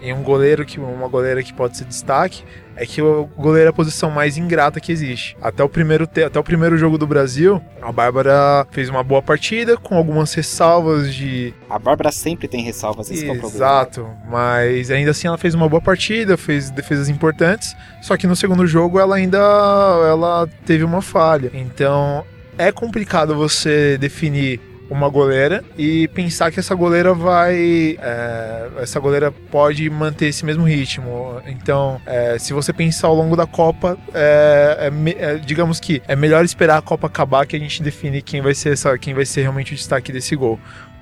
em 0.01 0.13
um 0.13 0.23
goleiro 0.23 0.65
que 0.65 0.79
uma 0.79 1.09
goleira 1.09 1.43
que 1.43 1.53
pode 1.53 1.77
ser 1.77 1.85
destaque 1.87 2.45
é 2.77 2.85
que 2.87 3.01
o 3.01 3.27
goleiro 3.37 3.69
é 3.69 3.71
a 3.71 3.73
posição 3.73 4.11
mais 4.11 4.37
ingrata 4.37 4.81
que 4.81 4.91
existe. 4.93 5.37
Até 5.41 5.63
o 5.63 5.69
primeiro 5.69 6.07
te- 6.07 6.23
até 6.25 6.39
o 6.39 6.43
primeiro 6.45 6.77
jogo 6.77 6.99
do 6.99 7.07
Brasil, 7.07 7.61
a 7.81 7.93
Bárbara 7.93 8.67
fez 8.73 8.89
uma 8.89 9.03
boa 9.03 9.23
partida 9.23 9.77
com 9.77 9.97
algumas 9.97 10.33
ressalvas 10.35 11.15
de 11.15 11.55
A 11.71 11.79
Bárbara 11.79 12.11
sempre 12.13 12.49
tem 12.49 12.63
ressalvas, 12.63 13.11
esse 13.11 13.23
que 13.25 13.29
é 13.31 13.33
o 13.33 13.39
problema. 13.39 13.57
Exato, 13.57 14.09
mas 14.31 14.91
ainda 14.91 15.11
assim 15.13 15.27
ela 15.29 15.39
fez 15.39 15.55
uma 15.55 15.69
boa 15.69 15.81
partida, 15.83 16.37
fez 16.37 16.71
defesas 16.71 17.09
importantes, 17.09 17.77
só 18.03 18.17
que 18.17 18.27
no 18.27 18.35
segundo 18.37 18.67
jogo 18.67 18.99
ela 18.99 19.17
ainda 19.17 19.39
ela 19.39 20.49
teve 20.67 20.85
uma 20.85 21.01
falha. 21.03 21.51
Então 21.55 22.25
é 22.59 22.71
complicado 22.73 23.35
você 23.35 23.97
definir 23.99 24.61
uma 24.95 25.09
goleira 25.09 25.65
e 25.77 26.09
pensar 26.09 26.51
que 26.51 26.61
essa 26.61 26.75
goleira 26.75 27.13
vai. 27.13 27.97
é, 28.01 28.69
essa 28.79 29.01
goleira 29.01 29.31
pode 29.33 29.89
manter 29.91 30.27
esse 30.27 30.45
mesmo 30.45 30.65
ritmo. 30.65 31.41
Então, 31.47 32.01
é, 32.07 32.39
se 32.39 32.53
você 32.53 32.73
pensar 32.73 33.09
ao 33.09 33.15
longo 33.15 33.37
da 33.37 33.47
Copa, 33.47 33.99
é, 34.13 34.91
é 34.91 34.95
é, 35.17 35.37
digamos 35.37 35.81
que 35.81 36.03
é 36.07 36.17
melhor 36.17 36.45
esperar 36.45 36.79
a 36.79 36.83
Copa 36.83 37.07
acabar 37.07 37.47
que 37.47 37.57
a 37.57 37.59
gente 37.59 37.83
define 37.83 38.23
quem 38.23 38.41
vai 38.41 38.55
ser, 38.55 38.73
essa, 38.73 38.97
quem 38.99 39.15
vai 39.15 39.25
ser 39.25 39.43
realmente 39.43 39.73
o 39.73 39.77
destaque 39.77 40.13
desse 40.13 40.35
gol 40.37 40.59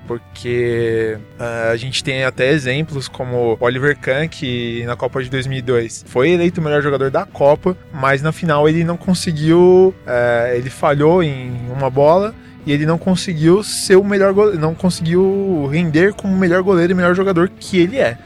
porque 0.06 1.16
ah, 1.38 1.70
a 1.70 1.76
gente 1.76 2.02
tem 2.02 2.24
até 2.24 2.50
exemplos 2.50 3.08
como 3.08 3.56
Oliver 3.60 3.96
Kahn, 3.98 4.28
que 4.28 4.84
na 4.84 4.96
Copa 4.96 5.22
de 5.22 5.30
2002 5.30 6.04
foi 6.06 6.30
eleito 6.30 6.60
o 6.60 6.64
melhor 6.64 6.82
jogador 6.82 7.10
da 7.10 7.24
Copa, 7.24 7.76
mas 7.92 8.22
na 8.22 8.32
final 8.32 8.68
ele 8.68 8.84
não 8.84 8.96
conseguiu, 8.96 9.94
eh, 10.06 10.54
ele 10.56 10.70
falhou 10.70 11.22
em 11.22 11.52
uma 11.70 11.88
bola 11.88 12.34
e 12.66 12.72
ele 12.72 12.86
não 12.86 12.98
conseguiu 12.98 13.62
ser 13.62 13.96
o 13.96 14.04
melhor 14.04 14.32
goleiro, 14.32 14.60
não 14.60 14.74
conseguiu 14.74 15.68
render 15.70 16.14
como 16.14 16.34
o 16.34 16.38
melhor 16.38 16.62
goleiro 16.62 16.92
e 16.92 16.94
melhor 16.94 17.14
jogador 17.14 17.48
que 17.48 17.78
ele 17.78 17.98
é. 17.98 18.16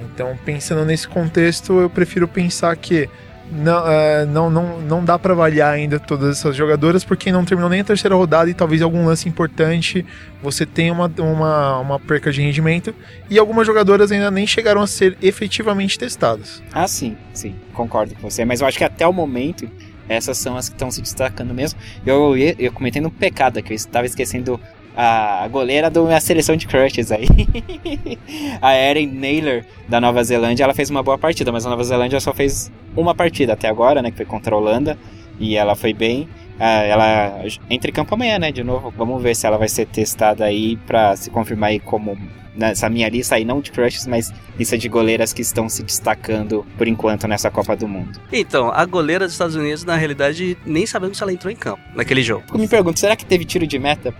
Então, 0.00 0.36
pensando 0.44 0.84
nesse 0.84 1.06
contexto, 1.08 1.80
eu 1.80 1.90
prefiro 1.90 2.26
pensar 2.26 2.76
que 2.76 3.08
não, 3.50 3.88
eh, 3.88 4.26
não, 4.26 4.50
não, 4.50 4.80
não 4.80 5.04
dá 5.04 5.18
para 5.18 5.32
avaliar 5.32 5.72
ainda 5.72 5.98
todas 5.98 6.38
essas 6.38 6.54
jogadoras 6.54 7.02
porque 7.02 7.32
não 7.32 7.44
terminou 7.44 7.70
nem 7.70 7.80
a 7.80 7.84
terceira 7.84 8.14
rodada 8.14 8.50
e 8.50 8.54
talvez 8.54 8.82
algum 8.82 9.06
lance 9.06 9.28
importante 9.28 10.04
você 10.42 10.66
tenha 10.66 10.92
uma, 10.92 11.10
uma, 11.18 11.78
uma 11.78 12.00
perca 12.00 12.30
de 12.30 12.42
rendimento 12.42 12.94
e 13.30 13.38
algumas 13.38 13.66
jogadoras 13.66 14.12
ainda 14.12 14.30
nem 14.30 14.46
chegaram 14.46 14.82
a 14.82 14.86
ser 14.86 15.16
efetivamente 15.22 15.98
testadas. 15.98 16.62
Ah, 16.72 16.86
sim, 16.86 17.16
sim, 17.32 17.54
concordo 17.72 18.14
com 18.14 18.28
você. 18.28 18.44
Mas 18.44 18.60
eu 18.60 18.66
acho 18.66 18.76
que 18.76 18.84
até 18.84 19.06
o 19.06 19.12
momento, 19.12 19.68
essas 20.08 20.38
são 20.38 20.56
as 20.56 20.68
que 20.68 20.74
estão 20.74 20.90
se 20.90 21.02
destacando 21.02 21.52
mesmo. 21.52 21.78
Eu, 22.04 22.36
eu 22.36 22.72
comentei 22.72 23.00
no 23.00 23.10
pecado 23.10 23.62
que 23.62 23.72
eu 23.72 23.76
estava 23.76 24.06
esquecendo 24.06 24.58
a 24.96 25.46
goleira 25.46 25.88
da 25.88 26.02
minha 26.02 26.20
seleção 26.20 26.56
de 26.56 26.66
crushes 26.66 27.12
aí. 27.12 27.28
a 28.60 28.76
Erin 28.76 29.06
Naylor, 29.06 29.62
da 29.88 30.00
Nova 30.00 30.24
Zelândia, 30.24 30.64
ela 30.64 30.74
fez 30.74 30.90
uma 30.90 31.04
boa 31.04 31.16
partida, 31.16 31.52
mas 31.52 31.64
a 31.64 31.70
Nova 31.70 31.84
Zelândia 31.84 32.18
só 32.18 32.34
fez 32.34 32.72
uma 32.96 33.14
partida 33.14 33.52
até 33.52 33.68
agora, 33.68 34.02
né, 34.02 34.10
que 34.10 34.16
foi 34.16 34.26
contra 34.26 34.54
a 34.54 34.58
Holanda, 34.58 34.98
e 35.38 35.56
ela 35.56 35.76
foi 35.76 35.92
bem. 35.92 36.28
Ah, 36.58 36.82
ela 36.82 37.44
entra 37.70 37.90
em 37.90 37.94
campo 37.94 38.12
amanhã, 38.12 38.40
né, 38.40 38.50
de 38.50 38.64
novo. 38.64 38.92
Vamos 38.96 39.22
ver 39.22 39.36
se 39.36 39.46
ela 39.46 39.56
vai 39.56 39.68
ser 39.68 39.86
testada 39.86 40.44
aí 40.44 40.76
pra 40.78 41.14
se 41.14 41.30
confirmar 41.30 41.70
aí 41.70 41.78
como 41.78 42.18
nessa 42.58 42.90
minha 42.90 43.08
lista 43.08 43.36
aí, 43.36 43.44
não 43.44 43.60
de 43.60 43.70
crushes, 43.70 44.06
mas 44.06 44.32
lista 44.58 44.76
de 44.76 44.88
goleiras 44.88 45.32
que 45.32 45.40
estão 45.40 45.68
se 45.68 45.82
destacando 45.82 46.66
por 46.76 46.88
enquanto 46.88 47.26
nessa 47.28 47.50
Copa 47.50 47.76
do 47.76 47.86
Mundo. 47.86 48.20
Então, 48.32 48.70
a 48.72 48.84
goleira 48.84 49.24
dos 49.24 49.32
Estados 49.32 49.54
Unidos, 49.54 49.84
na 49.84 49.96
realidade, 49.96 50.58
nem 50.66 50.84
sabemos 50.84 51.16
se 51.16 51.22
ela 51.22 51.32
entrou 51.32 51.50
em 51.52 51.56
campo 51.56 51.80
naquele 51.94 52.22
jogo. 52.22 52.44
Eu 52.52 52.58
me 52.58 52.66
pergunto, 52.66 52.98
será 52.98 53.14
que 53.14 53.24
teve 53.24 53.44
tiro 53.44 53.66
de 53.66 53.78
meta? 53.78 54.12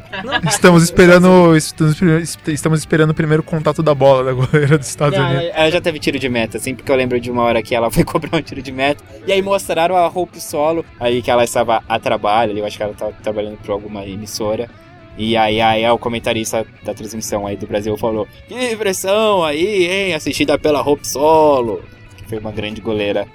Estamos 0.48 0.84
esperando, 0.84 1.56
estamos, 1.56 2.78
esperando 2.80 3.10
o 3.10 3.14
primeiro 3.14 3.42
contato 3.42 3.82
da 3.82 3.94
bola 3.94 4.22
da 4.24 4.32
goleira 4.32 4.78
dos 4.78 4.88
Estados 4.88 5.18
Não, 5.18 5.26
Unidos. 5.26 5.50
ela, 5.52 5.70
já 5.70 5.80
teve 5.80 5.98
tiro 5.98 6.18
de 6.18 6.28
meta, 6.28 6.58
assim, 6.58 6.74
porque 6.74 6.90
eu 6.90 6.96
lembro 6.96 7.20
de 7.20 7.30
uma 7.30 7.42
hora 7.42 7.62
que 7.62 7.74
ela 7.74 7.90
foi 7.90 8.04
cobrar 8.04 8.38
um 8.38 8.42
tiro 8.42 8.62
de 8.62 8.70
meta, 8.70 9.02
e 9.26 9.32
aí 9.32 9.42
mostraram 9.42 9.96
a 9.96 10.06
Hope 10.06 10.40
Solo, 10.40 10.84
aí 11.00 11.20
que 11.20 11.30
ela 11.30 11.44
estava 11.44 11.82
a 11.88 11.98
trabalho, 11.98 12.56
eu 12.56 12.64
acho 12.64 12.76
que 12.76 12.82
ela 12.82 12.92
estava 12.92 13.12
trabalhando 13.22 13.56
para 13.58 13.72
alguma 13.72 14.04
emissora, 14.06 14.70
e 15.18 15.36
aí, 15.36 15.60
aí 15.60 15.84
o 15.90 15.98
comentarista 15.98 16.64
da 16.84 16.94
transmissão 16.94 17.44
aí 17.44 17.56
do 17.56 17.66
Brasil 17.66 17.96
falou, 17.98 18.28
que 18.46 18.54
impressão 18.72 19.44
aí, 19.44 19.86
hein, 19.86 20.14
assistida 20.14 20.56
pela 20.56 20.80
Hope 20.80 21.06
Solo, 21.06 21.82
que 22.16 22.24
foi 22.24 22.38
uma 22.38 22.52
grande 22.52 22.80
goleira. 22.80 23.26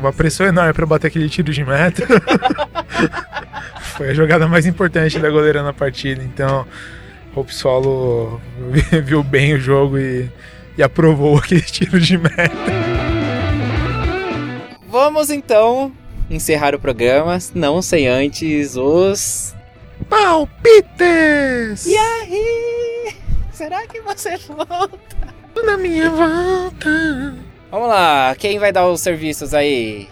Uma 0.00 0.12
pressão 0.14 0.46
enorme 0.46 0.72
para 0.72 0.86
bater 0.86 1.08
aquele 1.08 1.28
tiro 1.28 1.52
de 1.52 1.64
meta. 1.64 2.06
Foi 3.96 4.10
a 4.10 4.14
jogada 4.14 4.48
mais 4.48 4.66
importante 4.66 5.18
da 5.18 5.30
goleira 5.30 5.62
na 5.62 5.72
partida, 5.72 6.22
então 6.24 6.66
o 7.36 7.44
Solo 7.48 8.40
viu 9.04 9.22
bem 9.22 9.54
o 9.54 9.60
jogo 9.60 9.98
e, 9.98 10.28
e 10.76 10.82
aprovou 10.82 11.36
aquele 11.38 11.60
tiro 11.62 12.00
de 12.00 12.16
meta. 12.16 12.50
Vamos 14.88 15.30
então 15.30 15.92
encerrar 16.30 16.74
o 16.74 16.78
programa, 16.78 17.38
não 17.54 17.82
sem 17.82 18.08
antes 18.08 18.76
os... 18.76 19.54
Palpites! 20.08 21.86
E 21.86 21.96
aí? 21.96 23.14
Será 23.52 23.86
que 23.86 24.00
você 24.00 24.36
volta? 24.38 24.98
Na 25.64 25.76
minha 25.76 26.10
volta. 26.10 27.34
Vamos 27.70 27.88
lá, 27.88 28.34
quem 28.36 28.58
vai 28.58 28.72
dar 28.72 28.88
os 28.88 29.00
serviços 29.00 29.52
aí? 29.54 30.08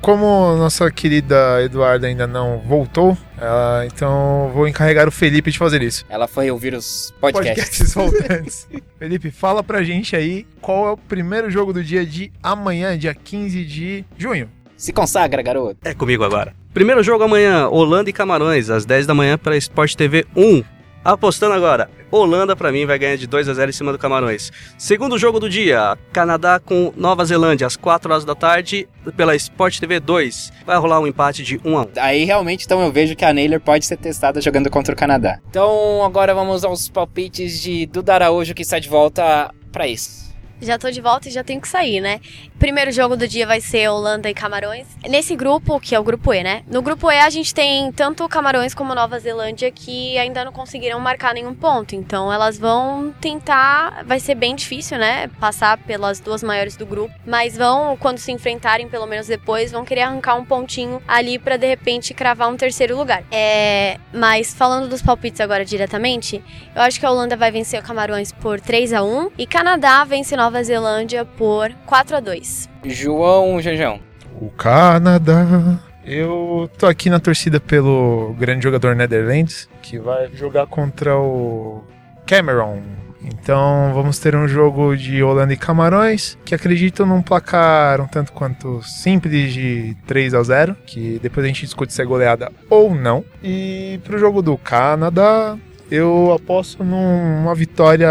Como 0.00 0.56
nossa 0.56 0.90
querida 0.90 1.62
Eduarda 1.62 2.06
ainda 2.06 2.26
não 2.26 2.58
voltou, 2.60 3.16
ela- 3.36 3.84
então 3.86 4.50
vou 4.54 4.66
encarregar 4.66 5.06
o 5.06 5.10
Felipe 5.10 5.50
de 5.50 5.58
fazer 5.58 5.82
isso. 5.82 6.06
Ela 6.08 6.26
foi 6.26 6.50
ouvir 6.50 6.72
os 6.74 7.12
podcasts. 7.20 7.92
Podcasts 7.92 7.94
voltantes. 7.94 8.68
Felipe, 8.98 9.30
fala 9.30 9.62
pra 9.62 9.82
gente 9.82 10.16
aí 10.16 10.46
qual 10.60 10.86
é 10.86 10.90
o 10.92 10.96
primeiro 10.96 11.50
jogo 11.50 11.72
do 11.72 11.84
dia 11.84 12.04
de 12.06 12.32
amanhã, 12.42 12.96
dia 12.96 13.14
15 13.14 13.64
de 13.64 14.04
junho. 14.16 14.48
Se 14.76 14.90
consagra, 14.92 15.42
garoto. 15.42 15.76
É 15.84 15.92
comigo 15.92 16.24
agora. 16.24 16.54
Primeiro 16.72 17.02
jogo 17.02 17.24
amanhã, 17.24 17.68
Holanda 17.68 18.10
e 18.10 18.12
Camarões, 18.12 18.70
às 18.70 18.84
10 18.84 19.04
da 19.04 19.12
manhã 19.12 19.36
pela 19.36 19.56
Sport 19.56 19.96
TV 19.96 20.24
1. 20.36 20.62
Apostando 21.04 21.52
agora, 21.52 21.90
Holanda 22.12 22.54
pra 22.54 22.70
mim 22.70 22.86
vai 22.86 22.96
ganhar 22.96 23.16
de 23.16 23.26
2 23.26 23.48
a 23.48 23.54
0 23.54 23.70
em 23.70 23.72
cima 23.72 23.90
do 23.90 23.98
Camarões. 23.98 24.52
Segundo 24.78 25.18
jogo 25.18 25.40
do 25.40 25.50
dia, 25.50 25.98
Canadá 26.12 26.60
com 26.60 26.92
Nova 26.96 27.24
Zelândia 27.24 27.66
às 27.66 27.74
4 27.74 28.12
horas 28.12 28.24
da 28.24 28.36
tarde 28.36 28.88
pela 29.16 29.34
Sport 29.34 29.80
TV 29.80 29.98
2. 29.98 30.52
Vai 30.64 30.78
rolar 30.78 31.00
um 31.00 31.08
empate 31.08 31.42
de 31.42 31.60
1 31.64 31.76
a 31.76 31.82
1. 31.82 31.88
Aí 31.96 32.24
realmente 32.24 32.66
então 32.66 32.80
eu 32.80 32.92
vejo 32.92 33.16
que 33.16 33.24
a 33.24 33.34
Naylor 33.34 33.58
pode 33.58 33.84
ser 33.84 33.96
testada 33.96 34.40
jogando 34.40 34.70
contra 34.70 34.94
o 34.94 34.96
Canadá. 34.96 35.40
Então 35.50 36.04
agora 36.04 36.32
vamos 36.32 36.64
aos 36.64 36.88
palpites 36.88 37.60
de 37.60 37.84
Duda 37.86 38.14
Araújo 38.14 38.54
que 38.54 38.62
está 38.62 38.78
de 38.78 38.88
volta 38.88 39.52
pra 39.72 39.88
isso. 39.88 40.29
Já 40.60 40.78
tô 40.78 40.90
de 40.90 41.00
volta 41.00 41.28
e 41.28 41.30
já 41.30 41.42
tenho 41.42 41.60
que 41.60 41.68
sair, 41.68 42.00
né? 42.00 42.20
Primeiro 42.58 42.92
jogo 42.92 43.16
do 43.16 43.26
dia 43.26 43.46
vai 43.46 43.60
ser 43.60 43.88
Holanda 43.88 44.28
e 44.28 44.34
Camarões. 44.34 44.86
Nesse 45.08 45.34
grupo, 45.34 45.80
que 45.80 45.94
é 45.94 45.98
o 45.98 46.04
grupo 46.04 46.34
E, 46.34 46.42
né? 46.42 46.62
No 46.70 46.82
grupo 46.82 47.10
E 47.10 47.18
a 47.18 47.30
gente 47.30 47.54
tem 47.54 47.90
tanto 47.92 48.28
Camarões 48.28 48.74
como 48.74 48.94
Nova 48.94 49.18
Zelândia 49.18 49.70
que 49.70 50.18
ainda 50.18 50.44
não 50.44 50.52
conseguiram 50.52 51.00
marcar 51.00 51.32
nenhum 51.32 51.54
ponto. 51.54 51.94
Então 51.94 52.30
elas 52.30 52.58
vão 52.58 53.14
tentar. 53.20 54.04
Vai 54.04 54.20
ser 54.20 54.34
bem 54.34 54.54
difícil, 54.54 54.98
né? 54.98 55.28
Passar 55.40 55.78
pelas 55.78 56.20
duas 56.20 56.42
maiores 56.42 56.76
do 56.76 56.84
grupo. 56.84 57.14
Mas 57.26 57.56
vão, 57.56 57.96
quando 57.96 58.18
se 58.18 58.30
enfrentarem, 58.30 58.88
pelo 58.88 59.06
menos 59.06 59.26
depois, 59.26 59.72
vão 59.72 59.84
querer 59.84 60.02
arrancar 60.02 60.34
um 60.34 60.44
pontinho 60.44 61.00
ali 61.08 61.38
pra 61.38 61.56
de 61.56 61.66
repente 61.66 62.12
cravar 62.12 62.50
um 62.50 62.56
terceiro 62.56 62.96
lugar. 62.96 63.24
É. 63.30 63.98
Mas 64.12 64.52
falando 64.52 64.88
dos 64.88 65.00
palpites 65.00 65.40
agora 65.40 65.64
diretamente, 65.64 66.44
eu 66.74 66.82
acho 66.82 67.00
que 67.00 67.06
a 67.06 67.10
Holanda 67.10 67.36
vai 67.36 67.50
vencer 67.50 67.80
o 67.80 67.82
Camarões 67.82 68.32
por 68.32 68.60
3 68.60 68.92
a 68.92 69.02
1 69.02 69.30
e 69.38 69.46
Canadá 69.46 70.04
vence 70.04 70.36
Nova 70.36 70.49
Zelândia 70.62 71.24
por 71.24 71.70
4 71.86 72.16
a 72.16 72.20
2 72.20 72.68
João 72.84 73.60
Janjão. 73.60 74.00
O 74.40 74.50
Canadá. 74.50 75.78
Eu 76.04 76.68
tô 76.78 76.86
aqui 76.86 77.10
na 77.10 77.20
torcida 77.20 77.60
pelo 77.60 78.34
grande 78.38 78.64
jogador 78.64 78.96
Netherlands, 78.96 79.68
que 79.82 79.98
vai 79.98 80.30
jogar 80.34 80.66
contra 80.66 81.16
o 81.16 81.84
Cameron. 82.26 82.80
Então 83.22 83.92
vamos 83.92 84.18
ter 84.18 84.34
um 84.34 84.48
jogo 84.48 84.96
de 84.96 85.22
Holanda 85.22 85.52
e 85.52 85.56
Camarões, 85.56 86.38
que 86.44 86.54
acredito 86.54 87.04
num 87.04 87.20
placar 87.20 88.00
um 88.00 88.06
tanto 88.06 88.32
quanto 88.32 88.82
simples 88.82 89.52
de 89.52 89.96
3 90.06 90.34
a 90.34 90.42
0 90.42 90.76
que 90.86 91.18
depois 91.22 91.44
a 91.44 91.48
gente 91.48 91.64
discute 91.64 91.92
se 91.92 92.00
é 92.00 92.04
goleada 92.04 92.50
ou 92.68 92.94
não. 92.94 93.24
E 93.42 94.00
pro 94.04 94.18
jogo 94.18 94.40
do 94.40 94.56
Canadá, 94.56 95.56
eu 95.90 96.32
aposto 96.32 96.82
numa 96.82 97.54
vitória 97.54 98.10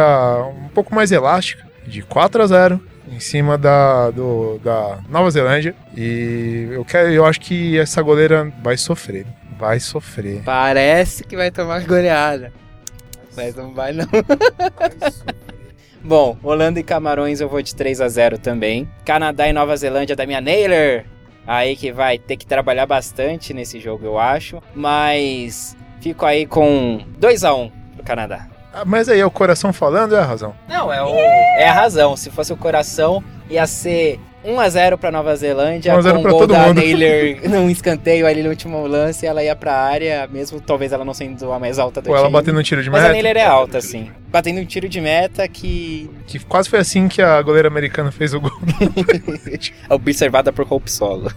um 0.65 0.67
pouco 0.69 0.93
mais 0.93 1.11
elástica, 1.11 1.68
de 1.89 2.01
4 2.01 2.43
a 2.43 2.47
0 2.47 2.81
em 3.11 3.19
cima 3.19 3.57
da, 3.57 4.11
do, 4.11 4.59
da 4.63 4.99
Nova 5.09 5.29
Zelândia. 5.31 5.75
E 5.95 6.69
eu, 6.71 6.85
quero, 6.85 7.09
eu 7.09 7.25
acho 7.25 7.41
que 7.41 7.77
essa 7.77 8.01
goleira 8.01 8.51
vai 8.63 8.77
sofrer. 8.77 9.25
Vai 9.57 9.79
sofrer. 9.79 10.41
Parece 10.45 11.23
que 11.23 11.35
vai 11.35 11.51
tomar 11.51 11.83
goleada. 11.85 12.53
Mas 13.35 13.55
não 13.55 13.73
vai 13.73 13.93
não. 13.93 14.05
Bom, 16.01 16.37
Holanda 16.41 16.79
e 16.79 16.83
Camarões 16.83 17.41
eu 17.41 17.49
vou 17.49 17.61
de 17.61 17.75
3 17.75 17.99
a 17.99 18.07
0 18.07 18.37
também. 18.37 18.89
Canadá 19.03 19.49
e 19.49 19.53
Nova 19.53 19.75
Zelândia 19.75 20.15
da 20.15 20.25
minha 20.25 20.39
Naylor. 20.39 21.03
Aí 21.45 21.75
que 21.75 21.91
vai 21.91 22.17
ter 22.17 22.37
que 22.37 22.45
trabalhar 22.45 22.85
bastante 22.85 23.53
nesse 23.53 23.79
jogo, 23.79 24.05
eu 24.05 24.17
acho. 24.17 24.61
Mas 24.73 25.75
Fico 26.01 26.25
aí 26.25 26.45
com 26.45 27.01
2 27.17 27.43
a 27.43 27.53
1 27.53 27.61
um 27.61 27.69
pro 27.95 28.03
Canadá. 28.05 28.47
Ah, 28.73 28.83
Mas 28.85 29.09
aí 29.09 29.19
é 29.19 29.25
o 29.25 29.31
coração 29.31 29.73
falando 29.73 30.11
ou 30.13 30.17
é 30.17 30.21
a 30.21 30.25
razão? 30.25 30.53
Não, 30.67 30.91
é, 30.93 31.01
o, 31.03 31.15
é 31.15 31.67
a 31.67 31.73
razão. 31.73 32.15
Se 32.15 32.29
fosse 32.29 32.53
o 32.53 32.57
coração, 32.57 33.23
ia 33.49 33.65
ser 33.65 34.19
1x0 34.45 34.97
pra 34.97 35.11
Nova 35.11 35.35
Zelândia, 35.35 35.93
1 35.95 35.97
a 35.97 36.01
0 36.01 36.13
com 36.15 36.19
o 36.19 36.23
pra 36.23 36.31
gol 36.31 36.39
todo 36.41 36.53
da 36.53 36.67
mundo. 36.67 36.75
Naylor 36.75 37.41
num 37.49 37.69
escanteio 37.69 38.25
ali 38.25 38.41
no 38.43 38.49
último 38.49 38.85
lance, 38.87 39.25
ela 39.25 39.43
ia 39.43 39.55
pra 39.55 39.75
área, 39.75 40.27
mesmo 40.31 40.61
talvez 40.61 40.91
ela 40.91 41.03
não 41.03 41.13
sendo 41.13 41.51
a 41.51 41.59
mais 41.59 41.77
alta 41.79 42.01
do 42.01 42.09
Ou 42.09 42.15
ela 42.15 42.29
batendo 42.29 42.59
um 42.59 42.63
tiro 42.63 42.81
de 42.81 42.89
Mas 42.89 43.03
a 43.03 43.09
meta? 43.09 43.13
Naylor 43.23 43.41
é 43.41 43.45
alta, 43.45 43.81
sim. 43.81 44.11
Batendo 44.29 44.61
um 44.61 44.65
tiro 44.65 44.87
de 44.87 45.01
meta 45.01 45.47
que 45.47 46.09
Que 46.27 46.39
quase 46.39 46.69
foi 46.69 46.79
assim 46.79 47.07
que 47.07 47.21
a 47.21 47.41
goleira 47.41 47.67
americana 47.67 48.11
fez 48.11 48.33
o 48.33 48.39
gol. 48.39 48.51
é 49.89 49.93
observada 49.93 50.53
por 50.53 50.65
Hope 50.71 50.89
Solo. 50.91 51.31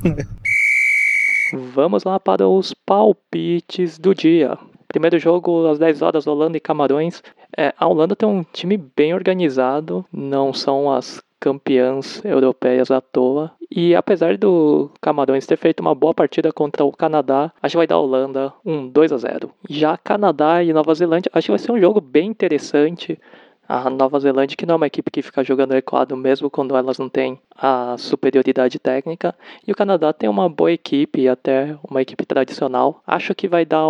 Vamos 1.74 2.04
lá 2.04 2.20
para 2.20 2.46
os 2.46 2.72
palpites 2.86 3.98
do 3.98 4.14
dia. 4.14 4.56
Primeiro 4.92 5.18
jogo 5.18 5.66
às 5.68 5.78
10 5.78 6.02
horas, 6.02 6.26
Holanda 6.26 6.58
e 6.58 6.60
Camarões. 6.60 7.22
É, 7.56 7.72
a 7.78 7.88
Holanda 7.88 8.14
tem 8.14 8.28
um 8.28 8.44
time 8.44 8.76
bem 8.76 9.14
organizado, 9.14 10.04
não 10.12 10.52
são 10.52 10.92
as 10.92 11.22
campeãs 11.40 12.22
europeias 12.22 12.90
à 12.90 13.00
toa. 13.00 13.50
E 13.70 13.94
apesar 13.94 14.36
do 14.36 14.90
Camarões 15.00 15.46
ter 15.46 15.56
feito 15.56 15.80
uma 15.80 15.94
boa 15.94 16.12
partida 16.12 16.52
contra 16.52 16.84
o 16.84 16.92
Canadá, 16.92 17.50
acho 17.62 17.72
que 17.72 17.78
vai 17.78 17.86
dar 17.86 17.94
a 17.94 18.00
Holanda 18.00 18.52
um 18.62 18.86
2 18.86 19.12
a 19.12 19.16
0. 19.16 19.50
Já 19.66 19.96
Canadá 19.96 20.62
e 20.62 20.74
Nova 20.74 20.94
Zelândia, 20.94 21.30
acho 21.32 21.46
que 21.46 21.52
vai 21.52 21.58
ser 21.58 21.72
um 21.72 21.80
jogo 21.80 21.98
bem 21.98 22.28
interessante. 22.28 23.18
A 23.66 23.88
Nova 23.88 24.20
Zelândia, 24.20 24.56
que 24.56 24.66
não 24.66 24.74
é 24.74 24.76
uma 24.76 24.86
equipe 24.86 25.10
que 25.10 25.22
fica 25.22 25.42
jogando 25.42 25.72
recuado 25.72 26.14
mesmo 26.14 26.50
quando 26.50 26.76
elas 26.76 26.98
não 26.98 27.08
têm 27.08 27.40
a 27.56 27.96
superioridade 27.96 28.78
técnica. 28.78 29.34
E 29.66 29.72
o 29.72 29.74
Canadá 29.74 30.12
tem 30.12 30.28
uma 30.28 30.50
boa 30.50 30.70
equipe, 30.70 31.26
até 31.26 31.74
uma 31.88 32.02
equipe 32.02 32.26
tradicional. 32.26 33.00
Acho 33.06 33.34
que 33.34 33.48
vai 33.48 33.64
dar 33.64 33.88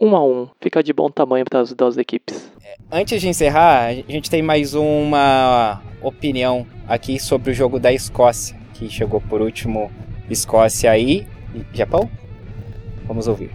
um 0.00 0.16
a 0.16 0.24
um. 0.24 0.48
Fica 0.60 0.82
de 0.82 0.92
bom 0.92 1.10
tamanho 1.10 1.44
para 1.44 1.60
as 1.60 1.72
duas 1.72 1.96
equipes. 1.96 2.52
Antes 2.90 3.20
de 3.20 3.28
encerrar, 3.28 3.86
a 3.86 3.92
gente 3.94 4.30
tem 4.30 4.42
mais 4.42 4.74
uma 4.74 5.82
opinião 6.02 6.66
aqui 6.86 7.18
sobre 7.18 7.50
o 7.50 7.54
jogo 7.54 7.78
da 7.78 7.92
Escócia, 7.92 8.56
que 8.74 8.88
chegou 8.88 9.20
por 9.20 9.40
último 9.40 9.90
Escócia 10.28 10.96
e 10.98 11.26
Japão. 11.72 12.10
Vamos 13.06 13.26
ouvir. 13.28 13.50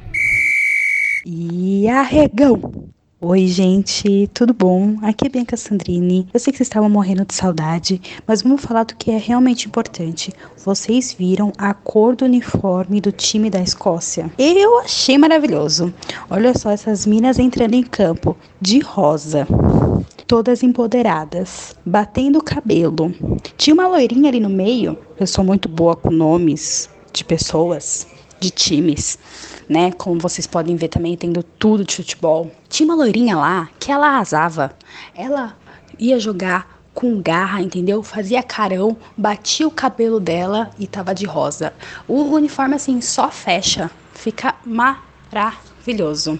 E 1.25 1.87
arregão! 1.87 2.89
Oi, 3.22 3.47
gente, 3.47 4.30
tudo 4.34 4.53
bom? 4.53 4.97
Aqui 5.01 5.26
é 5.26 5.30
Bianca 5.30 5.57
Sandrini. 5.57 6.26
Eu 6.34 6.39
sei 6.39 6.53
que 6.53 6.57
vocês 6.57 6.67
estavam 6.67 6.89
morrendo 6.89 7.26
de 7.26 7.34
saudade, 7.34 8.01
mas 8.26 8.41
vamos 8.41 8.61
falar 8.61 8.86
do 8.86 8.95
que 8.95 9.11
é 9.11 9.17
realmente 9.17 9.67
importante. 9.67 10.32
Vocês 10.63 11.11
viram 11.11 11.51
a 11.57 11.74
cor 11.74 12.15
do 12.15 12.24
uniforme 12.24 13.01
do 13.01 13.11
time 13.11 13.49
da 13.49 13.59
Escócia? 13.59 14.32
Eu 14.38 14.80
achei 14.80 15.17
maravilhoso. 15.17 15.93
Olha 16.30 16.57
só 16.57 16.70
essas 16.70 17.05
minas 17.05 17.38
entrando 17.38 17.74
em 17.74 17.84
campo 17.84 18.38
de 18.61 18.80
rosa. 18.80 19.45
Todas 20.26 20.63
empoderadas, 20.63 21.76
batendo 21.86 22.39
o 22.39 22.43
cabelo. 22.43 23.13
Tinha 23.57 23.74
uma 23.74 23.89
loirinha 23.89 24.30
ali 24.30 24.39
no 24.39 24.49
meio. 24.49 24.97
Eu 25.20 25.28
sou 25.28 25.43
muito 25.43 25.67
boa 25.67 25.93
com 25.93 26.09
nomes 26.09 26.89
de 27.11 27.26
pessoas, 27.26 28.07
de 28.39 28.49
times 28.49 29.20
né? 29.70 29.91
Como 29.91 30.20
vocês 30.20 30.47
podem 30.47 30.76
ver 30.76 30.88
também, 30.88 31.15
tendo 31.15 31.43
tudo 31.43 31.86
de 31.86 31.95
futebol. 31.95 32.51
Tinha 32.67 32.86
uma 32.86 32.95
loirinha 32.95 33.38
lá 33.38 33.70
que 33.80 33.91
ela 33.91 34.07
arrasava. 34.07 34.72
Ela 35.15 35.55
ia 35.99 36.20
jogar 36.20 36.80
com 36.93 37.22
garra, 37.22 37.61
entendeu? 37.61 38.01
Fazia 38.03 38.41
carão, 38.41 38.97
batia 39.15 39.67
o 39.67 39.72
cabelo 39.72 40.20
dela 40.20 40.72
e 40.80 40.88
tava 40.88 41.13
de 41.13 41.26
rosa. 41.26 41.72
O 42.07 42.24
uniforme 42.24 42.76
assim 42.76 42.99
só 42.99 43.30
fecha, 43.30 43.89
fica 44.13 44.55
maravilhoso. 44.65 46.39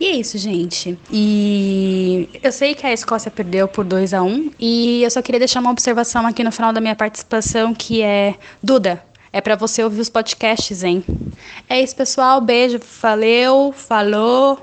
E 0.00 0.06
é 0.06 0.10
isso, 0.12 0.38
gente. 0.38 0.96
E 1.10 2.28
eu 2.40 2.52
sei 2.52 2.74
que 2.74 2.86
a 2.86 2.92
Escócia 2.92 3.30
perdeu 3.30 3.66
por 3.66 3.84
2 3.84 4.14
a 4.14 4.22
1 4.22 4.52
e 4.60 5.02
eu 5.02 5.10
só 5.10 5.20
queria 5.20 5.40
deixar 5.40 5.58
uma 5.58 5.72
observação 5.72 6.24
aqui 6.24 6.44
no 6.44 6.52
final 6.52 6.72
da 6.72 6.80
minha 6.80 6.94
participação 6.94 7.74
que 7.74 8.00
é 8.00 8.36
Duda, 8.62 9.02
é 9.32 9.40
pra 9.40 9.56
você 9.56 9.82
ouvir 9.82 10.00
os 10.00 10.08
podcasts, 10.08 10.82
hein? 10.82 11.04
É 11.68 11.80
isso, 11.80 11.94
pessoal. 11.96 12.40
Beijo. 12.40 12.80
Valeu. 13.00 13.72
Falou. 13.72 14.60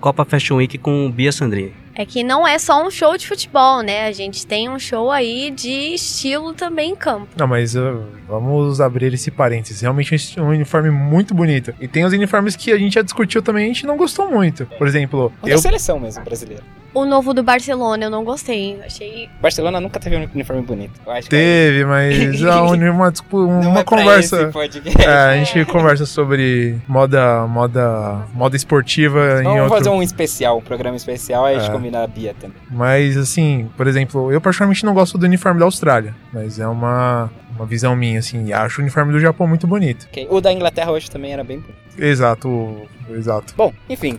Copa 0.00 0.24
Fashion 0.24 0.56
Week 0.56 0.78
com 0.78 1.10
Bia 1.10 1.32
Sandrini. 1.32 1.74
É 2.00 2.06
que 2.06 2.22
não 2.22 2.46
é 2.46 2.56
só 2.60 2.86
um 2.86 2.88
show 2.92 3.16
de 3.16 3.26
futebol, 3.26 3.82
né? 3.82 4.06
A 4.06 4.12
gente 4.12 4.46
tem 4.46 4.68
um 4.68 4.78
show 4.78 5.10
aí 5.10 5.50
de 5.50 5.94
estilo 5.94 6.54
também 6.54 6.92
em 6.92 6.94
campo. 6.94 7.26
Não, 7.36 7.48
mas 7.48 7.74
uh, 7.74 8.04
vamos 8.28 8.80
abrir 8.80 9.12
esse 9.12 9.32
parênteses. 9.32 9.80
Realmente 9.80 10.14
um 10.40 10.50
uniforme 10.50 10.90
muito 10.92 11.34
bonito. 11.34 11.74
E 11.80 11.88
tem 11.88 12.04
os 12.04 12.12
uniformes 12.12 12.54
que 12.54 12.70
a 12.70 12.78
gente 12.78 12.94
já 12.94 13.02
discutiu 13.02 13.42
também 13.42 13.66
e 13.66 13.70
a 13.70 13.72
gente 13.72 13.84
não 13.84 13.96
gostou 13.96 14.30
muito. 14.30 14.64
Por 14.78 14.86
exemplo, 14.86 15.32
Da 15.42 15.50
eu. 15.50 15.58
seleção 15.58 15.98
mesmo 15.98 16.22
brasileira. 16.22 16.62
O 16.94 17.04
novo 17.04 17.34
do 17.34 17.42
Barcelona 17.42 18.04
eu 18.06 18.10
não 18.10 18.24
gostei. 18.24 18.80
Achei. 18.84 19.28
Barcelona 19.40 19.78
nunca 19.80 20.00
teve 20.00 20.16
um 20.16 20.28
uniforme 20.34 20.62
bonito. 20.62 20.98
Eu 21.06 21.12
acho 21.12 21.22
que 21.24 21.28
Teve, 21.36 21.84
mas 21.84 22.14
é 22.42 22.50
uma, 22.54 22.90
uma, 22.92 23.12
discu- 23.12 23.46
não 23.46 23.70
uma 23.70 23.80
é 23.80 23.84
conversa. 23.84 24.50
É, 24.98 25.06
a 25.10 25.36
gente 25.44 25.64
conversa 25.66 26.06
sobre 26.06 26.78
moda, 26.88 27.46
moda, 27.46 28.22
moda 28.34 28.56
esportiva 28.56 29.40
em 29.40 29.44
Vamos 29.44 29.60
outro. 29.64 29.76
fazer 29.78 29.90
um 29.90 30.02
especial, 30.02 30.58
um 30.58 30.62
programa 30.62 30.96
especial, 30.96 31.44
aí 31.44 31.56
a 31.56 31.58
gente 31.58 31.68
É. 31.68 31.72
combina 31.72 32.02
a 32.02 32.06
Bia 32.06 32.34
também. 32.40 32.56
Mas 32.70 33.16
assim, 33.16 33.68
por 33.76 33.86
exemplo, 33.86 34.32
eu 34.32 34.40
particularmente 34.40 34.84
não 34.84 34.94
gosto 34.94 35.18
do 35.18 35.26
uniforme 35.26 35.58
da 35.60 35.66
Austrália, 35.66 36.14
mas 36.32 36.58
é 36.58 36.66
uma, 36.66 37.30
uma 37.54 37.66
visão 37.66 37.94
minha, 37.94 38.18
assim, 38.18 38.46
e 38.46 38.52
acho 38.52 38.80
o 38.80 38.82
uniforme 38.82 39.12
do 39.12 39.20
Japão 39.20 39.46
muito 39.46 39.66
bonito. 39.66 40.06
Ok. 40.08 40.26
O 40.30 40.40
da 40.40 40.52
Inglaterra 40.52 40.90
hoje 40.90 41.10
também 41.10 41.32
era 41.32 41.44
bem 41.44 41.58
bonito. 41.60 41.78
Exato, 41.98 42.88
exato. 43.10 43.52
Bom, 43.56 43.72
enfim. 43.90 44.18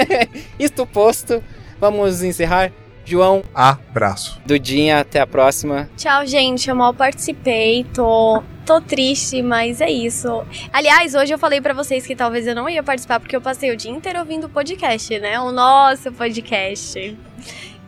Isto 0.58 0.86
posto, 0.86 1.42
vamos 1.80 2.22
encerrar. 2.22 2.72
João, 3.04 3.42
Abraço. 3.54 4.40
Dudinha, 4.44 4.98
até 4.98 5.20
a 5.20 5.26
próxima. 5.26 5.88
Tchau, 5.96 6.26
gente. 6.26 6.68
Eu 6.68 6.74
mal 6.74 6.92
participei. 6.92 7.84
Tô. 7.94 8.42
Tô 8.66 8.80
triste, 8.80 9.42
mas 9.42 9.80
é 9.80 9.88
isso. 9.88 10.44
Aliás, 10.72 11.14
hoje 11.14 11.32
eu 11.32 11.38
falei 11.38 11.60
pra 11.60 11.72
vocês 11.72 12.04
que 12.04 12.16
talvez 12.16 12.48
eu 12.48 12.54
não 12.54 12.68
ia 12.68 12.82
participar 12.82 13.20
porque 13.20 13.36
eu 13.36 13.40
passei 13.40 13.70
o 13.70 13.76
dia 13.76 13.92
inteiro 13.92 14.18
ouvindo 14.18 14.48
o 14.48 14.48
podcast, 14.48 15.16
né? 15.20 15.38
O 15.38 15.52
nosso 15.52 16.10
podcast. 16.10 17.16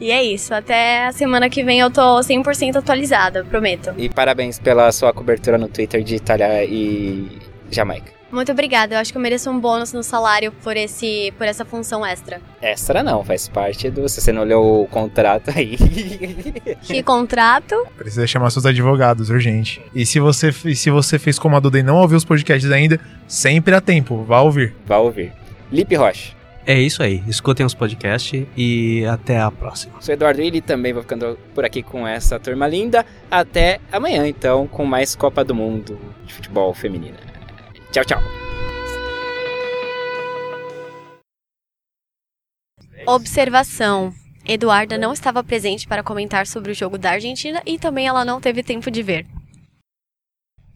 E 0.01 0.13
é 0.13 0.23
isso. 0.23 0.55
Até 0.55 1.07
a 1.07 1.13
semana 1.13 1.51
que 1.51 1.65
vem 1.65 1.81
eu 1.81 1.91
tô 1.91 2.21
100% 2.21 2.77
atualizada, 2.77 3.45
prometo. 3.45 3.93
E 3.99 4.09
parabéns 4.09 4.61
pela 4.61 4.93
sua 4.93 5.13
cobertura 5.13 5.59
no 5.59 5.67
Twitter 5.67 6.01
de 6.05 6.15
Itália 6.15 6.65
e 6.65 7.41
Jamaica. 7.73 8.18
Muito 8.31 8.53
obrigada. 8.53 8.95
Eu 8.95 8.99
acho 8.99 9.11
que 9.11 9.17
eu 9.17 9.23
mereço 9.23 9.51
um 9.51 9.59
bônus 9.59 9.93
no 9.93 10.03
salário 10.03 10.53
por 10.63 10.77
esse 10.77 11.33
por 11.37 11.47
essa 11.47 11.65
função 11.65 12.05
extra. 12.05 12.41
Extra 12.61 13.03
não, 13.03 13.25
faz 13.25 13.49
parte 13.49 13.91
do. 13.91 14.09
Se 14.09 14.21
você 14.21 14.33
não 14.33 14.43
olhou 14.43 14.83
o 14.83 14.87
contrato 14.87 15.51
aí. 15.55 15.77
Que 16.83 17.03
contrato? 17.03 17.75
Precisa 17.97 18.27
chamar 18.27 18.51
seus 18.51 18.65
advogados, 18.65 19.31
urgente. 19.31 19.83
E 19.95 20.07
se 20.07 20.21
você, 20.21 20.55
e 20.65 20.75
se 20.75 20.91
você 20.91 21.19
fez 21.19 21.39
como 21.39 21.57
a 21.57 21.61
Duda 21.61 21.79
e 21.79 21.83
não 21.83 21.97
ouviu 21.97 22.17
os 22.17 22.25
podcasts 22.25 22.71
ainda, 22.71 22.99
sempre 23.27 23.75
há 23.75 23.81
tempo, 23.81 24.23
vá 24.25 24.41
ouvir. 24.41 24.75
Vai 24.87 24.99
ouvir. 24.99 25.33
Lipe 25.71 25.95
Rocha. 25.95 26.39
É 26.67 26.79
isso 26.79 27.03
aí. 27.03 27.23
Escutem 27.27 27.65
os 27.65 27.73
podcasts 27.73 28.47
e 28.55 29.05
até 29.07 29.41
a 29.41 29.51
próxima. 29.51 29.95
Sou 30.01 30.13
Eduardo 30.13 30.41
Willi 30.41 30.61
também 30.61 30.93
vou 30.93 31.03
ficando 31.03 31.39
por 31.55 31.65
aqui 31.65 31.83
com 31.83 32.07
essa 32.07 32.39
turma 32.39 32.67
linda. 32.69 33.07
Até 33.31 33.81
amanhã, 33.91 34.27
então, 34.27 34.67
com 34.67 34.85
mais 34.85 35.17
Copa 35.17 35.43
do 35.43 35.55
Mundo 35.55 35.99
de 36.27 36.35
futebol 36.35 36.75
feminina. 36.75 37.28
Tchau, 37.93 38.05
tchau. 38.05 38.23
Observação. 43.07 44.13
Eduarda 44.45 44.99
não 44.99 45.13
estava 45.13 45.43
presente 45.43 45.87
para 45.87 46.03
comentar 46.03 46.47
sobre 46.47 46.73
o 46.73 46.75
jogo 46.75 46.99
da 46.99 47.13
Argentina 47.13 47.63
e 47.65 47.79
também 47.79 48.07
ela 48.07 48.25
não 48.25 48.41
teve 48.41 48.63
tempo 48.63 48.91
de 48.91 49.03
ver. 49.03 49.27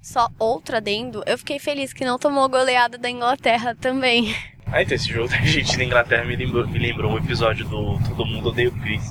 Só 0.00 0.28
outro 0.38 0.76
adendo, 0.76 1.22
eu 1.26 1.38
fiquei 1.38 1.58
feliz 1.58 1.92
que 1.92 2.04
não 2.04 2.18
tomou 2.18 2.48
goleada 2.48 2.98
da 2.98 3.08
Inglaterra 3.08 3.74
também. 3.74 4.34
Ah, 4.66 4.82
então 4.82 4.94
esse 4.94 5.08
jogo 5.08 5.28
da 5.28 5.36
Argentina 5.36 5.82
e 5.82 5.86
Inglaterra 5.86 6.24
me 6.24 6.34
lembrou, 6.34 6.66
me 6.66 6.78
lembrou 6.78 7.12
um 7.12 7.18
episódio 7.18 7.66
do 7.66 7.98
Todo 8.08 8.26
Mundo 8.26 8.48
Odeia 8.48 8.68
o 8.68 8.80
Chris. 8.80 9.04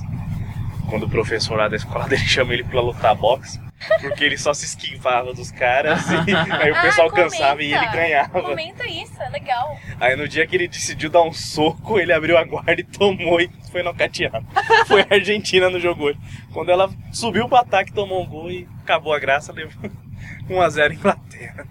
Quando 0.89 1.05
o 1.05 1.09
professor 1.09 1.55
lá 1.55 1.67
da 1.67 1.75
escola 1.75 2.05
dele 2.09 2.25
chama 2.25 2.53
ele 2.53 2.63
pra 2.63 2.81
lutar 2.81 3.15
boxe. 3.15 3.59
Porque 4.01 4.23
ele 4.23 4.37
só 4.37 4.53
se 4.53 4.65
esquivava 4.65 5.33
dos 5.33 5.51
caras 5.51 6.01
e 6.27 6.33
aí 6.53 6.71
o 6.71 6.81
pessoal 6.81 7.09
cansava 7.09 7.61
e 7.61 7.73
ele 7.73 7.87
ganhava. 7.87 8.41
Comenta 8.41 8.85
isso, 8.87 9.21
é 9.21 9.29
legal. 9.29 9.77
Aí 9.99 10.15
no 10.15 10.27
dia 10.27 10.45
que 10.45 10.55
ele 10.55 10.67
decidiu 10.67 11.09
dar 11.09 11.23
um 11.23 11.33
soco, 11.33 11.99
ele 11.99 12.13
abriu 12.13 12.37
a 12.37 12.43
guarda 12.43 12.79
e 12.79 12.83
tomou 12.83 13.39
e 13.39 13.49
foi 13.71 13.83
nocauteado. 13.83 14.45
Foi 14.87 15.01
a 15.01 15.13
Argentina 15.13 15.69
no 15.69 15.79
jogo 15.79 16.05
hoje. 16.05 16.19
Quando 16.53 16.69
ela 16.69 16.91
subiu 17.13 17.47
pro 17.47 17.57
ataque, 17.57 17.93
tomou 17.93 18.21
um 18.21 18.27
gol 18.27 18.51
e 18.51 18.67
acabou 18.81 19.13
a 19.13 19.19
graça, 19.19 19.53
levou 19.53 19.89
1x0 20.49 20.93
Inglaterra. 20.93 21.67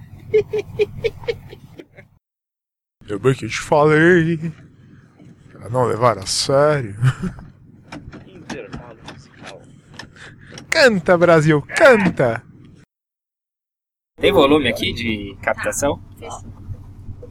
Eu 3.07 3.19
bem 3.19 3.35
que 3.35 3.49
te 3.49 3.61
falei. 3.61 4.53
Pra 5.53 5.69
não 5.69 5.85
levar 5.85 6.17
a 6.17 6.27
sério. 6.27 6.97
Canta, 10.71 11.19
Brasil, 11.19 11.61
canta! 11.63 12.43
Tem 14.17 14.33
volume 14.33 14.69
aqui 14.69 14.93
de 14.93 15.37
captação? 15.43 16.01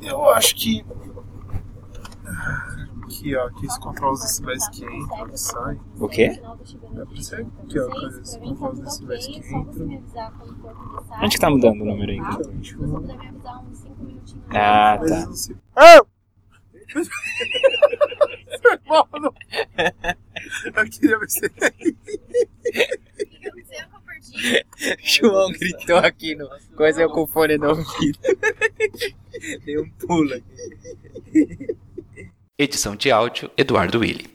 Eu 0.01 0.29
acho 0.31 0.55
que. 0.55 0.85
Aqui, 3.03 3.35
ó, 3.35 3.47
aqui 3.47 3.65
os 3.65 4.21
decibéis 4.21 4.67
que 4.69 4.85
entra, 4.85 5.29
que 5.29 5.37
sai. 5.37 5.79
O 5.99 6.07
quê? 6.07 6.41
Dá 6.93 7.05
pra 7.05 7.21
ser 7.21 7.45
aqui, 7.63 7.79
ó, 7.79 7.87
os 8.71 8.79
decibéis 8.79 9.27
que 9.27 9.37
entra. 9.37 9.85
Onde 11.21 11.35
que 11.35 11.41
tá 11.41 11.49
mudando 11.49 11.81
o 11.81 11.85
número 11.85 12.11
aí? 12.11 12.19
21. 12.51 13.07
Ah, 14.49 14.99
tá. 14.99 15.29
Ah! 15.75 16.01
Mano! 18.87 19.33
Eu 20.65 20.89
queria 20.89 21.19
ver 21.19 21.29
se 21.29 21.51
João 25.03 25.51
gritou 25.51 25.97
aqui 25.97 26.35
no 26.35 26.47
coisa 26.75 27.01
eu 27.01 27.09
com 27.09 27.27
fone 27.27 27.57
no 27.57 27.69
ouvido. 27.69 28.19
Deu 29.65 29.83
um 29.83 29.89
pulo 29.91 30.33
aqui. 30.33 31.75
Edição 32.57 32.95
de 32.95 33.11
áudio 33.11 33.49
Eduardo 33.57 33.99
Willi. 33.99 34.29